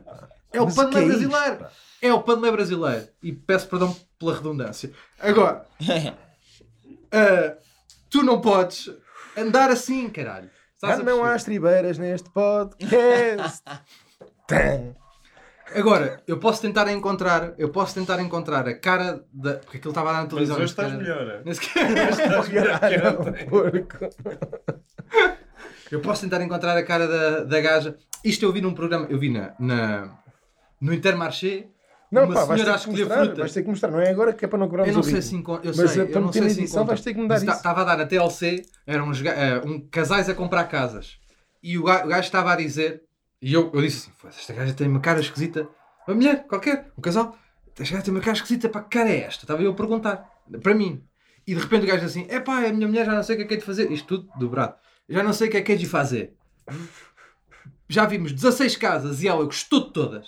É 0.53 0.61
o 0.61 0.73
panelé 0.73 1.01
é 1.01 1.07
isto, 1.07 1.29
brasileiro. 1.29 1.57
pá? 1.57 1.71
É 2.01 2.13
o 2.13 2.23
panelé 2.23 2.51
brasileiro. 2.51 3.07
E 3.21 3.33
peço 3.33 3.67
perdão 3.67 3.95
pela 4.17 4.35
redundância. 4.35 4.91
Agora, 5.19 5.65
ah, 7.11 7.57
tu 8.09 8.23
não 8.23 8.39
podes 8.39 8.89
andar 9.35 9.69
assim, 9.69 10.09
caralho. 10.09 10.49
Estás 10.75 10.99
Ah, 10.99 11.03
não 11.03 11.23
há 11.23 11.35
estribeiras 11.35 11.97
neste 11.97 12.29
podcast. 12.29 13.63
Agora, 15.75 16.21
eu 16.27 16.37
posso 16.39 16.61
tentar 16.61 16.89
encontrar, 16.91 17.53
eu 17.57 17.69
posso 17.69 17.93
tentar 17.93 18.19
encontrar 18.21 18.67
a 18.67 18.73
cara 18.77 19.23
da. 19.33 19.55
Porque 19.55 19.77
aquilo 19.77 19.91
estava 19.91 20.09
a 20.09 20.13
dar 20.13 20.17
na 20.19 20.23
Mas 20.23 20.29
televisão. 20.29 20.55
hoje 20.57 20.75
nem 20.77 20.87
estás 20.87 20.91
sequer- 20.91 21.03
melhor. 21.03 21.41
é? 21.45 21.53
sequer- 21.53 22.09
Estás 22.09 22.49
melhor 22.49 23.33
que 23.33 23.45
porco. 23.45 23.97
Eu 25.91 26.01
posso 26.01 26.21
tentar 26.21 26.41
encontrar 26.41 26.77
a 26.77 26.83
cara 26.83 27.07
da, 27.07 27.43
da 27.43 27.61
gaja. 27.61 27.95
Isto 28.23 28.43
eu 28.45 28.51
vi 28.51 28.61
num 28.61 28.73
programa, 28.73 29.07
eu 29.09 29.17
vi 29.17 29.29
na, 29.29 29.53
na, 29.59 30.17
no 30.81 30.93
Intermarché. 30.93 31.67
Não, 32.11 32.23
uma 32.23 32.33
pá, 32.33 32.45
vais 32.45 32.61
ter 32.63 32.65
que 32.79 32.87
mostrar, 32.89 33.17
frutas. 33.17 33.37
vais 33.37 33.53
ter 33.53 33.61
que 33.63 33.69
mostrar, 33.69 33.91
não 33.91 33.99
é 33.99 34.09
agora 34.09 34.31
que 34.31 34.45
é 34.45 34.47
para 34.47 34.57
não 34.57 34.67
cobrarmos 34.67 34.89
Eu 34.89 34.95
não 34.95 35.03
sei 35.03 35.21
se 35.21 35.35
encontro. 35.35 35.69
Eu 35.69 35.73
Mas 35.75 35.91
sei, 35.91 36.03
eu 36.13 36.21
não 36.21 36.31
sei 36.31 36.41
se 36.49 36.59
edição 36.61 36.83
encontro. 36.83 36.87
vais 36.87 37.01
ter 37.01 37.13
que 37.13 37.19
me 37.19 37.27
dar 37.27 37.35
Mas 37.35 37.43
isso. 37.43 37.51
Estava 37.51 37.81
a 37.81 37.83
dar 37.83 37.97
na 37.97 38.05
TLC, 38.05 38.61
eram 38.85 39.09
uns 39.09 39.21
eh, 39.25 39.61
um, 39.65 39.81
casais 39.89 40.29
a 40.29 40.33
comprar 40.33 40.63
casas. 40.65 41.17
E 41.61 41.77
o 41.77 41.83
gajo 41.83 42.19
estava 42.19 42.53
a 42.53 42.55
dizer, 42.55 43.01
e 43.41 43.53
eu, 43.53 43.71
eu 43.73 43.81
disse 43.81 44.09
assim: 44.09 44.11
"Foda, 44.17 44.33
esta 44.37 44.53
gaja 44.53 44.73
tem 44.73 44.87
uma 44.87 44.99
cara 44.99 45.19
esquisita. 45.19 45.69
Uma 46.07 46.15
mulher, 46.15 46.47
qualquer, 46.47 46.91
um 46.97 47.01
casal, 47.01 47.37
esta 47.79 47.93
gaja 47.93 48.03
tem 48.03 48.13
uma 48.13 48.21
cara 48.21 48.37
esquisita, 48.37 48.69
para 48.69 48.81
que 48.81 48.97
cara 48.97 49.09
é 49.09 49.21
esta? 49.21 49.43
Estava 49.43 49.61
eu 49.61 49.71
a 49.71 49.75
perguntar, 49.75 50.29
para 50.61 50.73
mim. 50.73 51.03
E 51.45 51.53
de 51.53 51.61
repente 51.61 51.85
o 51.85 51.87
gajo 51.87 52.05
assim: 52.05 52.25
é 52.29 52.39
pá, 52.39 52.65
a 52.65 52.73
minha 52.73 52.87
mulher 52.87 53.05
já 53.05 53.13
não 53.13 53.23
sei 53.23 53.35
o 53.35 53.37
que 53.39 53.43
é 53.45 53.47
que 53.47 53.53
é 53.53 53.57
de 53.57 53.63
fazer. 53.65 53.91
Isto 53.91 54.19
tudo 54.19 54.39
dobrado. 54.39 54.75
Já 55.07 55.23
não 55.23 55.33
sei 55.33 55.47
o 55.47 55.51
que 55.51 55.57
é 55.57 55.61
que 55.61 55.71
é 55.71 55.75
de 55.75 55.85
fazer. 55.85 56.33
Já 57.87 58.05
vimos 58.05 58.33
16 58.33 58.75
casas 58.75 59.23
e 59.23 59.27
ela 59.27 59.45
gostou 59.45 59.87
de 59.87 59.93
todas. 59.93 60.27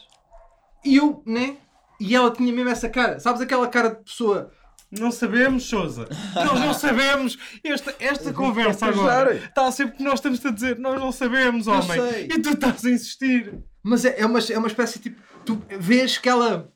E 0.86 0.96
eu, 0.96 1.22
né? 1.26 1.58
E 2.00 2.16
ela 2.16 2.32
tinha 2.32 2.54
mesmo 2.54 2.70
essa 2.70 2.88
cara. 2.88 3.20
Sabes 3.20 3.42
aquela 3.42 3.68
cara 3.68 3.90
de 3.90 4.04
pessoa 4.04 4.52
Não 4.92 5.12
sabemos, 5.12 5.66
Sousa. 5.66 6.08
Nós 6.34 6.60
não 6.60 6.74
sabemos. 6.74 7.38
Esta, 7.64 7.96
esta 8.00 8.34
conversa 8.34 8.88
agora 8.88 9.36
está 9.36 9.72
sempre 9.72 9.98
que 9.98 10.04
nós 10.04 10.16
estamos 10.16 10.44
a 10.46 10.50
dizer. 10.52 10.80
Nós 10.80 11.00
não 11.00 11.12
sabemos, 11.12 11.68
homem. 11.68 11.84
sei. 11.84 12.26
E 12.26 12.40
tu 12.42 12.50
estás 12.50 12.84
a 12.86 12.90
insistir. 12.90 13.54
Mas 13.84 14.04
é, 14.04 14.20
é, 14.20 14.26
uma, 14.26 14.40
é 14.40 14.58
uma 14.58 14.68
espécie 14.68 15.00
tipo. 15.00 15.22
Tu 15.46 15.62
vês 15.80 16.18
que 16.18 16.28
ela 16.28 16.72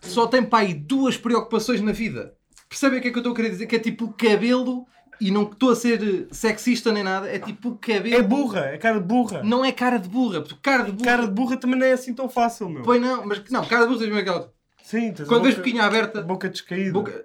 só 0.00 0.26
tem 0.26 0.42
para 0.42 0.60
aí 0.60 0.74
duas 0.74 1.16
preocupações 1.16 1.80
na 1.80 1.92
vida. 1.92 2.34
Percebem 2.68 2.98
o 2.98 3.02
que 3.02 3.08
é 3.08 3.10
que 3.10 3.16
eu 3.16 3.20
estou 3.20 3.32
a 3.32 3.36
querer 3.36 3.50
dizer? 3.50 3.66
Que 3.66 3.76
é 3.76 3.78
tipo 3.78 4.04
o 4.06 4.12
cabelo, 4.12 4.86
e 5.20 5.30
não 5.30 5.42
estou 5.42 5.70
a 5.70 5.76
ser 5.76 6.28
sexista 6.30 6.92
nem 6.92 7.02
nada, 7.02 7.28
é 7.28 7.38
tipo 7.38 7.70
o 7.70 7.76
cabelo. 7.76 8.14
É 8.16 8.22
burra. 8.22 8.60
É 8.66 8.78
cara 8.78 9.00
de 9.00 9.06
burra. 9.06 9.42
Não 9.42 9.64
é 9.64 9.72
cara 9.72 9.98
de 9.98 10.08
burra, 10.08 10.40
porque 10.42 10.56
cara 10.62 10.84
de 10.84 10.92
burra. 10.92 11.04
Cara 11.04 11.22
de 11.26 11.32
burra 11.32 11.56
também 11.56 11.78
não 11.78 11.86
é 11.86 11.92
assim 11.92 12.14
tão 12.14 12.28
fácil, 12.28 12.68
meu. 12.68 12.82
Pois 12.82 13.00
não, 13.00 13.26
mas 13.26 13.42
não, 13.50 13.64
cara 13.64 13.82
de 13.82 13.88
burra 13.88 13.98
tens 14.00 14.08
mesmo 14.08 14.20
aquela. 14.20 14.52
Sim, 14.82 15.12
tens 15.12 15.22
a 15.22 15.26
Quando 15.26 15.42
vês 15.42 15.56
boquinha 15.56 15.82
aberta, 15.84 16.22
boca 16.22 16.48
descaída. 16.48 16.92
boca- 16.92 17.10
é 17.12 17.24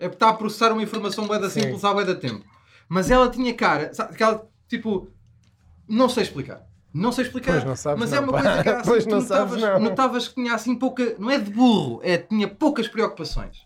está 0.00 0.28
a 0.30 0.34
processar 0.34 0.72
uma 0.72 0.82
informação 0.82 1.26
bué 1.26 1.38
da 1.38 1.48
Sim. 1.50 1.60
simples 1.60 1.84
há 1.84 1.92
bué 1.92 2.04
da 2.04 2.14
tempo. 2.14 2.44
Mas 2.88 3.10
ela 3.10 3.28
tinha 3.30 3.52
cara, 3.54 3.92
sabe, 3.94 4.14
aquela 4.14 4.48
tipo. 4.68 5.10
Não 5.88 6.08
sei 6.08 6.22
explicar. 6.24 6.62
Não 6.92 7.12
sei 7.12 7.24
explicar. 7.24 7.52
Pois 7.52 7.64
não 7.64 7.76
sabes 7.76 8.00
mas 8.00 8.12
é 8.12 8.16
não, 8.16 8.24
uma 8.24 8.32
pá. 8.32 8.42
coisa 8.42 8.62
que 8.62 8.68
era 8.68 8.78
assim, 8.80 8.90
Pois 8.90 9.04
tu 9.04 9.10
não 9.10 9.20
sabes 9.20 9.54
notavas, 9.54 9.80
não. 9.82 9.88
notavas 9.90 10.28
que 10.28 10.34
tinha 10.34 10.54
assim 10.54 10.74
pouca. 10.78 11.14
Não 11.18 11.30
é 11.30 11.38
de 11.38 11.50
burro, 11.50 12.00
é 12.02 12.16
tinha 12.18 12.48
poucas 12.48 12.88
preocupações. 12.88 13.58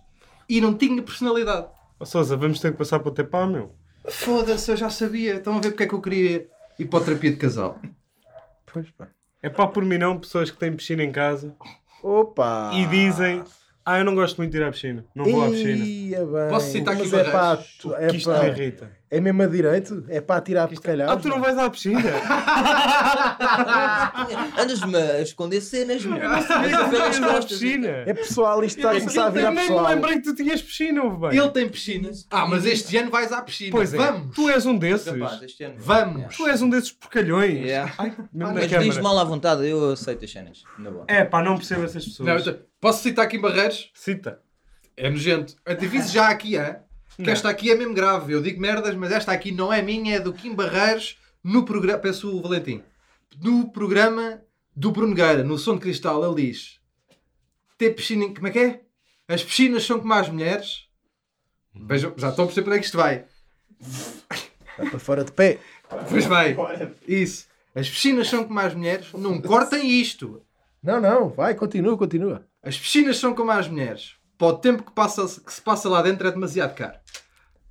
E 0.49 0.61
não 0.61 0.75
tinha 0.75 1.01
personalidade. 1.03 1.69
Ó, 1.99 2.05
Sousa, 2.05 2.37
vamos 2.37 2.59
ter 2.61 2.73
que 2.73 2.79
passar 2.79 2.99
para 2.99 3.09
o 3.09 3.15
teu 3.15 3.27
pá, 3.27 3.47
meu. 3.47 3.75
Foda-se, 4.09 4.71
eu 4.71 4.77
já 4.77 4.91
sabia. 4.91 5.37
Estão 5.37 5.57
a 5.57 5.61
ver 5.61 5.71
porque 5.71 5.85
é 5.85 5.87
que 5.87 5.95
eu 5.95 6.01
queria 6.01 6.49
ir 6.79 6.85
para 6.87 6.99
a 7.01 7.05
terapia 7.05 7.31
de 7.31 7.37
casal. 7.37 7.79
Pois 8.73 8.91
pá. 8.91 9.09
É 9.43 9.49
pá, 9.49 9.67
por 9.67 9.85
mim 9.85 9.99
não, 9.99 10.19
pessoas 10.19 10.51
que 10.51 10.59
têm 10.59 10.75
piscina 10.75 11.03
em 11.03 11.11
casa 11.13 11.55
Opa! 12.03 12.71
e 12.75 12.87
dizem 12.87 13.43
Ah, 13.85 13.99
eu 13.99 14.05
não 14.05 14.15
gosto 14.15 14.37
muito 14.39 14.53
de 14.53 14.59
ir 14.59 14.63
à 14.65 14.71
piscina. 14.71 15.05
Não 15.15 15.25
vou 15.25 15.43
à 15.45 15.49
piscina. 15.51 15.85
Ia 15.85 16.19
bem. 16.25 16.49
Posso 16.51 16.71
citar 16.71 16.95
aqui 16.95 17.03
Mas 17.05 17.13
uma 17.13 17.21
é 17.23 17.31
pá, 17.33 17.59
tu- 17.81 17.95
é 17.95 18.09
Que 18.09 18.17
isto 18.17 18.31
pá, 18.31 18.43
me 18.43 18.49
irrita. 18.51 18.91
É 19.11 19.21
mesmo 19.21 19.43
a 19.43 19.47
direito? 19.47 20.05
É 20.09 20.21
para 20.21 20.41
tirar 20.41 20.69
porcalhau? 20.69 21.11
Ah, 21.11 21.17
tu 21.17 21.29
não 21.29 21.41
vais 21.41 21.59
à 21.59 21.69
piscina? 21.69 22.01
Andas-me 24.57 24.97
a 24.97 25.21
esconder 25.21 25.61
cenas, 25.61 26.05
meu. 26.05 26.17
Eu 26.17 26.29
não 26.29 26.43
sabia 26.43 26.79
que 26.79 27.21
tu 27.21 27.25
à 27.29 27.43
piscina. 27.43 27.89
É 27.89 28.15
pessoal, 28.15 28.63
isto 28.63 28.77
está 28.79 28.93
a 28.93 29.01
começar 29.01 29.27
a 29.27 29.31
virar 29.31 29.51
nem 29.51 29.67
pessoal. 29.67 29.89
me 29.89 29.95
lembrei 29.95 30.15
que 30.17 30.23
tu 30.23 30.35
tinhas 30.35 30.63
piscina, 30.63 31.03
ouve 31.03 31.29
bem. 31.29 31.39
Ele 31.39 31.51
tem 31.51 31.69
piscinas. 31.69 32.27
Ah, 32.31 32.47
mas 32.47 32.65
este 32.65 32.97
ano 32.99 33.11
vais 33.11 33.33
à 33.33 33.43
piscina. 33.43 33.73
Pois 33.73 33.93
é, 33.93 33.97
Vamos! 33.97 34.35
tu 34.35 34.49
és 34.49 34.65
um 34.65 34.79
desses. 34.79 35.13
Rapaz, 35.13 35.43
este 35.43 35.65
ano. 35.65 35.75
Vamos! 35.79 36.37
Tu 36.37 36.47
és 36.47 36.63
um 36.63 36.71
desses 36.71 36.93
porcalhões. 36.93 37.67
Yeah. 37.67 37.93
Ai, 37.99 38.15
mesmo 38.33 38.55
na 38.55 38.61
Mas 38.61 38.69
diz 38.69 38.99
mal 38.99 39.19
à 39.19 39.25
vontade, 39.25 39.67
eu 39.67 39.91
aceito 39.91 40.25
as 40.25 40.31
cenas. 40.31 40.63
Na 40.79 40.91
boa. 40.91 41.05
É 41.09 41.25
pá, 41.25 41.43
não 41.43 41.57
percebo 41.57 41.85
essas 41.85 42.05
pessoas. 42.05 42.47
eu 42.47 42.55
tô- 42.55 42.61
posso 42.81 43.03
citar 43.03 43.25
aqui 43.25 43.39
em 43.39 43.41
Barreiros? 43.41 43.91
Cita. 43.93 44.39
É 44.97 45.11
nojento. 45.11 45.57
Eu 45.67 45.73
aviso 45.73 46.13
já 46.13 46.29
aqui, 46.29 46.57
é? 46.57 46.81
Que 47.21 47.27
Não. 47.27 47.33
esta 47.33 47.49
aqui 47.49 47.71
é 47.71 47.75
mesmo 47.75 47.95
grave. 47.95 48.33
Eu 48.33 48.43
digo 48.43 48.61
merdas, 48.61 48.95
mas 48.95 49.13
esta 49.13 49.33
aqui 49.33 49.53
não 49.53 49.73
é 49.73 49.81
minha, 49.83 50.17
é 50.17 50.21
do 50.21 50.33
Kim 50.33 50.55
Barreiros 50.55 51.19
no 51.43 51.65
programa. 51.65 51.99
Peço 51.99 52.35
o 52.37 52.41
Valentim. 52.43 52.83
No 53.43 53.71
programa 53.71 54.41
do 54.75 54.91
Bruno 54.91 55.15
Gueira, 55.15 55.43
no 55.45 55.59
Som 55.59 55.75
de 55.75 55.81
Cristal, 55.81 56.25
ele 56.25 56.47
diz: 56.49 56.79
ter 57.79 57.91
piscina. 57.91 58.25
em- 58.25 58.35
Como 58.35 58.47
é 58.47 58.51
que 58.51 58.59
é? 58.59 58.81
As 59.29 59.43
piscinas 59.45 59.85
são 59.85 60.01
como 60.01 60.13
as 60.15 60.29
mulheres. 60.29 60.87
Vejam, 61.75 62.13
já 62.17 62.31
estão 62.31 62.45
a 62.45 62.49
perceber 62.49 62.65
para 62.65 62.73
onde 62.73 62.79
é 62.79 62.81
que 62.81 62.87
isto 62.87 62.97
vai. 62.99 63.25
Vai 64.77 64.91
para 64.91 64.99
fora 64.99 65.25
de 65.25 65.33
pé. 65.33 65.59
Pois 66.09 66.27
vai. 66.27 66.57
Isso. 67.07 67.47
As 67.75 67.89
piscinas 67.89 68.29
são 68.29 68.45
como 68.45 68.59
as 68.59 68.75
mulheres. 68.75 69.13
Não 69.13 69.41
cortem 69.41 69.89
isto. 69.89 70.43
Não, 70.83 71.01
não, 71.01 71.29
vai, 71.29 71.55
continua, 71.55 71.97
continua. 71.97 72.45
As 72.63 72.77
piscinas 72.79 73.19
são 73.19 73.35
como 73.35 73.51
as 73.53 73.69
mulheres. 73.69 74.15
Para 74.41 74.49
o 74.49 74.53
tempo 74.55 74.83
que, 74.83 74.93
passa, 74.93 75.27
que 75.39 75.53
se 75.53 75.61
passa 75.61 75.87
lá 75.87 76.01
dentro 76.01 76.27
é 76.27 76.31
demasiado 76.31 76.75
caro. 76.75 76.97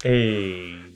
Ei. 0.06 0.94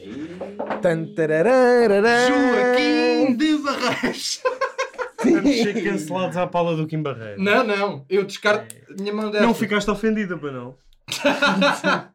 Joaquim 2.27 3.35
de 3.35 3.57
Barreiros. 3.57 4.39
Vamos 5.25 5.55
ser 5.55 5.83
cancelados 5.83 6.37
à 6.37 6.45
pala 6.45 6.75
do 6.75 6.85
Kim 6.85 7.01
Barreiro. 7.01 7.41
Não, 7.41 7.63
não. 7.63 8.05
Eu 8.07 8.23
descarto 8.23 8.75
a 8.87 9.01
minha 9.01 9.11
mão 9.11 9.31
desta. 9.31 9.47
Não 9.47 9.55
ficaste 9.55 9.89
ofendida, 9.89 10.37
para 10.37 10.51
não? 10.51 10.77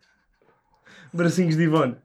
Bracinhos 1.12 1.57
de 1.57 1.64
Ivone. 1.64 1.97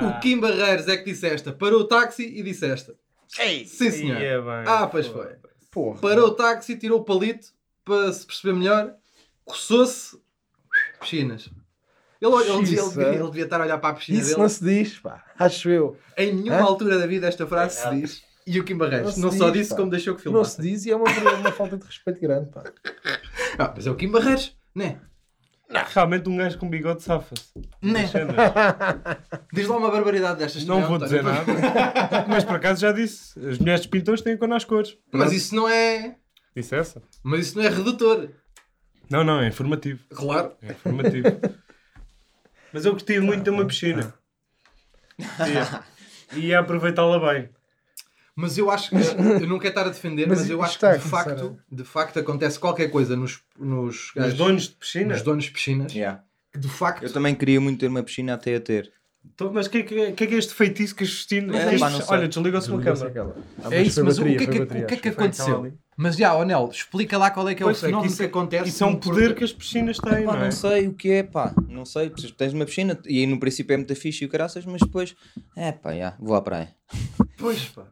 O 0.00 0.20
Kim 0.20 0.40
Barreiros 0.40 0.88
é 0.88 0.96
que 0.96 1.04
disse 1.04 1.26
esta. 1.26 1.52
Parou 1.52 1.80
o 1.80 1.84
táxi 1.84 2.22
e 2.22 2.42
disse 2.42 2.64
esta. 2.64 2.94
Sim, 3.28 3.66
senhor. 3.66 4.18
Ia 4.22 4.40
bem. 4.40 4.64
Ah, 4.66 4.86
pois 4.86 5.06
foi. 5.06 5.36
Porra. 5.70 6.00
Parou 6.00 6.28
o 6.28 6.34
táxi, 6.34 6.78
tirou 6.78 7.00
o 7.00 7.04
palito 7.04 7.48
para 7.84 8.10
se 8.10 8.24
perceber 8.24 8.54
melhor. 8.54 8.94
Coçou-se. 9.44 10.18
Piscinas. 11.00 11.50
Ele, 12.20 12.32
ele, 12.34 12.62
devia, 12.62 12.80
ele, 12.80 12.88
devia, 12.88 13.08
ele 13.08 13.24
devia 13.24 13.44
estar 13.44 13.60
a 13.60 13.64
olhar 13.64 13.78
para 13.78 13.90
a 13.90 13.94
piscina 13.94 14.18
Isso 14.18 14.28
dele. 14.30 14.40
não 14.40 14.48
se 14.48 14.64
diz, 14.64 14.98
pá. 14.98 15.22
Acho 15.38 15.68
eu. 15.68 15.96
Em 16.16 16.32
nenhuma 16.34 16.56
Hã? 16.60 16.62
altura 16.62 16.98
da 16.98 17.06
vida 17.06 17.26
esta 17.26 17.46
frase 17.46 17.80
se 17.80 17.90
diz. 17.90 18.22
E 18.46 18.58
o 18.60 18.64
Kim 18.64 18.76
Barreiros 18.76 19.16
Não 19.16 19.30
não, 19.30 19.38
só 19.38 19.50
diz, 19.50 19.60
disse 19.60 19.70
pá. 19.70 19.76
como 19.76 19.90
deixou 19.90 20.14
que 20.14 20.24
Não 20.26 20.32
filmasse. 20.32 20.56
se 20.56 20.62
diz 20.62 20.86
e 20.86 20.90
é 20.90 20.96
uma, 20.96 21.04
uma 21.10 21.52
falta 21.52 21.76
de 21.76 21.84
respeito 21.84 22.20
grande, 22.20 22.50
pá. 22.50 22.62
Ah, 23.58 23.72
mas 23.74 23.86
é 23.86 23.90
o 23.90 23.94
Kim 23.94 24.10
Barreiros, 24.10 24.56
né? 24.74 25.00
Realmente 25.92 26.28
um 26.28 26.36
gajo 26.36 26.58
com 26.58 26.68
bigode 26.68 27.02
safa-se. 27.02 27.52
Né? 27.82 28.04
Diz 29.52 29.66
lá 29.66 29.76
uma 29.76 29.90
barbaridade 29.90 30.38
destas. 30.38 30.64
Não 30.64 30.86
vou 30.86 30.98
dizer 30.98 31.22
nada. 31.22 31.44
Mas 32.28 32.44
por 32.44 32.56
acaso 32.56 32.80
já 32.80 32.92
disse. 32.92 33.38
As 33.48 33.58
mulheres 33.58 33.80
de 33.80 33.88
pintores 33.88 34.20
têm 34.22 34.36
cor 34.36 34.46
nas 34.46 34.64
cores. 34.64 34.96
Mas 35.10 35.32
isso 35.32 35.54
não 35.54 35.68
é. 35.68 36.16
Disse 36.54 36.76
essa? 36.76 37.02
Mas 37.22 37.46
isso 37.48 37.58
não 37.58 37.64
é 37.64 37.68
redutor. 37.68 38.28
Não, 39.10 39.22
não, 39.24 39.40
é 39.40 39.48
informativo. 39.48 40.00
Claro. 40.10 40.52
É 40.62 40.72
informativo. 40.72 41.28
Mas 42.72 42.84
eu 42.84 42.92
gostei 42.92 43.20
muito 43.20 43.44
de 43.44 43.50
uma 43.50 43.64
piscina. 43.64 44.12
Ia, 45.46 45.84
ia 46.36 46.58
aproveitá-la 46.58 47.20
bem. 47.32 47.48
Mas 48.34 48.58
eu 48.58 48.68
acho 48.68 48.90
que 48.90 48.96
eu 48.96 49.46
não 49.46 49.60
quero 49.60 49.68
estar 49.68 49.82
a 49.86 49.90
defender, 49.90 50.26
mas, 50.26 50.40
Mas 50.40 50.50
eu 50.50 50.60
acho 50.60 50.76
que 50.76 50.84
de 50.88 50.96
a 50.96 50.98
facto, 50.98 51.56
de 51.70 51.84
facto 51.84 52.18
acontece 52.18 52.58
qualquer 52.58 52.90
coisa 52.90 53.14
nos, 53.14 53.40
nos, 53.56 54.06
Os 54.08 54.12
gajos- 54.12 54.36
donos 54.36 54.62
de 54.64 54.74
piscina? 54.74 55.14
nos 55.14 55.22
donos 55.22 55.44
de 55.44 55.50
piscinas 55.52 55.92
Yeah. 55.94 56.24
que 56.52 56.58
de 56.58 56.66
facto 56.66 57.04
Eu 57.04 57.12
também 57.12 57.32
queria 57.36 57.60
muito 57.60 57.78
ter 57.78 57.86
uma 57.86 58.02
piscina 58.02 58.34
até 58.34 58.56
a 58.56 58.60
ter. 58.60 58.92
Então, 59.24 59.52
mas 59.52 59.66
o 59.66 59.70
que, 59.70 59.78
é 59.78 59.82
que, 59.84 60.12
que 60.12 60.24
é 60.24 60.26
que 60.26 60.34
é 60.34 60.38
este 60.38 60.52
feitiço 60.52 60.96
que 60.96 61.04
as 61.04 61.10
piscinas. 61.10 61.54
É. 61.54 62.04
Olha, 62.08 62.26
desligou-se 62.26 62.70
uma. 62.70 62.82
Ah, 62.82 63.68
é 63.70 63.82
isso, 63.82 64.04
mas 64.04 64.18
bateria, 64.18 64.36
o 64.36 64.38
que 64.38 64.44
é 64.44 64.48
que, 64.48 64.58
o 64.82 64.86
que, 64.86 64.94
é 64.94 64.96
que 64.96 65.08
aconteceu? 65.10 65.72
Mas 65.96 66.16
já, 66.16 66.34
Onel, 66.34 66.68
explica 66.72 67.16
lá 67.16 67.30
qual 67.30 67.48
é 67.48 67.54
que 67.54 67.62
é 67.62 67.66
Pois, 67.66 67.76
o 67.76 67.78
é 67.78 67.80
que 67.80 67.86
fenómeno 67.86 68.08
isso 68.08 68.16
que 68.18 68.22
é- 68.22 68.26
acontece. 68.26 68.68
Isso 68.68 68.84
é 68.84 68.86
um 68.86 68.96
poder 68.96 69.34
que 69.34 69.44
as 69.44 69.52
piscinas 69.52 69.96
têm, 69.98 70.24
Pá, 70.24 70.32
não 70.32 70.40
é? 70.40 70.44
não 70.44 70.50
sei 70.52 70.88
o 70.88 70.92
que 70.94 71.10
é, 71.10 71.22
pá. 71.22 71.54
Não 71.68 71.84
sei. 71.84 72.10
Tens 72.10 72.52
uma 72.52 72.64
piscina 72.64 72.98
e 73.06 73.20
aí 73.20 73.26
no 73.26 73.38
princípio 73.38 73.74
é 73.74 73.76
muito 73.76 73.94
fixe 73.94 74.24
e 74.24 74.26
o 74.26 74.30
caraças, 74.30 74.64
mas 74.66 74.80
depois, 74.80 75.14
é 75.56 75.70
pá, 75.72 75.94
já, 75.94 76.14
vou 76.18 76.34
à 76.34 76.42
praia. 76.42 76.74
Pois, 77.38 77.64
pá. 77.66 77.84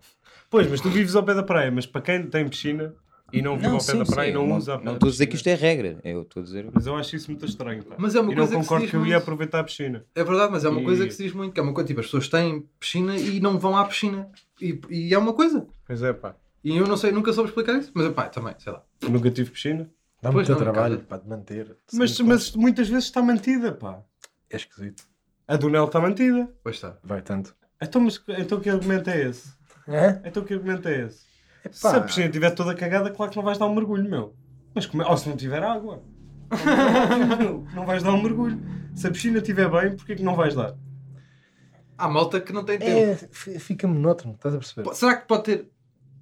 Pois, 0.51 0.69
mas 0.69 0.81
tu 0.81 0.91
vives 0.91 1.15
ao 1.17 1.23
pé 1.23 1.35
da 1.35 1.43
praia, 1.43 1.71
mas 1.71 1.87
para 1.87 2.03
quem 2.03 2.27
tem 2.27 2.47
piscina 2.49 2.95
e 3.33 3.41
não 3.41 3.57
vive 3.57 3.69
ao 3.75 3.79
pé 3.83 3.95
da 3.95 4.05
praia 4.05 4.29
e 4.31 4.35
não 4.35 4.55
usa 4.57 4.75
a 4.75 4.79
pé 4.79 4.85
Não 4.85 4.95
estou 4.95 5.09
a 5.09 5.13
dizer 5.13 5.27
que 5.27 5.37
isto 5.37 5.47
é 5.47 5.55
regra. 5.55 5.99
Eu 6.05 6.23
estou 6.23 6.43
a 6.43 6.45
dizer. 6.45 6.69
Mas 6.75 6.87
eu 6.87 6.95
acho 6.97 7.17
isso 7.17 7.31
muito 7.31 7.47
estranho, 7.47 7.83
pá. 7.85 7.95
Mas 7.97 8.15
é 8.15 8.21
uma 8.21 8.31
e 8.33 8.35
não 8.35 8.43
coisa 8.47 8.57
que 8.57 8.63
se 8.63 8.69
concordo 8.69 8.83
diz 8.85 8.91
que 8.91 8.97
eu 8.97 9.07
ia 9.07 9.17
aproveitar 9.17 9.61
a 9.61 9.65
piscina. 9.65 10.05
É 10.15 10.23
verdade, 10.23 10.53
mas 10.53 10.65
é 10.65 10.69
uma 10.69 10.81
E- 10.81 10.85
coisa 10.85 11.07
que 11.07 11.15
se 11.15 11.23
diz 11.23 11.33
muito, 11.33 11.55
que 11.55 11.61
é 11.61 11.63
uma 11.63 11.73
coisa, 11.73 11.87
tipo, 11.87 12.01
as 12.01 12.07
pessoas 12.07 12.29
têm 12.29 12.67
piscina 12.79 13.17
e 13.17 13.41
não 13.41 13.59
vão 13.59 13.75
à 13.77 13.85
piscina. 13.87 14.29
E, 14.61 14.79
e 14.91 15.15
é 15.15 15.19
uma 15.19 15.33
coisa. 15.33 15.67
Pois 15.87 16.03
é, 16.03 16.13
pá. 16.13 16.35
E 16.65 16.77
eu 16.77 16.87
não 16.87 16.97
sei, 16.97 17.11
nunca 17.13 17.33
soube 17.33 17.49
explicar 17.51 17.77
isso, 17.79 17.91
mas 17.95 18.13
pá, 18.13 18.29
também, 18.29 18.55
sei 18.59 18.73
lá. 18.73 18.83
Nunca 19.09 19.31
tive 19.31 19.51
piscina. 19.51 19.91
Dá 20.21 20.31
Pois 20.31 20.49
muito 20.49 20.53
não, 20.53 20.59
trabalho 20.73 20.97
cara. 20.97 21.07
para 21.09 21.19
te 21.19 21.29
manter. 21.29 21.77
Mas, 21.93 22.13
Sim, 22.17 22.23
mas 22.25 22.55
muitas 22.55 22.89
vezes 22.89 23.05
está 23.07 23.21
mantida, 23.21 23.73
pá. 23.73 24.01
É 24.49 24.57
esquisito. 24.57 25.05
A 25.49 25.57
do 25.57 25.69
Nel 25.69 25.87
está 25.87 26.01
mantida. 26.01 26.49
Pois 26.63 26.77
está. 26.77 26.97
Vai 27.03 27.21
tanto. 27.23 27.55
Então, 27.81 28.01
mas, 28.01 28.23
então 28.39 28.61
que 28.61 28.71
argumento 28.71 29.11
é 29.11 29.29
esse? 29.29 29.53
É? 29.89 30.21
Então 30.25 30.45
que 30.45 30.55
argumento 30.55 30.87
é 30.89 31.07
esse? 31.07 31.25
Epá. 31.65 31.73
Se 31.75 31.87
a 31.97 32.01
piscina 32.01 32.27
estiver 32.27 32.51
toda 32.53 32.75
cagada, 32.75 33.11
claro 33.11 33.31
que 33.33 33.37
não 33.37 33.45
vais 33.45 33.59
dar 33.59 33.67
um 33.67 33.75
mergulho, 33.75 34.09
meu. 34.09 34.37
Mas 34.75 34.87
como 34.87 35.03
é? 35.03 35.07
Ou 35.09 35.17
se 35.17 35.29
não 35.29 35.37
tiver 35.37 35.63
água. 35.63 36.03
Não 37.75 37.87
vais 37.87 38.03
dar 38.03 38.13
um 38.13 38.23
mergulho. 38.23 38.61
Se 38.95 39.07
a 39.07 39.11
piscina 39.11 39.39
estiver 39.39 39.71
bem, 39.71 39.97
porquê 39.97 40.15
que 40.15 40.23
não 40.23 40.35
vais 40.37 40.55
dar? 40.55 40.75
Há 41.97 42.09
malta 42.09 42.41
que 42.41 42.53
não 42.53 42.65
tem 42.65 42.79
tempo. 42.79 42.91
É, 42.91 43.13
f- 43.13 43.59
fica 43.59 43.87
monótono, 43.89 44.35
estás 44.35 44.55
a 44.55 44.59
perceber? 44.59 44.83
Pô, 44.83 44.95
Será 44.95 45.17
que 45.17 45.27
pode 45.27 45.45
ter. 45.45 45.71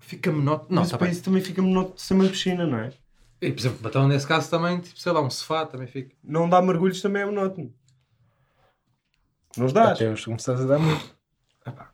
Fica 0.00 0.32
monótono? 0.32 0.74
Não, 0.74 0.82
Mas 0.82 0.90
tá 0.90 0.98
para 0.98 1.06
bem. 1.06 1.12
isso 1.14 1.22
também 1.22 1.42
fica 1.42 1.62
monótono 1.62 1.94
de 1.94 2.02
ser 2.02 2.14
uma 2.14 2.28
piscina, 2.28 2.66
não 2.66 2.78
é? 2.78 2.92
E, 3.40 3.50
por 3.52 3.58
exemplo, 3.60 3.88
então 3.88 4.08
nesse 4.08 4.26
caso 4.26 4.50
também, 4.50 4.80
tipo, 4.80 4.98
sei 4.98 5.12
lá, 5.12 5.20
um 5.22 5.30
sofá 5.30 5.64
também 5.64 5.86
fica. 5.86 6.14
Não 6.22 6.48
dá 6.48 6.60
mergulhos 6.60 7.00
também 7.00 7.22
é 7.22 7.26
monótono. 7.26 7.72
Não 9.56 9.66
os 9.66 9.72
dás. 9.72 9.92
Até 9.92 10.10
os 10.12 10.24
começares 10.24 10.60
a 10.62 10.66
dar 10.66 10.78
muito. 10.78 11.16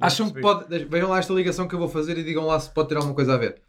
Acham 0.00 0.30
que 0.30 0.40
pode. 0.40 0.84
Vejam 0.84 1.08
lá 1.10 1.18
esta 1.18 1.32
ligação 1.32 1.66
que 1.66 1.74
eu 1.74 1.78
vou 1.78 1.88
fazer 1.88 2.16
e 2.18 2.24
digam 2.24 2.46
lá 2.46 2.58
se 2.60 2.70
pode 2.70 2.88
ter 2.88 2.96
alguma 2.96 3.14
coisa 3.14 3.34
a 3.34 3.36
ver. 3.36 3.60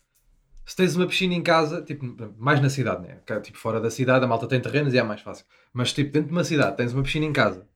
Se 0.65 0.75
tens 0.75 0.95
uma 0.95 1.07
piscina 1.07 1.33
em 1.33 1.41
casa, 1.41 1.81
tipo, 1.81 2.05
mais 2.37 2.61
na 2.61 2.69
cidade, 2.69 3.01
né? 3.01 3.19
É, 3.25 3.39
Tipo, 3.39 3.57
fora 3.57 3.81
da 3.81 3.89
cidade, 3.89 4.23
a 4.23 4.27
malta 4.27 4.47
tem 4.47 4.61
terrenos 4.61 4.93
e 4.93 4.99
é 4.99 5.03
mais 5.03 5.21
fácil. 5.21 5.43
Mas, 5.73 5.91
tipo, 5.91 6.11
dentro 6.11 6.27
de 6.29 6.33
uma 6.35 6.43
cidade, 6.43 6.77
tens 6.77 6.93
uma 6.93 7.01
piscina 7.01 7.25
em 7.25 7.33
casa. 7.33 7.67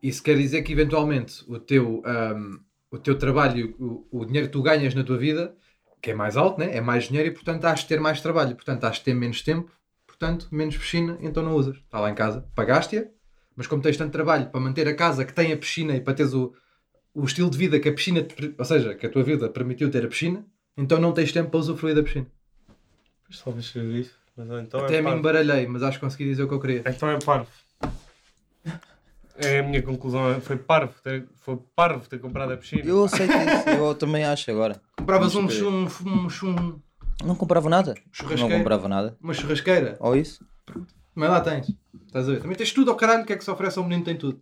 Isso 0.00 0.22
quer 0.22 0.36
dizer 0.36 0.62
que, 0.62 0.72
eventualmente, 0.72 1.44
o 1.48 1.58
teu, 1.58 2.02
ahm, 2.06 2.58
o 2.94 2.98
teu 2.98 3.18
trabalho, 3.18 3.74
o, 3.78 4.20
o 4.20 4.24
dinheiro 4.24 4.46
que 4.46 4.52
tu 4.52 4.62
ganhas 4.62 4.94
na 4.94 5.02
tua 5.02 5.18
vida, 5.18 5.54
que 6.00 6.12
é 6.12 6.14
mais 6.14 6.36
alto, 6.36 6.60
né? 6.60 6.76
É 6.76 6.80
mais 6.80 7.04
dinheiro 7.04 7.28
e, 7.28 7.32
portanto, 7.32 7.64
has 7.64 7.80
de 7.80 7.86
ter 7.86 8.00
mais 8.00 8.20
trabalho. 8.20 8.54
Portanto, 8.54 8.84
has 8.84 8.96
de 8.96 9.02
ter 9.02 9.14
menos 9.14 9.42
tempo. 9.42 9.70
Portanto, 10.06 10.48
menos 10.52 10.76
piscina, 10.76 11.18
então 11.20 11.42
não 11.42 11.54
usas. 11.54 11.76
Está 11.76 11.98
lá 11.98 12.08
em 12.08 12.14
casa, 12.14 12.46
pagaste-a, 12.54 13.06
mas 13.56 13.66
como 13.66 13.82
tens 13.82 13.96
tanto 13.96 14.12
trabalho 14.12 14.46
para 14.48 14.60
manter 14.60 14.86
a 14.86 14.94
casa 14.94 15.24
que 15.24 15.32
tem 15.32 15.52
a 15.52 15.56
piscina 15.56 15.96
e 15.96 16.00
para 16.00 16.14
teres 16.14 16.32
o, 16.34 16.54
o 17.12 17.24
estilo 17.24 17.50
de 17.50 17.58
vida 17.58 17.80
que 17.80 17.88
a 17.88 17.92
piscina, 17.92 18.22
te 18.22 18.54
ou 18.56 18.64
seja, 18.64 18.94
que 18.94 19.06
a 19.06 19.10
tua 19.10 19.24
vida 19.24 19.48
permitiu 19.48 19.90
ter 19.90 20.04
a 20.04 20.08
piscina, 20.08 20.46
então 20.76 21.00
não 21.00 21.12
tens 21.12 21.32
tempo 21.32 21.50
para 21.50 21.58
usufruir 21.58 21.96
da 21.96 22.02
piscina. 22.02 22.26
Seja 23.30 23.82
isso. 23.82 24.16
Mas 24.36 24.64
então 24.64 24.84
Até 24.84 24.96
é 24.96 25.02
me 25.02 25.10
embaralhei, 25.10 25.66
mas 25.66 25.82
acho 25.82 25.98
que 25.98 26.04
consegui 26.04 26.24
dizer 26.26 26.44
o 26.44 26.48
que 26.48 26.54
eu 26.54 26.60
queria. 26.60 26.84
Então 26.86 27.08
é 27.10 27.18
parvo. 27.18 27.48
É 29.36 29.58
a 29.58 29.62
minha 29.62 29.82
conclusão. 29.82 30.40
Foi 30.40 30.56
parvo. 30.56 30.94
Ter, 31.02 31.26
foi 31.36 31.58
parvo 31.74 32.08
ter 32.08 32.18
comprado 32.20 32.52
a 32.52 32.56
piscina. 32.56 32.82
Eu 32.84 33.04
aceito 33.04 33.32
isso, 33.32 33.68
eu 33.70 33.94
também 33.94 34.24
acho 34.24 34.50
agora. 34.50 34.80
Compravas 34.96 35.34
um, 35.34 35.46
ver. 35.46 35.64
um, 35.64 35.86
um, 36.06 36.28
um- 36.44 36.80
Não 37.24 37.34
comprava 37.34 37.68
nada. 37.68 37.94
Não 38.38 38.48
comprava 38.48 38.88
nada. 38.88 39.16
uma 39.20 39.34
churrasqueira, 39.34 39.96
Ou 40.00 40.16
isso? 40.16 40.44
mas 41.14 41.30
lá 41.30 41.40
tens. 41.40 41.68
Estás 42.06 42.28
a 42.28 42.32
ver? 42.32 42.40
Também 42.42 42.56
tens 42.56 42.72
tudo 42.72 42.90
ao 42.90 42.96
caralho, 42.96 43.22
o 43.22 43.26
que 43.26 43.32
é 43.32 43.36
que 43.36 43.44
se 43.44 43.50
oferece 43.50 43.78
ao 43.78 43.84
menino 43.84 44.04
tem 44.04 44.16
tudo. 44.16 44.40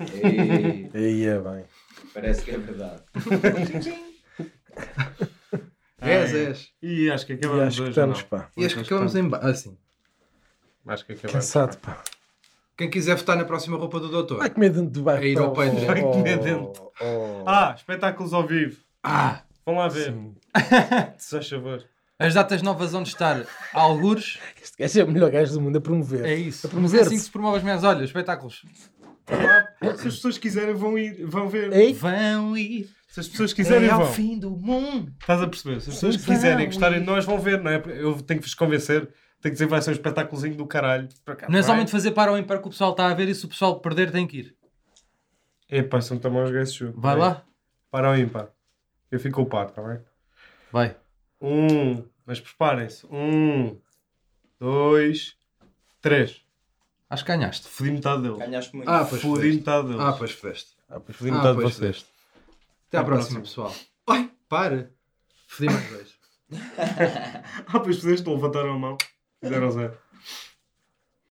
Aí 0.00 1.24
é 1.26 1.38
bem. 1.38 1.64
Parece 2.14 2.42
que 2.44 2.50
é 2.52 2.58
verdade. 2.58 3.02
És, 6.00 6.34
és. 6.34 6.68
E 6.82 7.10
acho 7.10 7.24
que 7.26 7.32
E 7.34 7.36
acabamos 7.36 7.62
acho 7.66 7.76
que 7.76 7.82
hoje. 7.82 7.90
estamos, 7.90 8.22
pá. 8.22 8.48
E 8.56 8.64
acho 8.64 8.74
que 8.76 8.80
acabamos 8.82 9.14
em 9.14 9.28
ba- 9.28 9.38
assim. 9.38 9.76
Acho 10.86 11.06
que 11.06 11.12
acabamos. 11.12 11.32
Cansado, 11.32 11.76
pá. 11.78 12.02
Quem 12.82 12.90
quiser 12.90 13.14
votar 13.14 13.36
na 13.36 13.44
próxima 13.44 13.76
roupa 13.76 14.00
do 14.00 14.08
doutor. 14.08 14.38
Vai 14.38 14.50
comer 14.50 14.70
dentro 14.70 14.90
do 14.90 15.02
bairro. 15.04 15.22
É 15.22 15.28
ir 15.28 15.38
ao 15.38 15.52
Patreon. 15.52 15.86
Vai 15.86 16.00
comer 16.02 16.38
oh, 16.40 16.42
dentro. 16.42 16.92
oh. 17.00 17.44
Ah, 17.46 17.72
espetáculos 17.76 18.34
ao 18.34 18.44
vivo. 18.44 18.76
Ah! 19.04 19.42
Vão 19.64 19.76
lá 19.76 19.86
ver. 19.86 20.12
Se 21.16 21.30
faz 21.30 21.48
favor. 21.48 21.84
As 22.18 22.34
datas 22.34 22.60
novas 22.60 22.92
onde 22.92 23.08
estar 23.08 23.46
algures. 23.72 24.40
Este 24.60 24.76
gajo 24.78 24.98
é 25.00 25.04
o 25.04 25.08
melhor 25.12 25.30
gajo 25.30 25.52
do 25.52 25.60
mundo 25.60 25.78
a 25.78 25.80
promover. 25.80 26.24
É 26.24 26.34
isso. 26.34 26.66
A 26.66 26.80
Mas 26.80 26.92
é 26.92 27.02
assim 27.02 27.14
que 27.14 27.22
se 27.22 27.30
promove 27.30 27.58
as 27.58 27.62
minhas 27.62 27.84
olhas, 27.84 28.02
espetáculos. 28.02 28.64
Se 29.28 30.08
as 30.08 30.14
pessoas 30.16 30.36
quiserem, 30.38 30.74
vão 30.74 30.98
ir, 30.98 31.24
vão 31.24 31.48
ver. 31.48 31.72
Ei, 31.72 31.94
Vão 31.94 32.56
ir. 32.56 32.90
Se 33.06 33.20
as 33.20 33.28
pessoas 33.28 33.52
quiserem, 33.52 33.88
é 33.88 33.92
ao 33.92 34.06
vão. 34.06 34.12
fim 34.12 34.36
do 34.36 34.50
mundo. 34.50 35.12
Estás 35.20 35.40
a 35.40 35.46
perceber? 35.46 35.80
Se 35.82 35.90
as 35.90 35.94
pessoas 35.94 36.16
Vão 36.16 36.34
quiserem 36.34 36.64
ir. 36.64 36.66
gostarem 36.66 36.98
de 36.98 37.06
nós, 37.06 37.24
vão 37.24 37.38
ver, 37.38 37.60
não 37.62 37.70
é? 37.70 37.80
Eu 37.86 38.20
tenho 38.22 38.40
que 38.40 38.46
vos 38.46 38.54
convencer. 38.54 39.08
Tenho 39.42 39.50
que 39.50 39.50
dizer 39.50 39.64
que 39.66 39.70
vai 39.70 39.82
ser 39.82 39.90
um 39.90 39.94
espetáculozinho 39.94 40.54
do 40.54 40.66
caralho. 40.66 41.08
Para 41.24 41.34
cá, 41.36 41.48
Não 41.50 41.58
é 41.58 41.62
somente 41.62 41.90
fazer 41.90 42.12
para 42.12 42.32
o 42.32 42.38
ímpar 42.38 42.60
que 42.60 42.68
o 42.68 42.70
pessoal 42.70 42.92
está 42.92 43.08
a 43.10 43.14
ver 43.14 43.28
e 43.28 43.34
se 43.34 43.44
o 43.44 43.48
pessoal 43.48 43.80
perder 43.80 44.10
tem 44.12 44.26
que 44.26 44.38
ir. 44.38 44.56
Epá, 45.68 46.00
são 46.00 46.16
também 46.18 46.42
os 46.42 46.50
gajos. 46.50 46.72
jogo. 46.74 47.00
Vai 47.00 47.16
lá. 47.16 47.44
Para 47.90 48.10
ou 48.10 48.16
ímpar. 48.16 48.48
Eu 49.10 49.18
fico 49.18 49.36
com 49.36 49.42
o 49.42 49.46
par, 49.46 49.66
está 49.68 49.82
bem? 49.82 49.98
Vai. 50.70 50.96
Um. 51.40 52.04
Mas 52.24 52.40
preparem-se. 52.40 53.04
Um. 53.10 53.76
Dois. 54.60 55.36
Três. 56.00 56.40
Acho 57.10 57.24
que 57.24 57.32
ganhaste. 57.32 57.66
Fodi 57.68 57.90
metade 57.90 58.22
deles. 58.22 58.38
Ganhaste 58.38 58.74
muito. 58.76 58.88
Ah, 58.88 59.04
pois 59.04 59.20
Fodi 59.20 59.34
fodeste. 59.34 59.56
metade 59.58 59.86
deles. 59.88 60.00
Ah, 60.00 60.12
pois 60.12 60.30
fodeste. 60.32 60.70
Ah, 60.88 61.00
pois 61.00 61.16
Fodi 61.18 61.30
Ah, 61.30 61.34
metade 61.34 61.56
de 61.56 61.62
pois 61.62 61.74
vocês. 61.74 62.06
Até 62.88 62.98
à 62.98 63.00
À 63.00 63.04
próxima, 63.04 63.40
próxima. 63.40 63.68
pessoal. 63.68 63.74
Ai, 64.08 64.30
para. 64.48 64.90
Fodi 65.48 65.66
mais 65.72 65.90
dois. 65.90 66.22
Ah, 67.66 67.80
pois 67.80 67.96
fizeste, 67.96 68.28
levantaram 68.28 68.74
a 68.74 68.78
mão. 68.78 68.96
Zero. 69.44 70.01